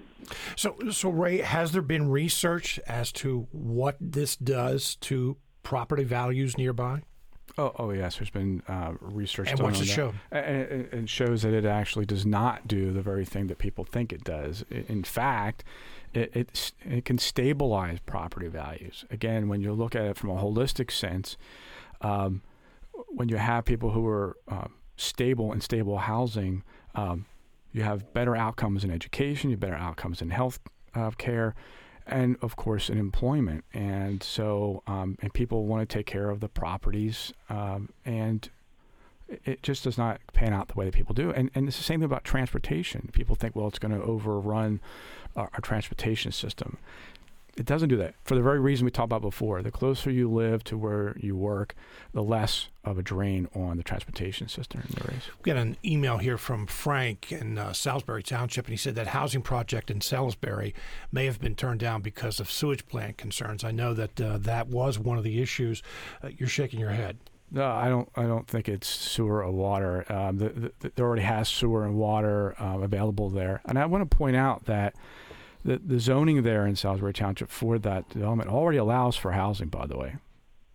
So, 0.57 0.77
so 0.91 1.11
Ray, 1.11 1.39
has 1.39 1.73
there 1.73 1.83
been 1.83 2.11
research 2.11 2.81
as 2.87 3.13
to 3.13 3.47
what 3.53 3.97
this 4.01 4.37
does 4.37 4.97
to 4.97 5.37
property 5.63 6.05
values 6.05 6.57
nearby? 6.57 7.03
Oh, 7.57 7.73
oh 7.79 7.91
yes. 7.91 8.17
There's 8.17 8.31
been 8.31 8.63
uh, 8.67 8.95
research 9.01 9.51
and 9.51 9.59
done 9.59 9.67
what's 9.67 9.81
it 9.81 9.87
show? 9.87 10.15
And 10.31 10.57
it, 10.57 10.93
it 10.93 11.09
shows 11.09 11.43
that 11.43 11.53
it 11.53 11.65
actually 11.65 12.07
does 12.07 12.25
not 12.25 12.67
do 12.67 12.93
the 12.93 13.03
very 13.03 13.25
thing 13.25 13.47
that 13.49 13.59
people 13.59 13.85
think 13.85 14.13
it 14.13 14.25
does. 14.25 14.65
In 14.71 15.05
fact, 15.05 15.63
it, 16.15 16.35
it, 16.35 16.73
it 16.83 17.05
can 17.05 17.19
stabilize 17.19 17.99
property 18.01 18.49
values. 18.49 19.05
Again, 19.11 19.49
when 19.49 19.61
you 19.61 19.73
look 19.73 19.95
at 19.95 20.05
it 20.05 20.17
from 20.17 20.31
a 20.31 20.37
holistic 20.37 20.91
sense, 20.91 21.37
um, 22.01 22.43
when 23.09 23.29
you 23.29 23.37
have 23.37 23.65
people 23.65 23.91
who 23.91 24.07
are 24.07 24.37
uh, 24.49 24.69
stable 24.97 25.53
and 25.53 25.63
stable 25.63 25.99
housing, 25.99 26.63
um, 26.95 27.27
you 27.73 27.83
have 27.83 28.13
better 28.13 28.37
outcomes 28.37 28.85
in 28.85 28.91
education, 28.91 29.51
you 29.51 29.55
have 29.55 29.61
better 29.61 29.75
outcomes 29.75 30.23
in 30.23 30.31
health 30.31 30.61
uh, 30.95 31.11
care, 31.11 31.55
and 32.07 32.37
of 32.41 32.57
course 32.57 32.89
in 32.89 32.99
employment. 32.99 33.65
And 33.73 34.23
so, 34.23 34.83
um, 34.87 35.19
and 35.21 35.33
people 35.33 35.67
want 35.67 35.89
to 35.89 35.93
take 35.99 36.07
care 36.07 36.31
of 36.31 36.41
the 36.41 36.49
properties, 36.49 37.33
um, 37.49 37.91
and 38.05 38.49
it 39.45 39.63
just 39.63 39.85
does 39.85 39.99
not 39.99 40.21
pan 40.33 40.53
out 40.53 40.69
the 40.69 40.75
way 40.75 40.85
that 40.85 40.95
people 40.95 41.15
do. 41.15 41.31
And 41.31 41.51
and 41.55 41.67
it's 41.67 41.79
the 41.79 41.83
same 41.83 42.01
thing 42.01 42.07
about 42.07 42.25
transportation. 42.25 43.11
People 43.13 43.35
think, 43.35 43.57
well, 43.57 43.67
it's 43.67 43.79
going 43.79 43.99
to 43.99 44.03
overrun 44.03 44.81
our, 45.35 45.51
our 45.53 45.61
transportation 45.61 46.31
system 46.31 46.79
it 47.57 47.67
doesn't 47.67 47.89
do 47.89 47.97
that 47.97 48.15
for 48.25 48.35
the 48.35 48.43
very 48.43 48.59
reason 48.59 48.85
we 48.85 48.91
talked 48.91 49.07
about 49.07 49.23
before. 49.23 49.63
The 49.63 49.71
closer 49.71 50.11
you 50.11 50.31
live 50.31 50.65
to 50.65 50.77
where 50.77 51.17
you 51.19 51.37
work, 51.37 51.75
the 52.13 52.23
less 52.23 52.69
of 52.85 52.99
a 52.99 53.03
drain 53.03 53.49
on 53.55 53.77
the 53.77 53.83
transportation 53.83 54.49
system 54.49 54.83
there 54.91 55.15
is. 55.17 55.23
We 55.39 55.53
got 55.53 55.57
an 55.57 55.77
email 55.85 56.19
here 56.19 56.37
from 56.37 56.67
Frank 56.67 57.31
in 57.33 57.59
uh, 57.59 57.73
Salisbury 57.73 58.23
Township, 58.23 58.67
and 58.67 58.73
he 58.73 58.77
said 58.77 58.95
that 58.97 59.09
housing 59.09 59.43
project 59.43 59.91
in 59.91 60.01
Salisbury 60.01 60.75
may 61.13 61.27
have 61.27 61.41
been 61.41 61.55
turned 61.55 61.81
down 61.81 62.03
because 62.03 62.41
of 62.41 62.51
sewage 62.51 62.87
plant 62.87 63.17
concerns. 63.17 63.65
I 63.65 63.71
know 63.71 63.95
that 63.95 64.21
uh, 64.21 64.39
that 64.39 64.69
was 64.69 64.99
one 64.99 65.19
of 65.19 65.25
the 65.25 65.41
issues. 65.41 65.83
Uh, 66.23 66.29
you're 66.37 66.49
shaking 66.49 66.81
your 66.81 66.91
head. 66.91 67.19
No, 67.51 67.71
I 67.71 67.89
don't. 67.89 68.09
I 68.17 68.23
don't 68.25 68.49
think 68.49 68.69
it's 68.69 68.89
sewer 68.89 69.45
or 69.45 69.53
water. 69.53 70.05
Um, 70.13 70.39
the, 70.39 70.73
the, 70.81 70.93
there 70.97 71.07
already 71.07 71.23
has 71.23 71.49
sewer 71.49 71.85
and 71.85 71.95
water 71.95 72.57
um, 72.59 72.83
available 72.83 73.31
there, 73.31 73.61
and 73.65 73.79
I 73.79 73.87
want 73.87 74.11
to 74.11 74.17
point 74.17 74.35
out 74.35 74.65
that 74.65 74.97
the, 75.65 75.79
the 75.79 75.99
zoning 75.99 76.43
there 76.43 76.67
in 76.67 76.77
Salisbury 76.77 77.13
Township 77.13 77.49
for 77.51 77.79
that 77.79 78.09
development 78.11 78.51
already 78.51 78.79
allows 78.79 79.17
for 79.17 79.33
housing, 79.33 79.69
by 79.69 79.87
the 79.87 79.97
way. 79.97 80.17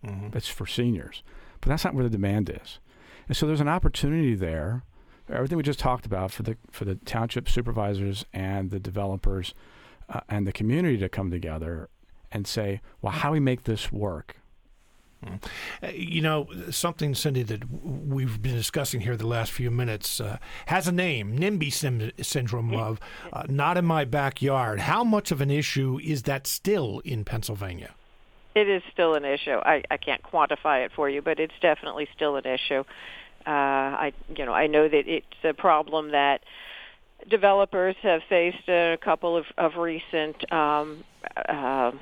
Mhm. 0.04 0.34
It's 0.34 0.48
for 0.48 0.66
seniors. 0.66 1.22
But 1.60 1.68
that's 1.68 1.84
not 1.84 1.94
where 1.94 2.04
the 2.04 2.10
demand 2.10 2.48
is. 2.50 2.78
And 3.28 3.36
so 3.36 3.46
there's 3.46 3.60
an 3.60 3.68
opportunity 3.68 4.34
there. 4.34 4.82
Everything 5.28 5.56
we 5.56 5.62
just 5.62 5.78
talked 5.78 6.06
about 6.06 6.32
for 6.32 6.42
the 6.42 6.56
for 6.72 6.84
the 6.84 6.96
township 6.96 7.48
supervisors 7.48 8.24
and 8.32 8.70
the 8.70 8.80
developers 8.80 9.54
uh, 10.08 10.20
and 10.28 10.46
the 10.46 10.52
community 10.52 10.96
to 10.98 11.08
come 11.08 11.30
together 11.30 11.88
and 12.32 12.46
say, 12.46 12.80
well, 13.00 13.12
how 13.12 13.28
do 13.28 13.34
we 13.34 13.40
make 13.40 13.62
this 13.64 13.92
work? 13.92 14.36
Uh, 15.22 15.88
You 15.92 16.22
know, 16.22 16.48
something, 16.70 17.14
Cindy, 17.14 17.42
that 17.44 17.62
we've 17.70 18.40
been 18.40 18.54
discussing 18.56 19.00
here 19.00 19.16
the 19.16 19.26
last 19.26 19.52
few 19.52 19.70
minutes 19.70 20.20
uh, 20.20 20.38
has 20.66 20.88
a 20.88 20.92
name 20.92 21.38
NIMBY 21.38 21.72
sim- 21.72 22.12
syndrome 22.20 22.74
of 22.74 23.00
uh, 23.32 23.44
not 23.48 23.76
in 23.76 23.84
my 23.84 24.04
backyard. 24.04 24.80
How 24.80 25.04
much 25.04 25.30
of 25.30 25.40
an 25.40 25.50
issue 25.50 25.98
is 26.02 26.22
that 26.22 26.46
still 26.46 27.00
in 27.04 27.24
Pennsylvania? 27.24 27.94
It 28.54 28.68
is 28.68 28.82
still 28.92 29.14
an 29.14 29.24
issue. 29.24 29.58
I, 29.62 29.82
I 29.90 29.96
can't 29.96 30.22
quantify 30.22 30.84
it 30.84 30.92
for 30.94 31.08
you, 31.08 31.22
but 31.22 31.38
it's 31.38 31.54
definitely 31.60 32.08
still 32.14 32.36
an 32.36 32.46
issue. 32.46 32.84
Uh, 33.46 33.50
I 33.50 34.12
you 34.36 34.44
know 34.44 34.52
I 34.52 34.66
know 34.66 34.88
that 34.88 35.08
it's 35.08 35.44
a 35.44 35.54
problem 35.54 36.10
that 36.10 36.42
developers 37.28 37.96
have 38.02 38.22
faced 38.28 38.68
in 38.68 38.92
a 38.92 38.98
couple 38.98 39.36
of, 39.36 39.46
of 39.56 39.76
recent 39.76 40.50
um, 40.52 41.04
uh, 41.48 41.92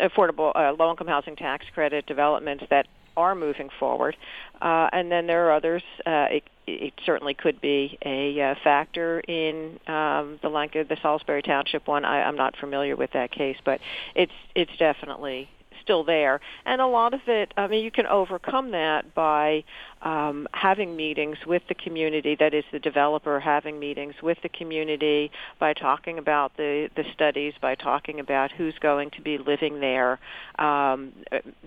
affordable 0.00 0.52
uh, 0.54 0.72
low-income 0.78 1.06
housing 1.06 1.36
tax 1.36 1.66
credit 1.74 2.06
developments 2.06 2.64
that 2.70 2.86
are 3.16 3.34
moving 3.34 3.70
forward, 3.80 4.16
uh, 4.60 4.88
and 4.92 5.10
then 5.10 5.26
there 5.26 5.46
are 5.46 5.52
others. 5.52 5.82
Uh, 6.04 6.26
it, 6.30 6.44
it 6.66 6.92
certainly 7.04 7.32
could 7.32 7.60
be 7.60 7.98
a 8.04 8.40
uh, 8.40 8.54
factor 8.62 9.20
in 9.20 9.78
um, 9.86 10.38
the 10.42 10.48
Lanka, 10.48 10.84
the 10.84 10.96
Salisbury 11.00 11.42
Township 11.42 11.86
one. 11.86 12.04
I, 12.04 12.22
I'm 12.22 12.36
not 12.36 12.56
familiar 12.56 12.94
with 12.94 13.12
that 13.12 13.30
case, 13.30 13.56
but 13.64 13.80
it's 14.14 14.32
it's 14.54 14.76
definitely 14.78 15.48
still 15.86 16.02
there. 16.02 16.40
And 16.64 16.80
a 16.80 16.86
lot 16.86 17.14
of 17.14 17.20
it, 17.28 17.54
I 17.56 17.68
mean, 17.68 17.84
you 17.84 17.92
can 17.92 18.06
overcome 18.06 18.72
that 18.72 19.14
by 19.14 19.62
um, 20.02 20.48
having 20.52 20.96
meetings 20.96 21.38
with 21.46 21.62
the 21.68 21.74
community, 21.74 22.36
that 22.40 22.52
is 22.52 22.64
the 22.72 22.80
developer 22.80 23.38
having 23.38 23.78
meetings 23.78 24.14
with 24.20 24.36
the 24.42 24.48
community, 24.48 25.30
by 25.60 25.72
talking 25.72 26.18
about 26.18 26.56
the, 26.56 26.90
the 26.96 27.04
studies, 27.14 27.54
by 27.62 27.76
talking 27.76 28.18
about 28.18 28.50
who's 28.50 28.74
going 28.80 29.10
to 29.10 29.22
be 29.22 29.38
living 29.38 29.78
there, 29.80 30.18
um, 30.58 31.12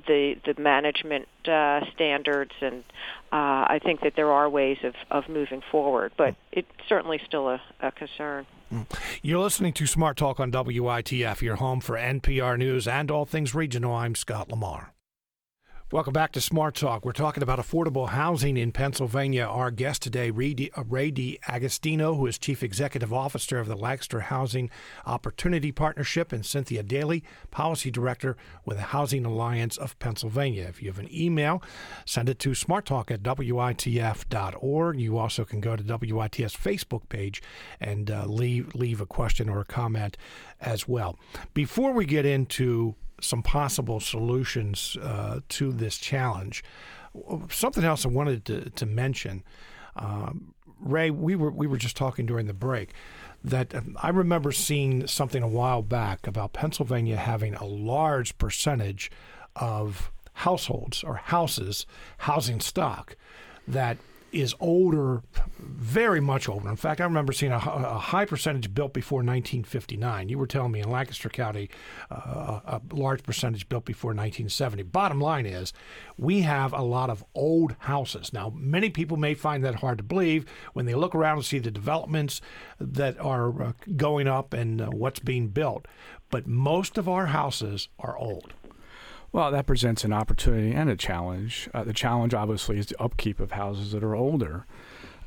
the, 0.08 0.36
the 0.46 0.62
management 0.62 1.26
uh, 1.48 1.80
standards, 1.96 2.52
and 2.62 2.84
uh, 3.32 3.66
I 3.68 3.80
think 3.84 4.02
that 4.02 4.14
there 4.18 4.32
are 4.32 4.50
ways 4.50 4.78
of, 4.84 4.94
of 5.10 5.30
moving 5.30 5.62
forward, 5.72 6.12
but 6.18 6.36
it's 6.52 6.68
certainly 6.90 7.22
still 7.26 7.48
a, 7.48 7.62
a 7.80 7.92
concern. 7.92 8.46
You're 9.22 9.40
listening 9.40 9.74
to 9.74 9.88
Smart 9.88 10.18
Talk 10.18 10.40
on 10.40 10.52
WITF, 10.52 11.42
your 11.42 11.56
home 11.56 11.82
for 11.82 11.96
NPR 11.96 12.58
News 12.58 12.88
and 12.88 13.10
all 13.10 13.26
things 13.26 13.56
regional. 13.56 13.94
I'm 13.94 14.16
Scott 14.16 14.50
Lamar. 14.50 14.94
Welcome 15.92 16.14
back 16.14 16.34
to 16.34 16.42
Smart 16.42 16.76
Talk. 16.76 17.04
We're 17.04 17.14
talking 17.14 17.42
about 17.42 17.58
affordable 17.58 18.10
housing 18.10 18.58
in 18.58 18.72
Pennsylvania. 18.72 19.46
Our 19.46 19.72
guest 19.72 20.04
today, 20.04 20.30
Ray 20.30 20.70
uh, 20.78 20.84
Agostino, 21.52 22.14
who 22.14 22.28
is 22.28 22.38
Chief 22.38 22.62
Executive 22.62 23.12
Officer 23.12 23.58
of 23.58 23.68
the 23.68 23.76
Lancaster 23.76 24.20
Housing 24.20 24.70
Opportunity 25.08 25.72
Partnership, 25.72 26.32
and 26.32 26.46
Cynthia 26.46 26.84
Daley, 26.84 27.24
Policy 27.50 27.90
Director 27.90 28.38
with 28.66 28.78
the 28.78 28.84
Housing 28.84 29.26
Alliance 29.26 29.78
of 29.78 29.98
Pennsylvania. 29.98 30.68
If 30.70 30.84
you 30.84 30.90
have 30.90 31.00
an 31.00 31.10
email, 31.12 31.64
send 32.06 32.30
it 32.30 32.38
to 32.38 32.52
smarttalk 32.52 33.10
at 33.10 33.24
witf.org. 33.24 35.00
You 35.00 35.18
also 35.18 35.44
can 35.44 35.60
go 35.60 35.76
to 35.76 35.82
WITF's 35.84 36.56
Facebook 36.56 37.10
page 37.10 37.42
and 37.82 38.12
uh, 38.12 38.26
leave 38.28 38.76
leave 38.76 39.02
a 39.02 39.08
question 39.08 39.50
or 39.50 39.62
a 39.62 39.66
comment 39.66 40.18
as 40.62 40.88
well. 40.88 41.18
Before 41.56 41.94
we 41.94 42.06
get 42.06 42.28
into 42.28 42.94
some 43.22 43.44
possible 43.44 44.00
solutions 44.00 44.98
uh, 45.02 45.40
to 45.50 45.72
this 45.72 45.98
challenge. 45.98 46.64
Something 47.50 47.84
else 47.84 48.06
I 48.06 48.10
wanted 48.10 48.46
to, 48.46 48.70
to 48.70 48.86
mention, 48.86 49.44
um, 49.96 50.54
Ray. 50.80 51.10
We 51.12 51.36
were 51.36 51.52
we 51.52 51.68
were 51.68 51.78
just 51.78 51.98
talking 51.98 52.26
during 52.26 52.48
the 52.48 52.54
break 52.54 52.94
that 53.44 53.74
um, 53.74 53.98
I 54.02 54.10
remember 54.10 54.52
seeing 54.52 55.08
something 55.08 55.44
a 55.44 55.48
while 55.48 55.82
back 55.82 56.28
about 56.28 56.54
Pennsylvania 56.54 57.18
having 57.18 57.56
a 57.56 57.66
large 57.66 58.38
percentage 58.38 59.12
of 59.56 60.12
households 60.34 61.04
or 61.04 61.16
houses, 61.16 61.86
housing 62.20 62.60
stock 62.60 63.16
that 63.68 63.98
is 64.32 64.56
older, 64.60 65.22
very 65.60 66.20
much 66.20 66.48
older. 66.48 66.70
In 66.70 66.76
fact, 66.76 67.02
I 67.02 67.04
remember 67.04 67.34
seeing 67.34 67.52
a, 67.52 67.58
a 67.58 67.98
high 67.98 68.26
percentage 68.26 68.74
built 68.74 68.94
before 68.94 69.18
1959. 69.18 70.30
You 70.30 70.38
were 70.38 70.48
telling 70.48 70.72
me 70.72 70.82
in 70.82 70.90
Lancaster 70.90 71.30
County, 71.30 71.70
uh, 72.12 72.60
a 72.66 72.82
large 72.92 73.24
percentage 73.24 73.70
built 73.70 73.86
before 73.86 74.10
1970. 74.10 74.84
Bottom 74.84 75.20
line 75.20 75.46
is, 75.46 75.74
we 76.18 76.42
have 76.42 76.74
a 76.74 76.82
lot 76.82 77.10
of 77.10 77.24
old 77.34 77.76
houses. 77.80 78.34
Now, 78.34 78.54
many 78.56 78.90
people 78.90 79.18
may 79.18 79.34
find 79.34 79.64
that 79.64 79.76
hard 79.76 79.98
to 80.00 80.04
believe 80.04 80.46
when 80.74 80.86
they 80.86 80.96
look 80.96 81.16
around 81.16 81.38
and 81.38 81.46
see 81.46 81.60
the 81.60 81.72
developments 81.72 82.42
that 82.80 83.20
are 83.20 83.62
uh, 83.62 83.72
going 83.96 84.28
up 84.28 84.54
and 84.54 84.82
uh, 84.82 84.88
what's 84.88 85.20
being 85.20 85.48
built. 85.48 85.88
But 86.30 86.46
most 86.48 86.98
of 86.98 87.10
our 87.10 87.28
houses 87.28 87.88
are 87.98 88.18
old. 88.18 88.54
Well, 89.32 89.52
that 89.52 89.68
presents 89.68 90.04
an 90.04 90.14
opportunity 90.14 90.74
and 90.74 90.90
a 90.90 90.96
challenge. 90.96 91.70
Uh, 91.74 91.84
the 91.84 91.94
challenge, 91.94 92.34
obviously, 92.34 92.80
is 92.80 92.88
the 92.88 93.02
upkeep 93.02 93.40
of 93.40 93.52
houses 93.52 93.92
that 93.92 94.04
are 94.04 94.16
older 94.16 94.66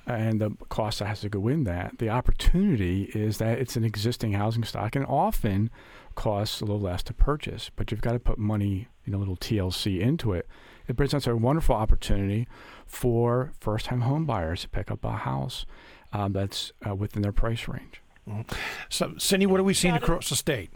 and 0.06 0.40
the 0.40 0.50
cost 0.68 0.98
that 0.98 1.06
has 1.06 1.20
to 1.20 1.28
go 1.28 1.46
in 1.46 1.64
that. 1.64 1.98
The 1.98 2.08
opportunity 2.08 3.04
is 3.14 3.38
that 3.38 3.58
it's 3.58 3.76
an 3.76 3.84
existing 3.84 4.32
housing 4.32 4.64
stock 4.64 4.96
and 4.96 5.06
often 5.06 5.70
costs 6.14 6.60
a 6.60 6.64
little 6.64 6.80
less 6.80 7.02
to 7.04 7.14
purchase, 7.14 7.70
but 7.76 7.90
you've 7.90 8.00
got 8.00 8.12
to 8.12 8.18
put 8.18 8.38
money, 8.38 8.88
you 9.04 9.12
know, 9.12 9.18
a 9.18 9.20
little 9.20 9.36
TLC 9.36 10.00
into 10.00 10.32
it. 10.32 10.48
It 10.88 10.96
presents 10.96 11.26
a 11.26 11.36
wonderful 11.36 11.76
opportunity 11.76 12.48
for 12.86 13.52
first 13.60 13.86
time 13.86 14.00
home 14.00 14.26
buyers 14.26 14.62
to 14.62 14.68
pick 14.68 14.90
up 14.90 15.04
a 15.04 15.12
house 15.12 15.64
um, 16.12 16.32
that's 16.32 16.72
uh, 16.86 16.94
within 16.94 17.22
their 17.22 17.32
price 17.32 17.68
range. 17.68 18.02
Mm-hmm. 18.28 18.52
So, 18.88 19.14
Cindy, 19.18 19.46
what 19.46 19.60
are 19.60 19.64
we 19.64 19.74
seeing 19.74 19.94
across 19.94 20.28
the 20.28 20.36
state? 20.36 20.70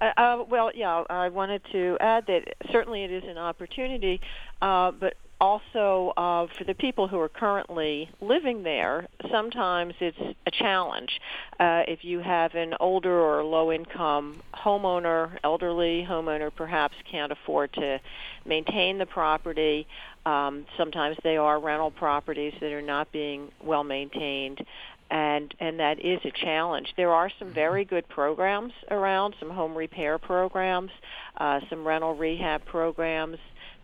Uh, 0.00 0.12
uh, 0.16 0.44
well, 0.48 0.70
yeah, 0.74 1.04
I 1.08 1.28
wanted 1.28 1.62
to 1.72 1.96
add 2.00 2.26
that 2.26 2.54
certainly 2.70 3.04
it 3.04 3.10
is 3.10 3.24
an 3.24 3.38
opportunity, 3.38 4.20
uh, 4.60 4.90
but 4.90 5.14
also 5.40 6.12
uh, 6.16 6.46
for 6.56 6.64
the 6.64 6.74
people 6.74 7.08
who 7.08 7.18
are 7.18 7.28
currently 7.28 8.10
living 8.20 8.62
there, 8.62 9.06
sometimes 9.30 9.94
it's 10.00 10.18
a 10.46 10.50
challenge. 10.50 11.20
Uh, 11.60 11.82
if 11.86 12.04
you 12.04 12.20
have 12.20 12.54
an 12.54 12.74
older 12.80 13.20
or 13.20 13.44
low 13.44 13.70
income 13.70 14.42
homeowner, 14.54 15.38
elderly 15.44 16.06
homeowner, 16.08 16.50
perhaps 16.54 16.94
can't 17.10 17.32
afford 17.32 17.72
to 17.74 18.00
maintain 18.46 18.98
the 18.98 19.06
property. 19.06 19.86
Um, 20.24 20.66
sometimes 20.76 21.16
they 21.22 21.36
are 21.36 21.60
rental 21.60 21.90
properties 21.90 22.54
that 22.60 22.72
are 22.72 22.82
not 22.82 23.12
being 23.12 23.50
well 23.62 23.84
maintained 23.84 24.64
and 25.10 25.54
and 25.60 25.78
that 25.80 26.04
is 26.04 26.20
a 26.24 26.30
challenge. 26.30 26.92
There 26.96 27.12
are 27.12 27.30
some 27.38 27.52
very 27.52 27.84
good 27.84 28.08
programs 28.08 28.72
around, 28.90 29.34
some 29.38 29.50
home 29.50 29.76
repair 29.76 30.18
programs, 30.18 30.90
uh, 31.36 31.60
some 31.70 31.86
rental 31.86 32.14
rehab 32.14 32.64
programs. 32.64 33.38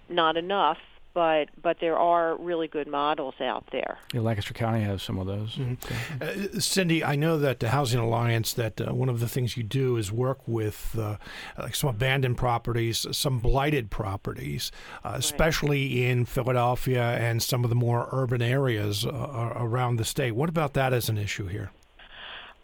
Not 0.09 0.37
enough, 0.37 0.79
but 1.15 1.49
but 1.61 1.79
there 1.81 1.97
are 1.97 2.37
really 2.37 2.69
good 2.69 2.89
models 2.89 3.35
out 3.41 3.65
there. 3.73 3.99
Yeah, 4.13 4.21
Lancaster 4.21 4.55
County 4.55 4.83
has 4.83 5.03
some 5.03 5.19
of 5.19 5.27
those. 5.27 5.57
Mm-hmm. 5.57 6.57
Uh, 6.57 6.61
Cindy, 6.61 7.05
I 7.05 7.17
know 7.17 7.39
that 7.39 7.61
the 7.61 7.71
Housing 7.71 8.01
Alliance, 8.01 8.53
that 8.55 8.81
uh, 8.81 8.95
one 8.95 9.09
of 9.09 9.21
the 9.21 9.29
things 9.29 9.57
you 9.57 9.63
do 9.63 9.97
is 9.97 10.11
work 10.11 10.41
with 10.47 10.97
uh, 10.99 11.17
like 11.59 11.75
some 11.75 11.91
abandoned 11.91 12.37
properties, 12.37 13.07
some 13.13 13.39
blighted 13.39 13.91
properties, 13.91 14.71
uh, 15.05 15.13
especially 15.15 16.07
in 16.07 16.25
Philadelphia 16.25 17.03
and 17.03 17.43
some 17.43 17.65
of 17.65 17.71
the 17.71 17.77
more 17.77 18.09
urban 18.13 18.43
areas 18.43 19.05
uh, 19.05 19.53
around 19.57 19.97
the 19.97 20.05
state. 20.05 20.33
What 20.33 20.49
about 20.49 20.75
that 20.75 20.93
as 20.93 21.09
an 21.09 21.19
issue 21.19 21.47
here? 21.47 21.71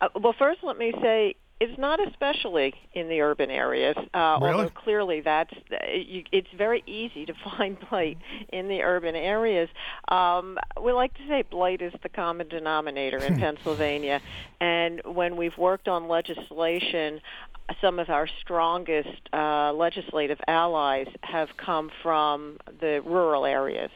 Uh, 0.00 0.08
well, 0.20 0.34
first, 0.38 0.60
let 0.62 0.78
me 0.78 0.92
say 1.02 1.34
it's 1.60 1.78
not 1.78 1.98
especially 2.06 2.72
in 2.92 3.08
the 3.08 3.20
urban 3.20 3.50
areas. 3.50 3.96
Uh, 4.14 4.38
really? 4.40 4.54
Although 4.54 4.70
clearly 4.70 5.20
that's 5.20 5.52
you, 5.92 6.22
it's 6.30 6.48
very 6.56 6.82
easy 6.86 7.26
to 7.26 7.34
find 7.56 7.76
blight 7.88 8.18
in 8.52 8.68
the 8.68 8.82
urban 8.82 9.16
areas. 9.16 9.68
Um, 10.08 10.58
we 10.82 10.92
like 10.92 11.14
to 11.14 11.26
say 11.28 11.42
blight 11.42 11.82
is 11.82 11.92
the 12.02 12.08
common 12.08 12.48
denominator 12.48 13.18
in 13.18 13.38
Pennsylvania, 13.40 14.20
and 14.60 15.00
when 15.04 15.36
we've 15.36 15.56
worked 15.58 15.88
on 15.88 16.08
legislation. 16.08 17.20
Some 17.82 17.98
of 17.98 18.08
our 18.08 18.26
strongest 18.40 19.28
uh, 19.30 19.74
legislative 19.74 20.38
allies 20.48 21.06
have 21.22 21.50
come 21.58 21.90
from 22.02 22.56
the 22.80 23.02
rural 23.04 23.44
areas, 23.44 23.90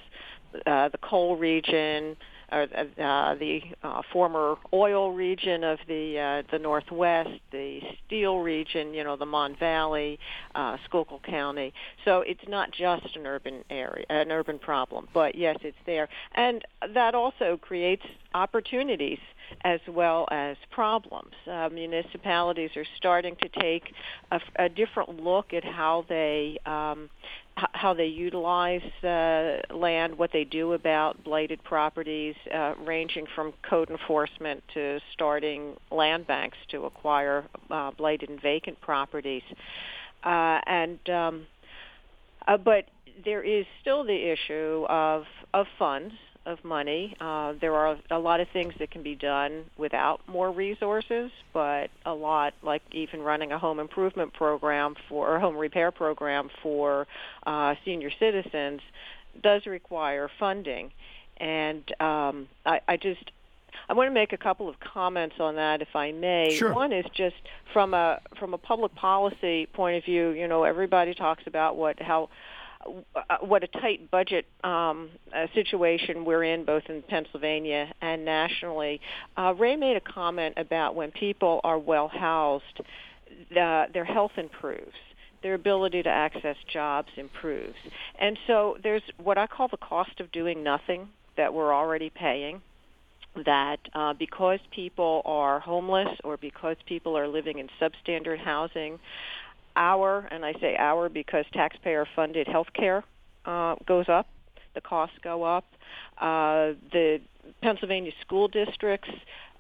uh, 0.67 0.91
the 0.91 0.99
coal 0.99 1.39
region, 1.39 2.19
or 2.53 2.63
uh, 2.63 3.35
the 3.35 3.61
uh, 3.83 4.03
former 4.13 4.57
oil 4.73 5.13
region 5.13 5.65
of 5.65 5.79
the 5.89 6.19
uh, 6.19 6.43
the 6.51 6.59
Northwest, 6.59 7.31
the 7.51 7.81
steel 8.07 8.39
region, 8.39 8.95
you 8.95 9.05
know, 9.05 9.17
the 9.17 9.27
Mon 9.27 9.57
Valley, 9.57 10.19
uh, 10.55 10.77
Schuylkill 10.87 11.21
County. 11.25 11.73
So 12.05 12.21
it's 12.21 12.47
not 12.49 12.71
just 12.73 13.17
an 13.17 13.27
urban 13.27 13.65
area, 13.71 14.05
an 14.11 14.31
urban 14.31 14.59
problem, 14.59 15.09
but 15.15 15.35
yes, 15.35 15.57
it's 15.63 15.77
there, 15.87 16.09
and 16.35 16.63
that 16.95 17.15
also 17.15 17.59
creates 17.61 18.05
opportunities 18.35 19.19
as 19.65 19.81
well 19.89 20.27
as 20.31 20.57
problems. 20.71 21.33
Uh, 21.51 21.69
municipalities 21.73 22.71
are 22.77 22.87
starting 22.97 23.37
to 23.37 23.49
take 23.61 23.93
a, 24.31 24.41
a 24.57 24.69
different 24.69 25.23
look 25.23 25.53
at 25.53 25.65
how 25.65 26.05
they 26.09 26.59
um, 26.67 27.09
how 27.57 27.95
they 27.95 28.07
utilize 28.07 28.83
uh, 29.05 29.59
land, 29.75 30.17
what 30.17 30.31
they 30.33 30.45
do 30.45 30.73
about 30.73 31.23
blighted 31.25 31.63
properties, 31.65 32.35
uh, 32.53 32.75
ranging 32.85 33.27
from 33.35 33.53
code 33.69 33.91
enforcement 33.91 34.63
to 34.75 35.01
starting 35.13 35.77
land 35.91 36.27
banks 36.27 36.57
to 36.71 36.85
acquire 36.85 37.45
uh, 37.71 37.91
blighted 37.93 38.31
and 38.31 38.41
vacant 38.41 38.81
properties. 38.81 39.43
Uh, 40.25 40.61
and 40.67 40.99
um, 41.11 41.47
uh, 42.47 42.57
but 42.57 42.87
there 43.25 43.43
is 43.43 43.67
still 43.81 44.05
the 44.05 44.33
issue 44.33 44.87
of 44.89 45.25
of 45.53 45.67
funds 45.79 46.15
of 46.47 46.65
money. 46.65 47.17
Uh, 47.21 47.55
there 47.61 47.75
are 47.75 47.99
a 48.11 48.19
lot 48.19 48.41
of 48.41 48.49
things 48.49 48.75
that 48.79 48.91
can 48.91 49.03
be 49.03 49.15
done 49.15 49.65
without 49.77 50.21
more 50.27 50.51
resources, 50.51 51.31
but 51.53 51.91
a 52.05 52.15
lot, 52.15 52.55
like 52.63 52.83
even 52.93 53.23
running 53.23 53.53
a 53.53 53.59
home 53.59 53.79
improvement 53.79 54.33
program 54.33 54.97
for 55.09 55.35
or 55.35 55.39
home 55.39 55.57
repair 55.57 55.91
program 55.91 56.51
for 56.63 57.07
uh, 57.47 57.75
senior 57.85 58.11
citizens, 58.19 58.81
does 59.43 59.67
require 59.67 60.29
funding. 60.39 60.91
And 61.39 61.83
um, 62.01 62.49
I, 62.67 62.81
I 62.87 62.97
just 62.97 63.31
I 63.89 63.95
want 63.95 64.09
to 64.09 64.15
make 64.15 64.33
a 64.33 64.37
couple 64.37 64.69
of 64.69 64.79
comments 64.81 65.37
on 65.41 65.57
that, 65.57 65.83
if 65.83 65.95
I 65.95 66.13
may. 66.13 66.55
Sure. 66.57 66.73
One 66.73 66.93
is 66.93 67.07
just 67.15 67.37
from 67.73 67.95
a 67.95 68.21
from 68.39 68.55
a 68.55 68.59
public 68.59 68.95
policy 68.95 69.67
point 69.67 69.97
of 69.97 70.05
view. 70.05 70.31
You 70.31 70.49
know, 70.49 70.65
everybody 70.65 71.15
talks 71.15 71.45
about 71.47 71.77
what 71.77 72.01
how 72.01 72.29
what 73.41 73.63
a 73.63 73.67
tight 73.67 74.11
budget 74.11 74.47
um, 74.65 75.11
uh, 75.35 75.47
situation 75.55 76.25
we're 76.25 76.45
in, 76.45 76.65
both 76.65 76.85
in 76.89 77.03
Pennsylvania 77.03 77.93
and 78.01 78.25
nationally. 78.25 79.01
Uh, 79.37 79.55
Ray 79.59 79.77
made 79.77 79.97
a 79.97 80.01
comment 80.01 80.55
about 80.57 80.95
when 80.95 81.11
people 81.11 81.61
are 81.65 81.79
well 81.79 82.09
housed, 82.09 82.81
the, 83.51 83.87
their 83.93 84.05
health 84.05 84.33
improves. 84.37 84.95
Their 85.43 85.55
ability 85.55 86.05
to 86.05 86.09
access 86.09 86.57
jobs 86.73 87.09
improves. 87.17 87.75
And 88.19 88.39
so 88.47 88.77
there's 88.83 89.03
what 89.23 89.39
I 89.39 89.49
call 89.49 89.69
the 89.69 89.77
cost 89.77 90.21
of 90.21 90.31
doing 90.31 90.63
nothing 90.63 91.09
that 91.37 91.53
we're 91.53 91.75
already 91.75 92.11
paying 92.11 92.63
that 93.47 93.79
uh, 93.95 94.13
because 94.13 94.59
people 94.71 95.23
are 95.25 95.59
homeless 95.61 96.09
or 96.23 96.37
because 96.37 96.77
people 96.87 97.17
are 97.17 97.27
living 97.27 97.59
in 97.59 97.69
substandard 97.81 98.39
housing, 98.39 98.99
our, 99.77 100.29
and 100.31 100.45
I 100.45 100.53
say 100.61 100.77
our 100.77 101.09
because 101.09 101.45
taxpayer-funded 101.53 102.47
health 102.47 102.69
care 102.75 103.05
uh, 103.45 103.77
goes 103.87 104.09
up, 104.09 104.29
the 104.75 104.81
costs 104.81 105.17
go 105.23 105.43
up. 105.43 105.65
Uh, 106.19 106.75
the 106.93 107.21
Pennsylvania 107.61 108.13
school 108.21 108.49
districts 108.49 109.11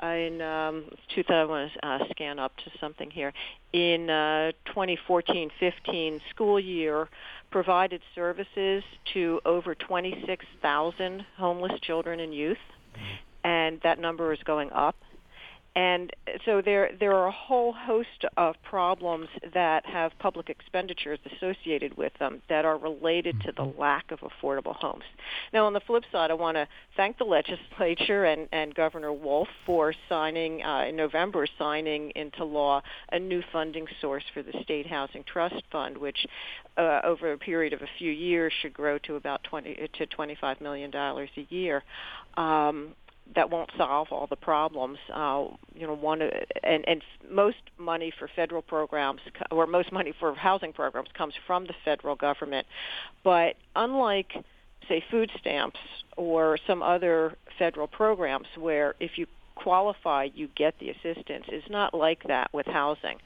uh, 0.02 0.06
in 0.06 0.40
um, 0.40 0.84
2000, 1.14 1.34
I 1.34 1.44
want 1.44 1.72
to 1.72 1.86
uh, 1.86 1.98
scan 2.10 2.38
up 2.38 2.56
to 2.58 2.70
something 2.80 3.10
here. 3.10 3.32
In 3.72 4.08
uh, 4.08 4.52
2014-15 4.74 6.20
school 6.30 6.60
year, 6.60 7.08
provided 7.50 8.00
services 8.14 8.82
to 9.12 9.40
over 9.44 9.74
26,000 9.74 11.26
homeless 11.36 11.78
children 11.80 12.20
and 12.20 12.34
youth, 12.34 12.58
and 13.44 13.80
that 13.82 13.98
number 13.98 14.32
is 14.32 14.40
going 14.44 14.70
up 14.72 14.96
and 15.74 16.10
so 16.44 16.60
there 16.60 16.90
there 17.00 17.14
are 17.14 17.28
a 17.28 17.32
whole 17.32 17.72
host 17.72 18.26
of 18.36 18.56
problems 18.62 19.28
that 19.54 19.86
have 19.86 20.12
public 20.18 20.50
expenditures 20.50 21.18
associated 21.34 21.96
with 21.96 22.12
them 22.18 22.42
that 22.50 22.64
are 22.64 22.76
related 22.76 23.40
to 23.40 23.52
the 23.52 23.62
mm-hmm. 23.62 23.80
lack 23.80 24.10
of 24.10 24.20
affordable 24.20 24.76
homes. 24.76 25.04
Now, 25.52 25.64
on 25.64 25.72
the 25.72 25.80
flip 25.80 26.04
side, 26.12 26.30
I 26.30 26.34
want 26.34 26.56
to 26.56 26.68
thank 26.96 27.16
the 27.16 27.24
legislature 27.24 28.24
and, 28.24 28.48
and 28.52 28.74
Governor 28.74 29.12
Wolf 29.12 29.48
for 29.64 29.94
signing 30.08 30.62
uh, 30.62 30.84
in 30.88 30.96
November, 30.96 31.46
signing 31.58 32.12
into 32.16 32.44
law 32.44 32.82
a 33.10 33.18
new 33.18 33.42
funding 33.50 33.86
source 34.00 34.24
for 34.34 34.42
the 34.42 34.52
State 34.62 34.86
Housing 34.86 35.24
Trust 35.24 35.62
Fund, 35.70 35.96
which 35.96 36.26
uh, 36.76 37.00
over 37.04 37.32
a 37.32 37.38
period 37.38 37.72
of 37.72 37.80
a 37.80 37.88
few 37.98 38.10
years 38.10 38.52
should 38.60 38.74
grow 38.74 38.98
to 38.98 39.16
about 39.16 39.42
20 39.44 39.88
to 39.94 40.06
25 40.06 40.60
million 40.60 40.90
dollars 40.90 41.30
a 41.36 41.46
year. 41.54 41.82
Um, 42.36 42.94
that 43.34 43.50
won't 43.50 43.70
solve 43.76 44.08
all 44.10 44.26
the 44.26 44.36
problems. 44.36 44.98
Uh, 45.12 45.46
you 45.74 45.86
know, 45.86 45.94
one 45.94 46.22
and 46.22 46.86
and 46.88 47.02
most 47.30 47.58
money 47.78 48.12
for 48.16 48.28
federal 48.34 48.62
programs 48.62 49.20
or 49.50 49.66
most 49.66 49.92
money 49.92 50.12
for 50.18 50.34
housing 50.34 50.72
programs 50.72 51.08
comes 51.14 51.34
from 51.46 51.66
the 51.66 51.74
federal 51.84 52.16
government, 52.16 52.66
but 53.24 53.56
unlike 53.76 54.32
say 54.88 55.02
food 55.10 55.30
stamps 55.38 55.78
or 56.16 56.58
some 56.66 56.82
other 56.82 57.36
federal 57.58 57.86
programs 57.86 58.46
where 58.56 58.94
if 59.00 59.16
you 59.16 59.26
qualify 59.54 60.28
you 60.34 60.48
get 60.56 60.74
the 60.80 60.90
assistance 60.90 61.44
is 61.52 61.62
not 61.70 61.94
like 61.94 62.24
that 62.24 62.52
with 62.52 62.66
housing, 62.66 63.18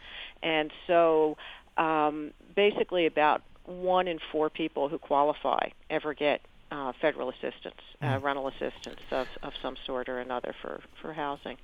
and 0.42 0.70
so 0.86 1.36
um, 1.76 2.32
basically 2.54 3.06
about 3.06 3.42
one 3.64 4.06
in 4.06 4.18
four 4.30 4.48
people 4.48 4.88
who 4.88 4.98
qualify 4.98 5.68
ever 5.90 6.14
get 6.14 6.40
uh, 6.70 6.92
federal 7.00 7.30
assistance, 7.30 7.80
uh, 8.02 8.06
mm. 8.06 8.22
rental 8.22 8.48
assistance 8.48 9.00
of, 9.10 9.28
of 9.42 9.52
some 9.62 9.76
sort 9.86 10.08
or 10.08 10.18
another 10.18 10.54
for, 10.60 10.80
for 11.00 11.12
housing. 11.12 11.56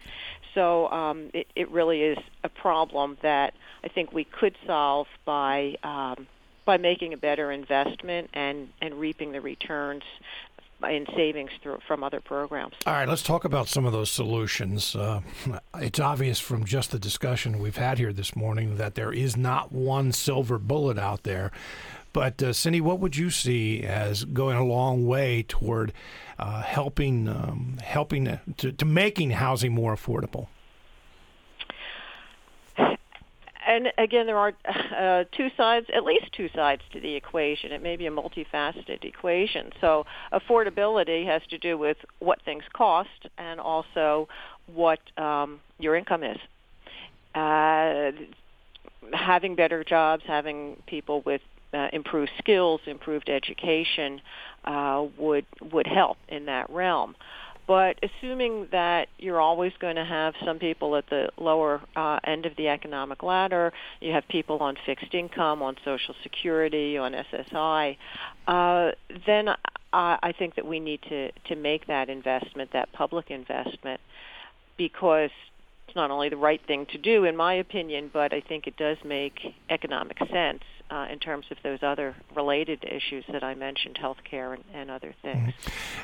So 0.55 0.89
um, 0.91 1.31
it, 1.35 1.49
it 1.57 1.71
really 1.71 2.03
is 2.03 2.19
a 2.45 2.49
problem 2.49 3.19
that 3.23 3.55
I 3.85 3.89
think 3.89 4.13
we 4.13 4.25
could 4.25 4.57
solve 4.67 5.07
by 5.25 5.77
um, 5.83 6.27
by 6.65 6.77
making 6.77 7.13
a 7.13 7.17
better 7.17 7.51
investment 7.51 8.31
and, 8.35 8.69
and 8.81 8.95
reaping 8.95 9.33
the 9.33 9.41
returns 9.41 10.05
in 10.89 11.07
savings 11.15 11.51
through, 11.63 11.79
from 11.87 12.03
other 12.03 12.21
programs. 12.21 12.75
All 12.87 12.93
right, 12.93 13.09
let's 13.09 13.23
talk 13.23 13.45
about 13.45 13.69
some 13.69 13.85
of 13.85 13.93
those 13.93 14.11
solutions. 14.11 14.97
Uh, 14.97 15.21
it's 15.77 16.01
obvious 16.01 16.41
from 16.41 16.65
just 16.65 16.91
the 16.91 16.99
discussion 16.99 17.61
we've 17.61 17.77
had 17.77 17.99
here 17.99 18.13
this 18.13 18.35
morning 18.35 18.77
that 18.77 18.95
there 18.95 19.13
is 19.13 19.37
not 19.37 19.73
one 19.73 20.13
silver 20.13 20.59
bullet 20.59 20.99
out 20.99 21.23
there. 21.23 21.53
But 22.13 22.43
uh, 22.43 22.53
Cindy, 22.53 22.81
what 22.81 23.01
would 23.01 23.17
you 23.17 23.31
see 23.31 23.83
as 23.83 24.25
going 24.25 24.57
a 24.57 24.65
long 24.65 25.07
way 25.07 25.45
toward 25.47 25.93
uh, 26.39 26.63
helping 26.63 27.29
um, 27.29 27.79
helping 27.83 28.39
to, 28.59 28.73
to 28.73 28.85
making 28.85 29.31
housing 29.31 29.73
more 29.73 29.95
affordable? 29.95 30.49
and 33.73 33.93
again, 33.97 34.27
there 34.27 34.39
are 34.39 34.53
uh, 34.97 35.25
two 35.33 35.49
sides, 35.57 35.87
at 35.95 36.05
least 36.05 36.33
two 36.33 36.49
sides 36.55 36.83
to 36.93 37.01
the 37.01 37.15
equation. 37.15 37.73
It 37.73 37.83
may 37.83 37.97
be 37.97 38.07
a 38.07 38.11
multifaceted 38.11 39.05
equation. 39.05 39.73
So 39.81 40.07
affordability 40.33 41.27
has 41.27 41.43
to 41.51 41.59
do 41.59 41.79
with 41.79 41.97
what 42.19 42.43
things 42.43 42.65
cost 42.73 43.29
and 43.39 43.61
also 43.61 44.29
what 44.67 45.01
um, 45.17 45.61
your 45.79 45.97
income 45.97 46.23
is. 46.23 46.39
Uh, 47.35 48.13
having 49.13 49.55
better 49.55 49.85
jobs, 49.85 50.23
having 50.27 50.77
people 50.87 51.23
with 51.23 51.41
uh, 51.75 51.89
improved 51.93 52.31
skills, 52.39 52.81
improved 52.87 53.29
education 53.29 54.21
uh, 54.65 55.05
would 55.19 55.47
would 55.73 55.87
help 55.87 56.19
in 56.29 56.47
that 56.47 56.69
realm. 56.71 57.15
But 57.67 57.99
assuming 58.03 58.69
that 58.73 59.09
you're 59.19 59.41
always 59.41 59.73
going 59.79 59.97
to 59.97 60.05
have 60.05 60.35
some 60.45 60.59
people 60.59 60.97
at 60.97 61.09
the 61.09 61.31
lower 61.39 61.81
uh, 61.95 62.19
end 62.25 62.45
of 62.45 62.57
the 62.57 62.69
economic 62.69 63.23
ladder, 63.23 63.73
you 64.01 64.13
have 64.13 64.27
people 64.29 64.59
on 64.59 64.77
fixed 64.85 65.15
income, 65.15 65.63
on 65.63 65.77
Social 65.85 66.15
Security, 66.25 66.99
on 66.99 67.13
SSI, 67.13 67.97
uh, 68.49 68.91
then 69.27 69.49
I, 69.93 70.19
I 70.23 70.33
think 70.37 70.57
that 70.57 70.67
we 70.67 70.81
need 70.81 71.01
to, 71.09 71.31
to 71.49 71.57
make 71.57 71.87
that 71.87 72.09
investment, 72.09 72.73
that 72.73 72.93
public 72.93 73.31
investment, 73.31 74.01
because 74.77 75.31
it's 75.87 75.97
not 75.97 76.11
only 76.11 76.29
the 76.29 76.37
right 76.37 76.61
thing 76.67 76.87
to 76.87 76.99
do, 76.99 77.25
in 77.25 77.37
my 77.37 77.55
opinion, 77.55 78.11
but 78.13 78.33
I 78.33 78.41
think 78.41 78.67
it 78.67 78.77
does 78.77 78.97
make 79.05 79.39
economic 79.71 80.19
sense 80.33 80.63
uh, 80.93 81.07
in 81.11 81.19
terms 81.19 81.47
of 81.51 81.57
those 81.63 81.79
other 81.83 82.15
related 82.37 82.85
issues 82.85 83.25
that 83.33 83.43
I 83.43 83.55
mentioned, 83.55 83.99
healthcare 84.01 84.55
and, 84.55 84.65
and 84.75 84.91
other 84.91 85.15
things. 85.23 85.55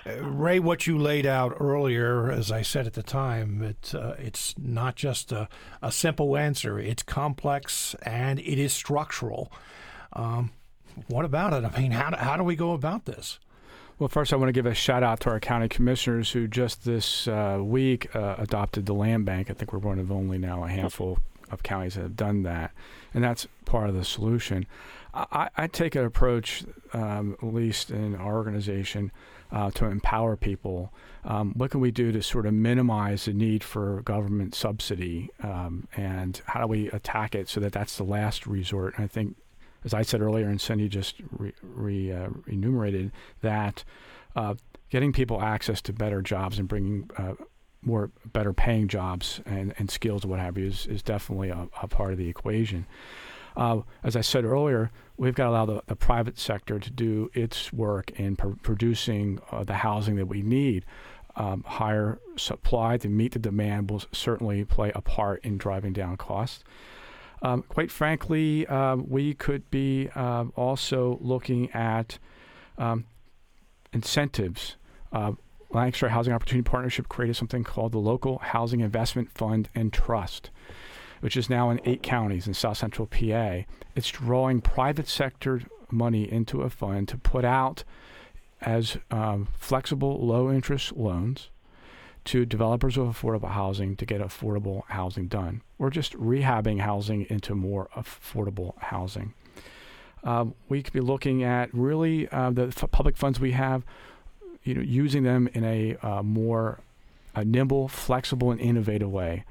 Uh, 0.07 0.23
Ray, 0.23 0.59
what 0.59 0.87
you 0.87 0.97
laid 0.97 1.27
out 1.27 1.55
earlier, 1.61 2.31
as 2.31 2.51
I 2.51 2.63
said 2.63 2.87
at 2.87 2.95
the 2.95 3.03
time, 3.03 3.63
it's 3.63 3.95
uh, 3.95 4.17
it's 4.19 4.55
not 4.57 4.97
just 4.97 5.31
a, 5.31 5.49
a, 5.83 5.93
simple 5.93 6.37
answer. 6.39 6.79
It's 6.79 7.03
complex 7.03 7.95
and 8.03 8.39
it 8.39 8.59
is 8.59 8.73
structural. 8.73 9.53
Um, 10.15 10.53
what 11.09 11.27
about 11.27 11.53
it? 11.53 11.71
I 11.71 11.81
mean, 11.81 11.93
how 11.93 12.11
do, 12.11 12.17
how 12.17 12.37
do 12.37 12.43
we 12.43 12.57
go 12.57 12.73
about 12.73 13.05
this? 13.05 13.39
Well, 13.99 14.09
first, 14.09 14.33
I 14.33 14.37
want 14.37 14.49
to 14.49 14.53
give 14.53 14.65
a 14.65 14.75
shout 14.75 15.03
out 15.03 15.21
to 15.21 15.31
our 15.31 15.41
county 15.41 15.69
commissioners 15.69 16.31
who 16.31 16.49
just 16.49 16.85
this 16.85 17.29
uh, 17.29 17.59
week 17.61 18.15
uh, 18.17 18.37
adopted 18.39 18.87
the 18.87 18.95
land 18.95 19.27
bank. 19.27 19.51
I 19.51 19.55
think 19.55 19.73
we're 19.73 19.81
one 19.81 19.99
of 19.99 20.11
only 20.11 20.39
now 20.39 20.65
a 20.65 20.69
handful 20.69 21.19
of 21.51 21.63
counties 21.63 21.95
that 21.95 22.03
have 22.03 22.17
done 22.17 22.43
that, 22.43 22.73
and 23.15 23.23
that's 23.23 23.47
part 23.65 23.89
of 23.89 23.95
the 23.95 24.05
solution. 24.05 24.67
I, 25.15 25.49
I 25.57 25.67
take 25.67 25.95
an 25.95 26.05
approach, 26.05 26.65
um, 26.93 27.37
at 27.43 27.55
least 27.55 27.91
in 27.91 28.15
our 28.15 28.37
organization, 28.37 29.11
uh, 29.51 29.71
to 29.73 29.87
empower 29.87 30.37
people. 30.37 30.93
Um, 31.25 31.53
what 31.57 31.71
can 31.71 31.81
we 31.81 31.91
do 31.91 32.13
to 32.13 32.23
sort 32.23 32.47
of 32.47 32.55
minimize 32.55 33.25
the 33.25 33.33
need 33.33 33.65
for 33.65 34.03
government 34.03 34.55
subsidy, 34.55 35.31
um, 35.43 35.89
and 35.97 36.41
how 36.47 36.61
do 36.61 36.67
we 36.67 36.91
attack 36.91 37.35
it 37.35 37.49
so 37.49 37.61
that 37.61 37.73
that's 37.73 37.97
the 37.97 38.05
last 38.05 38.47
resort? 38.47 38.95
And 38.97 39.05
I 39.05 39.09
think 39.09 39.37
as 39.85 39.95
I 39.95 40.03
said 40.03 40.21
earlier, 40.21 40.49
and 40.49 40.61
Cindy 40.61 40.89
just 40.89 41.17
re, 41.31 41.53
re 41.63 42.13
uh, 42.13 42.29
enumerated, 42.47 43.13
that 43.43 43.85
uh, 44.37 44.55
getting 44.91 45.13
people 45.13 45.41
access 45.41 45.81
to 45.83 45.93
better 45.93 46.23
jobs 46.23 46.59
and 46.59 46.69
bringing 46.69 47.11
uh, 47.17 47.35
more 47.83 48.11
better 48.33 48.53
paying 48.53 48.89
jobs 48.89 49.41
and, 49.47 49.75
and 49.79 49.91
skills 49.91 50.27
what 50.27 50.41
have 50.41 50.59
you 50.59 50.67
is, 50.67 50.87
is 50.87 51.03
definitely 51.03 51.51
a, 51.51 51.69
a 51.83 51.89
part 51.89 52.13
of 52.13 52.19
the 52.19 52.29
equation. 52.29 52.87
Uh, 53.57 53.81
as 54.03 54.15
I 54.15 54.21
said 54.21 54.45
earlier, 54.45 54.91
we've 55.17 55.35
got 55.35 55.45
to 55.45 55.51
allow 55.51 55.67
the, 55.67 55.83
the 55.87 55.97
private 55.97 56.39
sector 56.39 56.79
to 56.79 56.91
do 56.91 57.31
its 57.35 57.73
work 57.73 58.11
in 58.13 58.37
pr- 58.37 58.51
producing 58.63 59.41
uh, 59.51 59.65
the 59.65 59.75
housing 59.75 60.17
that 60.17 60.27
we 60.27 60.43
need. 60.43 60.85
Um, 61.37 61.65
higher 61.67 62.19
supply 62.37 62.97
to 62.99 63.09
meet 63.09 63.33
the 63.33 63.39
demand 63.39 63.91
will 63.91 64.03
certainly 64.13 64.65
play 64.65 64.91
a 64.95 65.01
part 65.01 65.45
in 65.45 65.57
driving 65.57 65.93
down 65.93 66.17
costs. 66.17 66.65
Um, 67.43 67.63
quite 67.69 67.93
frankly, 67.93 68.67
uh, 68.67 68.97
we 68.97 69.35
could 69.35 69.71
be 69.71 70.09
uh, 70.15 70.47
also 70.57 71.19
looking 71.21 71.71
at 71.73 72.19
um, 72.77 73.07
incentives. 73.93 74.77
Lancaster 75.71 76.09
Housing 76.09 76.33
Opportunity 76.33 76.69
Partnership 76.69 77.09
created 77.09 77.37
something 77.37 77.65
called 77.65 77.93
the 77.93 77.99
Local 77.99 78.39
Housing 78.39 78.81
Investment 78.81 79.31
Fund 79.31 79.69
and 79.75 79.93
Trust, 79.93 80.51
which 81.21 81.37
is 81.37 81.51
now 81.51 81.71
in 81.71 81.81
eight 81.85 82.03
counties 82.03 82.47
in 82.47 82.55
south 82.55 82.79
central 82.79 83.07
PA. 83.07 83.61
It's 83.95 84.09
drawing 84.09 84.61
private 84.61 85.09
sector 85.09 85.63
money 85.91 86.31
into 86.31 86.63
a 86.63 86.71
fund 86.71 87.09
to 87.09 87.19
put 87.19 87.45
out 87.45 87.85
as 88.61 88.97
um, 89.11 89.49
flexible, 89.57 90.25
low 90.27 90.51
interest 90.51 90.93
loans 90.97 91.51
to 92.25 92.45
developers 92.45 92.97
of 92.97 93.07
affordable 93.07 93.51
housing 93.51 93.97
to 93.97 94.05
get 94.05 94.21
affordable 94.21 94.83
housing 94.89 95.29
done. 95.29 95.63
We're 95.79 95.91
just 95.91 96.13
rehabbing 96.15 96.81
housing 96.81 97.27
into 97.31 97.55
more 97.55 97.89
affordable 97.97 98.77
housing. 98.79 99.35
Um, 100.25 100.55
we 100.69 100.83
could 100.83 100.93
be 100.93 101.01
looking 101.01 101.45
at 101.45 101.73
really 101.73 102.29
uh, 102.29 102.51
the 102.51 102.67
f- 102.67 102.91
public 102.91 103.17
funds 103.17 103.39
we 103.39 103.53
have, 103.53 103.85
you 104.69 104.75
know, 104.75 104.83
using 104.83 105.23
them 105.23 105.49
in 105.55 105.65
a 105.65 105.97
uh, 106.03 106.23
more 106.23 106.81
a 107.35 107.45
nimble, 107.45 107.89
flexible, 107.89 108.51
and 108.51 108.61
innovative 108.61 109.11
way. 109.11 109.45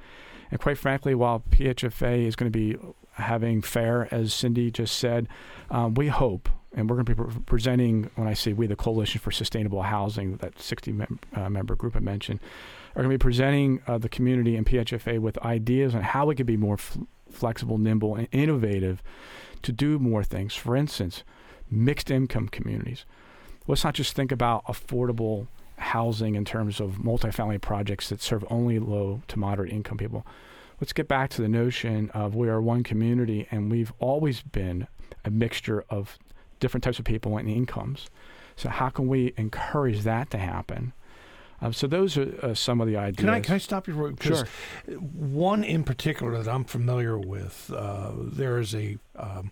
And 0.51 0.59
quite 0.59 0.77
frankly, 0.77 1.15
while 1.15 1.43
PHFA 1.49 2.25
is 2.25 2.35
going 2.35 2.51
to 2.51 2.57
be 2.57 2.77
having 3.13 3.61
FAIR, 3.61 4.07
as 4.11 4.33
Cindy 4.33 4.69
just 4.69 4.97
said, 4.97 5.27
um, 5.71 5.95
we 5.95 6.07
hope, 6.07 6.49
and 6.75 6.89
we're 6.89 6.97
going 6.97 7.05
to 7.05 7.15
be 7.15 7.23
pre- 7.23 7.41
presenting, 7.45 8.11
when 8.15 8.27
I 8.27 8.33
say 8.33 8.53
we, 8.53 8.67
the 8.67 8.75
Coalition 8.75 9.19
for 9.19 9.31
Sustainable 9.31 9.81
Housing, 9.81 10.37
that 10.37 10.59
60 10.59 10.91
mem- 10.91 11.19
uh, 11.33 11.49
member 11.49 11.75
group 11.75 11.95
I 11.95 11.99
mentioned, 11.99 12.39
are 12.91 13.01
going 13.01 13.11
to 13.11 13.17
be 13.17 13.21
presenting 13.21 13.81
uh, 13.87 13.97
the 13.97 14.09
community 14.09 14.55
and 14.55 14.65
PHFA 14.65 15.19
with 15.19 15.37
ideas 15.39 15.95
on 15.95 16.01
how 16.03 16.27
we 16.27 16.35
could 16.35 16.45
be 16.45 16.57
more 16.57 16.75
f- 16.75 16.97
flexible, 17.31 17.77
nimble, 17.77 18.15
and 18.15 18.27
innovative 18.31 19.01
to 19.63 19.71
do 19.71 19.97
more 19.97 20.23
things. 20.23 20.53
For 20.53 20.75
instance, 20.75 21.23
mixed 21.69 22.11
income 22.11 22.47
communities. 22.47 23.05
Let's 23.67 23.83
not 23.83 23.93
just 23.93 24.13
think 24.13 24.31
about 24.31 24.65
affordable 24.65 25.47
housing 25.77 26.35
in 26.35 26.45
terms 26.45 26.79
of 26.79 26.93
multifamily 26.93 27.61
projects 27.61 28.09
that 28.09 28.21
serve 28.21 28.45
only 28.49 28.79
low 28.79 29.21
to 29.27 29.39
moderate 29.39 29.71
income 29.71 29.97
people. 29.97 30.25
Let's 30.79 30.93
get 30.93 31.07
back 31.07 31.29
to 31.31 31.41
the 31.41 31.49
notion 31.49 32.09
of 32.11 32.35
we 32.35 32.49
are 32.49 32.61
one 32.61 32.83
community 32.83 33.47
and 33.51 33.71
we've 33.71 33.91
always 33.99 34.41
been 34.41 34.87
a 35.25 35.29
mixture 35.29 35.83
of 35.89 36.17
different 36.59 36.83
types 36.83 36.99
of 36.99 37.05
people 37.05 37.37
and 37.37 37.49
incomes. 37.49 38.07
So, 38.55 38.69
how 38.69 38.89
can 38.89 39.07
we 39.07 39.33
encourage 39.37 40.01
that 40.01 40.31
to 40.31 40.37
happen? 40.37 40.93
Um, 41.61 41.73
so 41.73 41.87
those 41.87 42.17
are 42.17 42.33
uh, 42.43 42.53
some 42.53 42.81
of 42.81 42.87
the 42.87 42.97
ideas. 42.97 43.17
Can 43.17 43.29
I 43.29 43.39
can 43.39 43.55
I 43.55 43.57
stop 43.57 43.87
you 43.87 44.15
sure? 44.21 44.47
One 44.87 45.63
in 45.63 45.83
particular 45.83 46.41
that 46.41 46.51
I'm 46.51 46.63
familiar 46.63 47.17
with. 47.17 47.71
Uh, 47.75 48.11
there 48.15 48.59
is 48.59 48.75
a 48.75 48.97
um, 49.15 49.51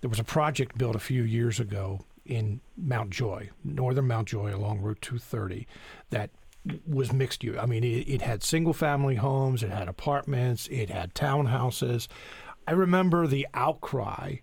there 0.00 0.10
was 0.10 0.18
a 0.18 0.24
project 0.24 0.76
built 0.76 0.94
a 0.94 1.00
few 1.00 1.22
years 1.22 1.58
ago 1.58 2.00
in 2.28 2.60
Mount 2.76 3.10
Joy, 3.10 3.50
northern 3.64 4.06
Mount 4.06 4.28
Joy, 4.28 4.54
along 4.54 4.80
Route 4.80 5.00
230, 5.00 5.66
that 6.10 6.30
was 6.86 7.12
mixed 7.12 7.42
use. 7.42 7.56
I 7.58 7.66
mean, 7.66 7.82
it, 7.82 8.08
it 8.08 8.22
had 8.22 8.42
single 8.42 8.72
family 8.74 9.16
homes, 9.16 9.62
it 9.62 9.70
had 9.70 9.88
apartments, 9.88 10.68
it 10.68 10.90
had 10.90 11.14
townhouses. 11.14 12.08
I 12.66 12.72
remember 12.72 13.26
the 13.26 13.46
outcry 13.54 14.36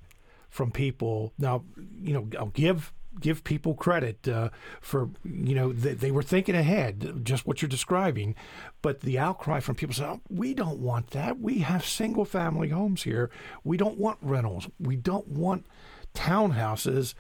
from 0.49 0.71
people. 0.71 1.33
Now, 1.37 1.63
you 2.01 2.13
know, 2.13 2.27
I'll 2.39 2.47
give 2.47 2.91
give 3.19 3.45
people 3.45 3.75
credit 3.75 4.27
uh, 4.27 4.49
for 4.81 5.09
you 5.23 5.55
know 5.55 5.71
they, 5.71 5.93
they, 5.93 6.11
were 6.11 6.23
thinking 6.23 6.55
ahead, 6.55 7.21
just 7.23 7.45
what 7.45 7.61
you're 7.61 7.69
describing. 7.69 8.35
But 8.81 9.01
the 9.01 9.19
outcry 9.19 9.59
from 9.59 9.75
people 9.75 9.93
said 9.93 10.07
oh, 10.07 10.21
"We 10.29 10.53
don't 10.53 10.79
want 10.79 11.11
that. 11.11 11.39
We 11.39 11.59
have 11.59 11.85
single 11.85 12.25
family 12.25 12.69
homes 12.69 13.03
here. 13.03 13.29
We 13.63 13.77
don't 13.77 13.97
want 13.97 14.17
rentals. 14.21 14.67
We 14.79 14.95
don't 14.95 15.27
want 15.27 15.65
townhouses." 16.13 17.13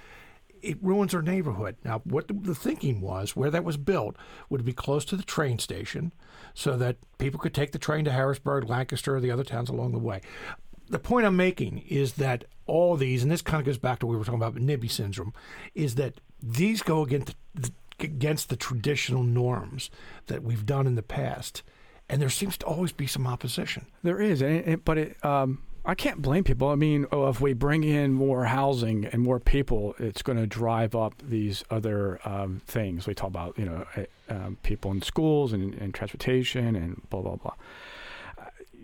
It 0.65 0.77
ruins 0.81 1.13
our 1.13 1.21
neighborhood. 1.21 1.75
Now, 1.83 2.01
what 2.03 2.27
the 2.27 2.55
thinking 2.55 3.01
was, 3.01 3.35
where 3.35 3.51
that 3.51 3.63
was 3.63 3.77
built, 3.77 4.15
would 4.49 4.65
be 4.65 4.73
close 4.73 5.05
to 5.05 5.15
the 5.15 5.23
train 5.23 5.59
station, 5.59 6.11
so 6.53 6.75
that 6.77 6.97
people 7.17 7.39
could 7.39 7.53
take 7.53 7.71
the 7.71 7.79
train 7.79 8.05
to 8.05 8.11
Harrisburg, 8.11 8.69
Lancaster, 8.69 9.15
or 9.15 9.19
the 9.19 9.31
other 9.31 9.43
towns 9.43 9.69
along 9.69 9.91
the 9.91 9.99
way 9.99 10.21
the 10.89 10.99
point 10.99 11.25
I'm 11.25 11.35
making 11.35 11.83
is 11.89 12.13
that 12.13 12.45
all 12.65 12.95
these, 12.95 13.23
and 13.23 13.31
this 13.31 13.41
kind 13.41 13.59
of 13.59 13.65
goes 13.65 13.77
back 13.77 13.99
to 13.99 14.05
what 14.05 14.13
we 14.13 14.17
were 14.17 14.25
talking 14.25 14.41
about 14.41 14.55
NIMBY 14.55 14.89
syndrome, 14.89 15.33
is 15.73 15.95
that 15.95 16.19
these 16.41 16.81
go 16.81 17.01
against 17.03 17.35
the, 17.53 17.71
against 17.99 18.49
the 18.49 18.55
traditional 18.55 19.23
norms 19.23 19.89
that 20.27 20.43
we've 20.43 20.65
done 20.65 20.87
in 20.87 20.95
the 20.95 21.03
past, 21.03 21.63
and 22.09 22.21
there 22.21 22.29
seems 22.29 22.57
to 22.57 22.65
always 22.65 22.91
be 22.91 23.07
some 23.07 23.25
opposition. 23.25 23.85
There 24.03 24.21
is, 24.21 24.41
but 24.83 24.97
it, 24.97 25.25
um, 25.25 25.63
I 25.85 25.93
can't 25.93 26.21
blame 26.21 26.43
people. 26.43 26.69
I 26.69 26.75
mean, 26.75 27.05
oh, 27.11 27.27
if 27.27 27.39
we 27.39 27.53
bring 27.53 27.83
in 27.83 28.13
more 28.13 28.45
housing 28.45 29.05
and 29.05 29.21
more 29.21 29.39
people, 29.39 29.93
it's 29.99 30.23
going 30.23 30.39
to 30.39 30.47
drive 30.47 30.95
up 30.95 31.13
these 31.21 31.63
other 31.69 32.19
um, 32.25 32.61
things. 32.65 33.05
We 33.05 33.13
talk 33.13 33.29
about, 33.29 33.57
you 33.57 33.65
know, 33.65 33.85
um, 34.29 34.57
people 34.63 34.91
in 34.91 35.03
schools 35.03 35.53
and, 35.53 35.75
and 35.75 35.93
transportation 35.93 36.75
and 36.75 37.01
blah 37.09 37.21
blah 37.21 37.35
blah 37.35 37.53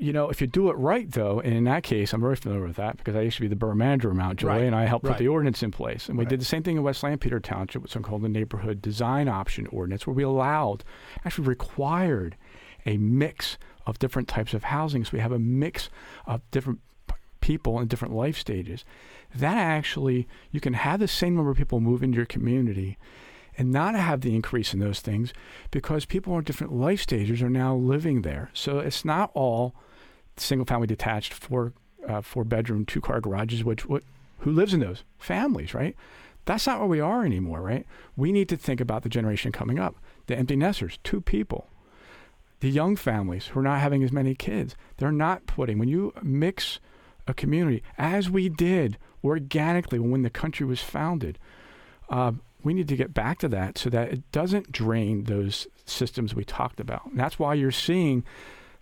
you 0.02 0.12
know, 0.12 0.30
if 0.32 0.42
you 0.42 0.48
do 0.48 0.70
it 0.72 0.74
right, 0.74 1.12
though, 1.12 1.40
and 1.40 1.54
in 1.54 1.66
that 1.66 1.84
case, 1.84 2.12
I'm 2.12 2.22
very 2.22 2.36
familiar 2.36 2.66
with 2.66 2.76
that 2.78 2.98
because 2.98 3.16
I 3.16 3.22
used 3.22 3.36
to 3.36 3.42
be 3.42 3.48
the 3.48 3.56
borough 3.56 3.76
manager 3.76 4.10
of 4.10 4.16
Mount 4.16 4.40
Joy, 4.40 4.48
right. 4.48 4.64
and 4.64 4.76
I 4.76 4.86
helped 4.86 5.06
right. 5.06 5.12
put 5.12 5.20
the 5.20 5.28
ordinance 5.28 5.62
in 5.62 5.70
place. 5.70 6.10
And 6.10 6.18
we 6.18 6.26
did 6.26 6.42
the 6.42 6.46
same 6.46 6.64
thing 6.64 6.76
in 6.76 6.82
West 6.82 7.04
Lampeter 7.04 7.40
Township, 7.40 7.84
what's 7.84 7.94
called 7.94 8.24
the 8.24 8.30
Neighborhood 8.30 8.82
Design 8.82 9.28
Option 9.28 9.68
Ordinance, 9.68 10.08
where 10.08 10.16
we 10.16 10.24
allowed, 10.24 10.84
actually 11.24 11.48
required, 11.48 12.36
a 12.88 12.98
mix 12.98 13.60
of 13.92 14.00
different 14.00 14.30
types 14.30 14.54
of 14.54 14.64
housing. 14.64 15.04
So 15.04 15.12
we 15.14 15.20
have 15.20 15.34
a 15.34 15.38
mix 15.38 15.90
of 16.26 16.42
different 16.50 16.80
people 17.42 17.80
in 17.80 17.88
different 17.88 18.16
life 18.16 18.38
stages. 18.38 18.86
That 19.36 19.58
actually, 19.58 20.28
you 20.50 20.62
can 20.62 20.74
have 20.74 21.02
the 21.02 21.08
same 21.08 21.36
number 21.36 21.52
of 21.52 21.58
people 21.58 21.82
move 21.82 22.02
into 22.02 22.16
your 22.16 22.26
community 22.26 22.98
and 23.58 23.70
not 23.70 23.96
have 23.96 24.22
the 24.22 24.34
increase 24.34 24.74
in 24.74 24.80
those 24.80 25.02
things 25.02 25.34
because 25.72 26.06
people 26.06 26.38
in 26.38 26.46
different 26.46 26.74
life 26.74 27.02
stages 27.02 27.42
are 27.42 27.50
now 27.50 27.76
living 27.76 28.22
there. 28.22 28.50
So 28.54 28.80
it's 28.80 29.04
not 29.04 29.30
all 29.34 29.76
single 30.38 30.66
family 30.66 30.88
detached 30.88 31.34
four 31.34 31.74
uh, 32.08 32.22
four 32.22 32.46
bedroom 32.46 32.86
two 32.86 33.02
car 33.02 33.20
garages 33.22 33.64
which 33.64 33.86
what 33.86 34.04
who 34.40 34.52
lives 34.52 34.74
in 34.74 34.80
those 34.80 35.04
families 35.20 35.76
right 35.76 35.96
that's 36.46 36.66
not 36.66 36.80
where 36.80 36.88
we 36.88 37.00
are 37.00 37.24
anymore 37.24 37.62
right 37.62 37.86
we 38.16 38.32
need 38.32 38.50
to 38.50 38.58
think 38.58 38.82
about 38.82 39.04
the 39.04 39.10
generation 39.10 39.52
coming 39.52 39.78
up 39.78 39.98
the 40.26 40.36
empty 40.36 40.56
nesters 40.56 40.98
two 41.04 41.22
people 41.22 41.68
the 42.62 42.70
young 42.70 42.96
families 42.96 43.48
who 43.48 43.60
are 43.60 43.64
not 43.64 43.80
having 43.80 44.04
as 44.04 44.12
many 44.12 44.34
kids 44.34 44.76
they're 44.98 45.12
not 45.12 45.46
putting 45.46 45.78
when 45.78 45.90
you 45.90 46.14
mix 46.24 46.80
a 47.28 47.34
community 47.34 47.84
as 47.98 48.30
we 48.30 48.50
did 48.50 48.98
organically 49.24 50.00
when 50.00 50.24
the 50.24 50.30
country 50.30 50.66
was 50.66 50.80
founded 50.80 51.38
uh, 52.10 52.32
we 52.64 52.74
need 52.74 52.88
to 52.88 52.96
get 52.96 53.14
back 53.14 53.40
to 53.40 53.48
that 53.48 53.78
so 53.78 53.90
that 53.90 54.12
it 54.12 54.32
doesn't 54.32 54.72
drain 54.72 55.24
those 55.26 55.68
systems 55.86 56.34
we 56.34 56.44
talked 56.44 56.80
about 56.80 57.06
and 57.08 57.20
that's 57.20 57.38
why 57.38 57.54
you're 57.54 57.72
seeing 57.72 58.24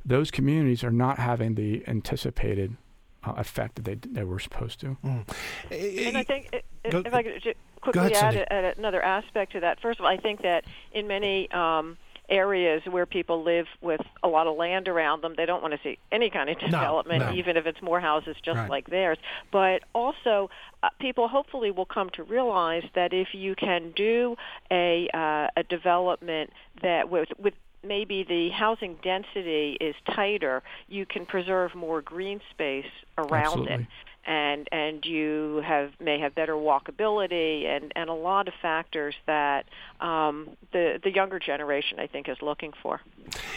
those 0.05 0.31
communities 0.31 0.83
are 0.83 0.91
not 0.91 1.19
having 1.19 1.55
the 1.55 1.83
anticipated 1.87 2.75
uh, 3.23 3.33
effect 3.37 3.75
that 3.75 3.83
they, 3.83 3.95
they 3.95 4.23
were 4.23 4.39
supposed 4.39 4.79
to. 4.79 4.97
Mm. 5.03 6.07
And 6.07 6.17
I 6.17 6.23
think, 6.23 6.49
if, 6.83 6.91
go, 6.91 7.03
if 7.05 7.13
I 7.13 7.23
could 7.23 7.55
quickly 7.81 8.13
ahead, 8.13 8.47
add, 8.49 8.77
another 8.77 9.01
aspect 9.01 9.53
to 9.53 9.59
that. 9.61 9.79
First 9.81 9.99
of 9.99 10.05
all, 10.05 10.11
I 10.11 10.17
think 10.17 10.41
that 10.41 10.65
in 10.93 11.07
many 11.07 11.51
um, 11.51 11.97
areas 12.29 12.81
where 12.89 13.05
people 13.05 13.43
live 13.43 13.65
with 13.81 14.01
a 14.23 14.27
lot 14.27 14.47
of 14.47 14.55
land 14.55 14.87
around 14.87 15.21
them, 15.21 15.33
they 15.35 15.45
don't 15.45 15.61
want 15.61 15.73
to 15.73 15.79
see 15.83 15.97
any 16.11 16.29
kind 16.29 16.49
of 16.49 16.59
development, 16.59 17.19
no, 17.19 17.31
no. 17.31 17.37
even 17.37 17.57
if 17.57 17.65
it's 17.65 17.81
more 17.81 17.99
houses 17.99 18.35
just 18.43 18.57
right. 18.57 18.69
like 18.69 18.89
theirs. 18.89 19.17
But 19.51 19.83
also, 19.93 20.49
uh, 20.83 20.89
people 20.99 21.27
hopefully 21.27 21.71
will 21.71 21.85
come 21.85 22.09
to 22.11 22.23
realize 22.23 22.83
that 22.95 23.13
if 23.13 23.29
you 23.33 23.55
can 23.55 23.91
do 23.95 24.35
a 24.71 25.07
uh, 25.13 25.47
a 25.57 25.63
development 25.63 26.51
that 26.81 27.09
with 27.09 27.29
with 27.37 27.53
maybe 27.83 28.23
the 28.23 28.49
housing 28.49 28.97
density 29.01 29.77
is 29.79 29.95
tighter, 30.15 30.61
you 30.87 31.05
can 31.05 31.25
preserve 31.25 31.73
more 31.75 32.01
green 32.01 32.41
space 32.51 32.85
around 33.17 33.67
Absolutely. 33.67 33.73
it. 33.73 33.87
And 34.31 34.67
and 34.71 35.03
you 35.05 35.63
have 35.65 35.91
may 35.99 36.19
have 36.19 36.35
better 36.35 36.53
walkability 36.53 37.65
and, 37.65 37.91
and 37.95 38.11
a 38.11 38.13
lot 38.13 38.47
of 38.47 38.53
factors 38.61 39.15
that 39.25 39.65
um, 39.99 40.49
the 40.71 40.99
the 41.03 41.11
younger 41.11 41.39
generation 41.39 41.99
I 41.99 42.05
think 42.05 42.29
is 42.29 42.37
looking 42.39 42.71
for. 42.83 43.01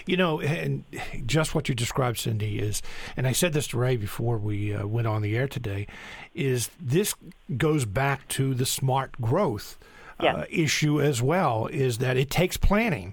You 0.06 0.16
know, 0.16 0.40
and 0.40 0.84
just 1.26 1.54
what 1.54 1.68
you 1.68 1.74
described, 1.74 2.18
Cindy, 2.18 2.58
is, 2.58 2.80
and 3.18 3.26
I 3.26 3.32
said 3.32 3.52
this 3.52 3.66
to 3.68 3.78
Ray 3.78 3.98
before 3.98 4.38
we 4.38 4.74
uh, 4.74 4.86
went 4.86 5.06
on 5.06 5.20
the 5.20 5.36
air 5.36 5.46
today, 5.46 5.86
is 6.34 6.70
this 6.80 7.14
goes 7.58 7.84
back 7.84 8.26
to 8.28 8.54
the 8.54 8.66
smart 8.66 9.20
growth 9.20 9.76
uh, 10.20 10.44
issue 10.48 11.02
as 11.02 11.20
well. 11.20 11.66
Is 11.66 11.98
that 11.98 12.16
it 12.16 12.30
takes 12.30 12.56
planning 12.56 13.12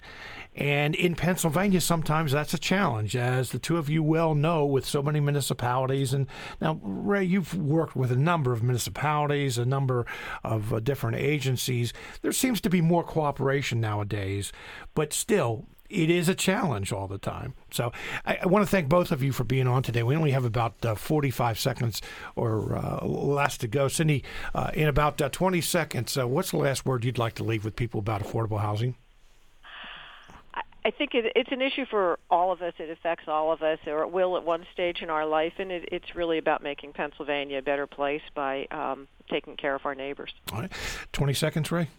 And 0.60 0.94
in 0.94 1.16
Pennsylvania, 1.16 1.80
sometimes 1.80 2.34
that's 2.34 2.54
a 2.54 2.58
challenge, 2.58 3.16
as 3.16 3.52
the 3.52 3.60
two 3.60 3.78
of 3.78 3.90
you 3.90 4.04
well 4.04 4.36
know, 4.36 4.66
with 4.66 4.86
so 4.86 5.02
many 5.02 5.22
municipalities. 5.22 6.14
And 6.14 6.28
now, 6.60 6.82
Ray, 6.84 7.24
you've 7.24 7.56
worked 7.56 7.96
with 7.96 8.12
a 8.12 8.18
number 8.18 8.52
of 8.52 8.62
municipalities, 8.62 9.58
a 9.58 9.66
number 9.66 10.06
of 10.44 10.74
uh, 10.74 10.82
different 10.82 11.16
agencies. 11.16 11.94
There 12.24 12.34
seems 12.34 12.60
to 12.62 12.70
be 12.70 12.82
more 12.82 13.06
cooperation 13.06 13.80
nowadays, 13.80 14.52
but 14.96 15.14
still, 15.14 15.66
it 15.90 16.10
is 16.10 16.28
a 16.28 16.36
challenge 16.36 16.92
all 16.92 17.08
the 17.08 17.18
time. 17.18 17.54
So 17.72 17.94
I, 18.26 18.40
I, 18.44 18.46
want 18.46 18.64
to 18.64 18.70
thank 18.70 18.90
both 18.90 19.14
of 19.14 19.24
you 19.24 19.32
for 19.32 19.46
being 19.46 19.66
on 19.66 19.82
today. 19.82 20.04
We 20.04 20.16
only 20.18 20.32
have 20.32 20.46
about 20.46 20.86
uh, 20.86 20.94
45 20.94 21.58
seconds 21.58 22.02
or 22.36 22.76
uh, 22.76 23.06
less 23.06 23.58
to 23.60 23.68
go. 23.68 23.88
Cindy, 23.88 24.26
uh, 24.54 24.72
in 24.74 24.90
about 24.90 25.22
uh, 25.22 25.30
20 25.30 25.62
seconds, 25.62 26.18
uh, 26.18 26.28
what's 26.28 26.52
the 26.52 26.58
last 26.58 26.86
word 26.86 27.06
you'd 27.06 27.18
like 27.18 27.36
to 27.36 27.46
leave 27.46 27.64
with 27.64 27.78
people 27.78 28.02
about 28.02 28.22
affordable 28.22 28.60
housing? 28.60 28.96
I 30.86 30.92
think 30.92 31.14
it, 31.14 31.32
it's 31.36 31.52
an 31.52 31.62
issue 31.62 31.86
for 31.90 32.20
all 32.30 32.52
of 32.52 32.62
us. 32.62 32.74
It 32.80 32.90
affects 32.90 33.26
all 33.28 33.52
of 33.52 33.62
us, 33.62 33.80
or 33.86 34.04
it 34.04 34.12
will 34.12 34.38
at 34.38 34.44
one 34.44 34.66
stage 34.74 35.02
in 35.02 35.10
our 35.10 35.26
life, 35.26 35.54
and 35.60 35.72
it, 35.72 35.90
it's 35.92 36.16
really 36.16 36.38
about 36.38 36.64
making 36.64 36.94
Pennsylvania 36.94 37.60
a 37.60 37.62
better 37.62 37.88
place 37.88 38.22
by 38.34 38.66
um, 38.72 39.08
taking 39.30 39.58
care 39.58 39.76
of 39.76 39.86
our 39.86 39.96
neighbors. 39.96 40.32
All 40.54 40.62
right, 40.62 40.72
20 41.12 41.34
seconds, 41.34 41.72
Ray 41.72 41.90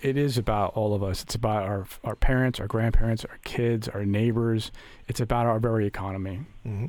it 0.00 0.16
is 0.16 0.38
about 0.38 0.76
all 0.76 0.94
of 0.94 1.02
us. 1.02 1.22
It's 1.22 1.34
about 1.34 1.64
our 1.64 1.86
our 2.04 2.16
parents, 2.16 2.60
our 2.60 2.66
grandparents, 2.66 3.24
our 3.24 3.38
kids, 3.44 3.88
our 3.88 4.04
neighbors. 4.04 4.70
It's 5.08 5.20
about 5.20 5.46
our 5.46 5.58
very 5.58 5.86
economy. 5.86 6.40
Mm-hmm. 6.66 6.86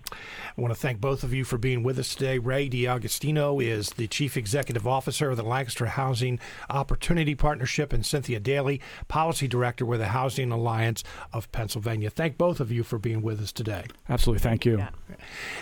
I 0.56 0.62
want 0.62 0.74
to 0.74 0.80
thank 0.80 1.02
both 1.02 1.24
of 1.24 1.34
you 1.34 1.44
for 1.44 1.58
being 1.58 1.82
with 1.82 1.98
us 1.98 2.14
today. 2.14 2.38
Ray 2.38 2.70
D'Agostino 2.70 3.60
is 3.60 3.90
the 3.90 4.08
Chief 4.08 4.38
Executive 4.38 4.88
Officer 4.88 5.32
of 5.32 5.38
the 5.38 5.44
Lancaster 5.44 5.88
Housing 5.88 6.40
Opportunity 6.70 7.34
Partnership, 7.34 7.92
and 7.92 8.06
Cynthia 8.06 8.40
Daley, 8.40 8.80
Policy 9.08 9.48
Director 9.48 9.86
with 9.86 10.00
the 10.00 10.08
Housing 10.08 10.52
Alliance 10.52 11.04
of 11.34 11.52
Pennsylvania. 11.52 12.12
Thank 12.12 12.38
both 12.38 12.60
of 12.60 12.72
you 12.72 12.84
for 12.84 13.00
being 13.00 13.22
with 13.22 13.42
us 13.42 13.52
today. 13.52 13.86
Absolutely. 14.08 14.42
Thank 14.42 14.66
you. 14.66 14.78
Yeah. 14.78 14.90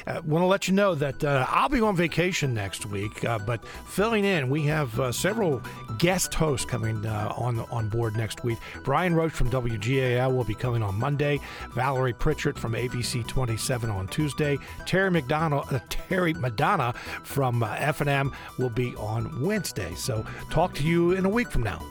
I 0.05 0.11
uh, 0.11 0.21
want 0.23 0.43
to 0.43 0.47
let 0.47 0.67
you 0.67 0.73
know 0.73 0.93
that 0.95 1.23
uh, 1.23 1.45
I'll 1.49 1.69
be 1.69 1.81
on 1.81 1.95
vacation 1.95 2.53
next 2.53 2.85
week, 2.85 3.23
uh, 3.23 3.39
but 3.39 3.65
filling 3.65 4.25
in, 4.25 4.49
we 4.49 4.63
have 4.63 4.99
uh, 4.99 5.11
several 5.11 5.61
guest 5.97 6.33
hosts 6.33 6.65
coming 6.65 7.05
uh, 7.05 7.20
on 7.29 7.59
on 7.71 7.89
board 7.89 8.15
next 8.15 8.43
week. 8.43 8.57
Brian 8.83 9.13
Roach 9.13 9.31
from 9.31 9.49
WGAL 9.49 10.35
will 10.35 10.43
be 10.43 10.55
coming 10.55 10.83
on 10.83 10.97
Monday. 10.99 11.39
Valerie 11.71 12.13
Pritchard 12.13 12.57
from 12.57 12.73
ABC 12.73 13.27
27 13.27 13.89
on 13.89 14.07
Tuesday. 14.07 14.57
Terry 14.85 15.11
McDonald, 15.11 15.65
uh, 15.71 15.79
Terry 15.89 16.33
Madonna 16.33 16.93
from 17.23 17.63
uh, 17.63 17.75
F&M 17.77 18.31
will 18.57 18.69
be 18.69 18.95
on 18.95 19.41
Wednesday. 19.41 19.93
So 19.95 20.25
talk 20.49 20.73
to 20.75 20.83
you 20.83 21.11
in 21.11 21.25
a 21.25 21.29
week 21.29 21.49
from 21.49 21.63
now. 21.63 21.81